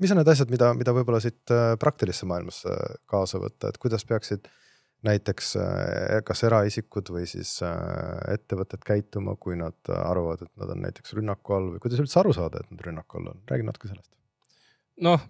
mis 0.00 0.10
on 0.12 0.20
need 0.20 0.32
asjad, 0.32 0.50
mida, 0.52 0.72
mida 0.76 0.94
võib-olla 0.96 1.20
siit 1.22 1.52
äh, 1.54 1.74
praktilisse 1.80 2.28
maailmasse 2.28 2.72
kaasa 3.10 3.40
võtta, 3.42 3.70
et 3.70 3.78
kuidas 3.80 4.06
peaksid 4.08 4.48
näiteks 5.06 5.54
äh, 5.60 6.20
kas 6.26 6.44
eraisikud 6.48 7.12
või 7.12 7.26
siis 7.28 7.58
äh, 7.64 7.74
ettevõtted 8.34 8.84
käituma, 8.86 9.36
kui 9.40 9.58
nad 9.60 9.92
arvavad, 9.96 10.46
et 10.46 10.52
nad 10.60 10.72
on 10.74 10.84
näiteks 10.86 11.16
rünnaku 11.18 11.56
all 11.56 11.68
või 11.74 11.84
kuidas 11.84 12.02
üldse 12.04 12.20
aru 12.22 12.34
saada, 12.36 12.62
et 12.62 12.72
nad 12.72 12.86
rünnaku 12.88 13.20
all 13.20 13.32
on, 13.34 13.42
räägi 13.50 13.68
natuke 13.68 13.92
sellest. 13.92 14.12
noh, 15.00 15.22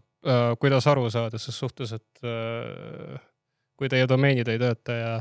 kuidas 0.60 0.86
aru 0.90 1.06
saada, 1.10 1.38
ses 1.40 1.56
suhtes, 1.56 1.94
et 1.96 2.22
kui 3.78 3.88
teie 3.88 4.08
domeenid 4.10 4.48
ei 4.52 4.58
tööta 4.60 4.96
ja 4.98 5.12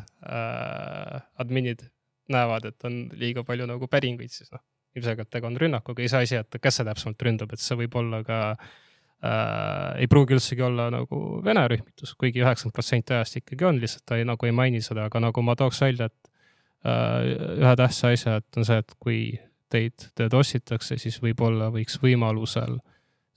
adminid 1.40 1.86
näevad, 2.34 2.66
et 2.68 2.84
on 2.90 2.98
liiga 3.16 3.46
palju 3.48 3.70
nagu 3.70 3.88
päringuid, 3.88 4.34
siis 4.34 4.52
noh, 4.52 4.60
ilmselgelt 4.98 5.30
tegu 5.32 5.48
on 5.48 5.56
rünnakuga, 5.62 6.04
iseasi, 6.04 6.42
et 6.42 6.58
kes 6.60 6.82
see 6.82 6.90
täpsemalt 6.90 7.26
ründab, 7.30 7.54
et 7.54 7.64
see 7.64 7.78
võib 7.80 7.96
olla 8.02 8.20
ka 8.26 8.42
äh, 8.52 8.74
äh, 9.24 10.02
ei 10.02 10.08
pruugi 10.08 10.36
üldsegi 10.38 10.64
olla 10.66 10.90
nagu 10.94 11.40
vene 11.46 11.66
rühmitus, 11.72 12.16
kuigi 12.20 12.44
üheksakümmend 12.44 12.76
protsenti 12.76 13.16
ajast 13.16 13.40
ikkagi 13.42 13.68
on, 13.68 13.80
lihtsalt 13.82 14.06
ta 14.08 14.20
ei, 14.20 14.28
nagu 14.28 14.48
ei 14.48 14.56
maini 14.56 14.82
seda, 14.86 15.08
aga 15.10 15.22
nagu 15.28 15.44
ma 15.46 15.56
tooks 15.60 15.82
välja, 15.84 16.10
et 16.10 16.32
äh, 16.88 17.58
ühe 17.60 17.76
tähtsa 17.80 18.14
asja, 18.14 18.38
et 18.40 18.60
on 18.60 18.68
see, 18.68 18.80
et 18.84 18.96
kui 19.00 19.20
teid 19.70 20.08
DDoS-itakse, 20.18 20.98
siis 20.98 21.20
võib-olla 21.22 21.70
võiks 21.74 22.00
võimalusel 22.02 22.80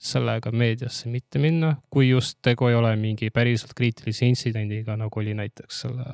sellega 0.03 0.51
meediasse 0.51 1.07
mitte 1.11 1.39
minna, 1.39 1.75
kui 1.93 2.09
just 2.09 2.39
tegu 2.43 2.67
ei 2.67 2.75
ole 2.75 2.91
mingi 2.99 3.29
päriselt 3.31 3.75
kriitilise 3.77 4.27
intsidendiga, 4.27 4.97
nagu 4.99 5.19
oli 5.21 5.35
näiteks 5.37 5.83
selle 5.85 6.07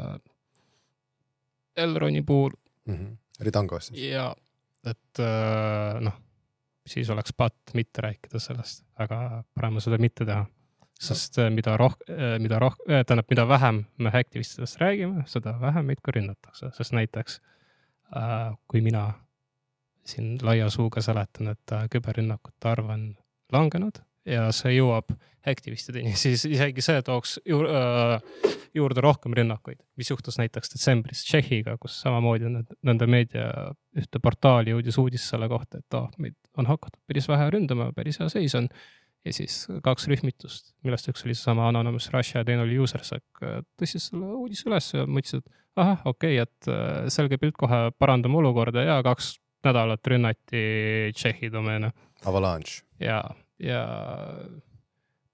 Elroni 1.80 2.22
puhul 2.22 2.52
mm. 2.86 2.94
-hmm. 2.94 3.18
Ridango 3.40 3.80
siis. 3.80 4.02
ja, 4.12 4.36
et 4.86 5.20
äh, 5.20 6.02
noh 6.02 6.29
siis 6.90 7.10
oleks 7.14 7.34
patt 7.38 7.74
mitte 7.78 8.04
rääkida 8.06 8.42
sellest, 8.42 8.84
aga 9.00 9.44
parem 9.56 9.80
on 9.80 9.86
seda 9.86 10.00
mitte 10.02 10.26
teha. 10.26 10.46
sest 11.00 11.38
äh, 11.40 11.48
mida 11.50 11.78
roh-, 11.80 11.96
äh, 12.12 12.36
mida 12.44 12.58
roh-, 12.60 12.76
äh, 12.90 13.06
tähendab, 13.08 13.30
mida 13.32 13.48
vähem 13.48 13.86
me 13.98 14.12
hacktivistidest 14.12 14.82
räägime, 14.82 15.24
seda 15.32 15.56
vähem 15.62 15.86
meid 15.86 16.02
ka 16.04 16.12
rünnatakse, 16.12 16.74
sest 16.76 16.92
näiteks 16.92 17.40
äh, 18.18 18.52
kui 18.68 18.82
mina 18.82 19.14
siin 20.06 20.38
laia 20.42 20.70
suuga 20.70 21.02
seletan, 21.02 21.54
et 21.54 21.74
küberrünnakute 21.94 22.68
arv 22.68 22.90
on 22.90 23.04
langenud 23.54 24.02
ja 24.28 24.50
see 24.56 24.76
jõuab 24.76 25.14
aktivistideni, 25.48 26.14
siis 26.24 26.44
isegi 26.50 26.84
see 26.84 27.04
tooks 27.06 27.38
juur, 27.48 27.68
äh, 27.72 28.56
juurde 28.76 29.04
rohkem 29.04 29.36
rünnakuid, 29.38 29.80
mis 30.00 30.12
juhtus 30.12 30.40
näiteks 30.42 30.74
detsembris 30.76 31.24
Tšehhiga, 31.28 31.78
kus 31.82 32.00
samamoodi 32.04 32.52
nende 32.52 33.10
meedia 33.10 33.50
ühte 33.98 34.22
portaali 34.24 34.76
jõudis 34.76 35.00
uudis 35.02 35.30
selle 35.32 35.50
kohta, 35.52 35.82
et 35.82 35.98
oh, 35.98 36.10
meid 36.22 36.38
on 36.60 36.70
hakatud 36.70 37.02
päris 37.10 37.30
vähe 37.30 37.50
ründama, 37.56 37.92
päris 37.96 38.20
hea 38.22 38.30
seis 38.32 38.56
on. 38.60 38.70
ja 39.28 39.34
siis 39.36 39.66
kaks 39.84 40.08
rühmitust, 40.08 40.74
millest 40.88 41.10
üks 41.12 41.26
oli 41.26 41.36
seesama 41.36 41.68
Anonymous 41.68 42.08
Russia 42.14 42.40
ja 42.40 42.48
teine 42.48 42.64
oli 42.64 42.78
Usersec, 42.80 43.26
tõstis 43.80 44.08
selle 44.10 44.30
uudise 44.40 44.70
üles 44.70 44.94
ja 44.94 45.04
mõtlesid, 45.04 45.44
et 45.44 45.82
ahah, 45.84 46.06
okei 46.08 46.40
okay,, 46.40 46.48
et 46.48 46.72
äh, 46.72 47.10
selge 47.12 47.40
pilt, 47.42 47.58
kohe 47.60 47.90
parandame 48.00 48.40
olukorda 48.40 48.86
ja 48.86 48.98
kaks 49.04 49.38
nädalat 49.68 50.08
rünnati 50.08 50.64
Tšehhi 51.16 51.52
domeene. 51.52 51.92
Avalanche. 52.26 52.84
ja 53.00 53.22
ja 53.60 53.84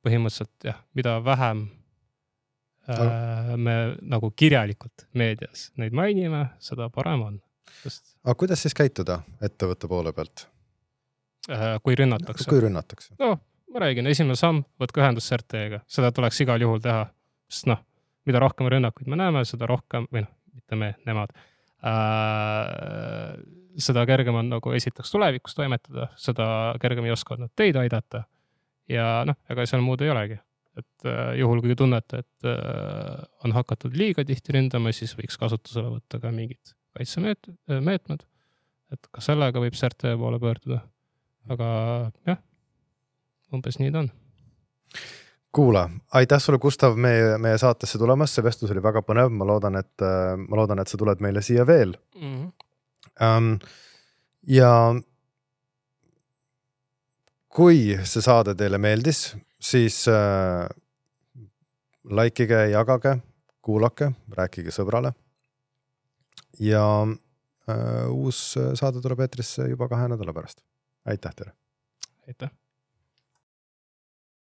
põhimõtteliselt 0.06 0.66
jah, 0.66 0.82
mida 0.98 1.18
vähem 1.26 1.66
äh, 2.90 3.54
me 3.58 3.76
nagu 4.02 4.32
kirjalikult 4.38 5.08
meedias 5.18 5.70
neid 5.82 5.94
mainime, 5.98 6.48
seda 6.62 6.90
parem 6.94 7.26
on, 7.30 7.40
aga 8.26 8.36
kuidas 8.40 8.66
siis 8.66 8.78
käituda 8.78 9.22
ettevõtte 9.46 9.90
poole 9.92 10.14
pealt 10.14 10.48
äh,? 10.48 10.55
Kui 11.84 11.98
rünnatakse. 11.98 12.48
kui 12.50 12.62
rünnatakse. 12.64 13.14
noh, 13.22 13.40
ma 13.74 13.84
räägin, 13.86 14.08
esimene 14.12 14.38
samm, 14.40 14.64
võtke 14.82 15.04
ühendust 15.04 15.34
RT-ga, 15.36 15.82
seda 15.88 16.12
tuleks 16.16 16.42
igal 16.46 16.64
juhul 16.64 16.82
teha, 16.84 17.06
sest 17.52 17.70
noh, 17.72 17.84
mida 18.26 18.42
rohkem 18.42 18.70
rünnakuid 18.72 19.10
me 19.12 19.20
näeme, 19.20 19.44
seda 19.46 19.70
rohkem 19.70 20.08
või 20.12 20.26
noh, 20.26 20.34
mitte 20.56 20.80
me, 20.80 20.94
nemad 21.06 21.36
äh, 21.86 23.36
seda 23.82 24.06
kergem 24.08 24.38
on 24.40 24.50
nagu 24.56 24.74
esiteks 24.76 25.12
tulevikus 25.14 25.58
toimetada, 25.58 26.10
seda 26.20 26.48
kergem 26.82 27.08
ei 27.08 27.14
oska 27.16 27.38
nad 27.40 27.52
teid 27.58 27.78
aidata. 27.80 28.24
ja 28.90 29.24
noh, 29.28 29.38
ega 29.50 29.66
seal 29.66 29.84
muud 29.84 30.02
ei 30.06 30.12
olegi, 30.14 30.38
et 30.80 31.10
äh, 31.10 31.36
juhul 31.42 31.62
kui 31.64 31.76
tunnete, 31.78 32.24
et 32.24 32.50
äh, 32.50 33.26
on 33.44 33.56
hakatud 33.56 33.98
liiga 33.98 34.26
tihti 34.26 34.56
ründama, 34.56 34.94
siis 34.96 35.16
võiks 35.18 35.40
kasutusele 35.42 35.98
võtta 35.98 36.22
ka 36.22 36.32
mingid 36.32 36.76
kaitsemeetmed. 36.96 38.26
et 38.94 39.08
ka 39.12 39.22
sellega 39.22 39.60
võib 39.60 39.76
CERT 39.76 40.08
poole 40.20 40.40
pöörduda. 40.40 40.84
Aga 41.50 41.68
jah, 42.28 42.40
umbes 43.54 43.80
nii 43.80 43.92
ta 43.92 44.04
on 44.06 44.12
kuula, 45.56 45.86
aitäh 46.12 46.42
sulle, 46.44 46.60
Gustav, 46.60 46.98
meie, 47.00 47.38
meie 47.40 47.58
saatesse 47.58 48.00
tulemast, 48.02 48.36
see 48.36 48.44
vestlus 48.44 48.74
oli 48.74 48.84
väga 48.84 49.00
põnev, 49.08 49.30
ma 49.32 49.48
loodan, 49.48 49.78
et 49.80 50.04
ma 50.42 50.60
loodan, 50.60 50.82
et 50.84 50.92
sa 50.92 51.00
tuled 51.00 51.22
meile 51.24 51.44
siia 51.46 51.64
veel 51.68 51.96
mm. 52.16 52.32
-hmm 52.32 52.66
ähm,. 53.22 53.54
ja 54.48 54.72
kui 57.50 57.96
see 58.04 58.24
saade 58.24 58.56
teile 58.60 58.78
meeldis, 58.82 59.36
siis 59.62 60.04
äh, 60.12 60.68
like 62.12 62.44
ige, 62.44 62.66
jagage, 62.74 63.18
kuulake, 63.64 64.12
rääkige 64.38 64.74
sõbrale. 64.76 65.14
ja 66.60 66.86
äh, 67.04 68.12
uus 68.12 68.56
saade 68.56 69.02
tuleb 69.02 69.20
eetrisse 69.26 69.70
juba 69.70 69.88
kahe 69.92 70.08
nädala 70.12 70.34
pärast. 70.34 70.62
Aitäh 71.06 71.36
teile. 71.36 71.52
aitäh 72.28 72.50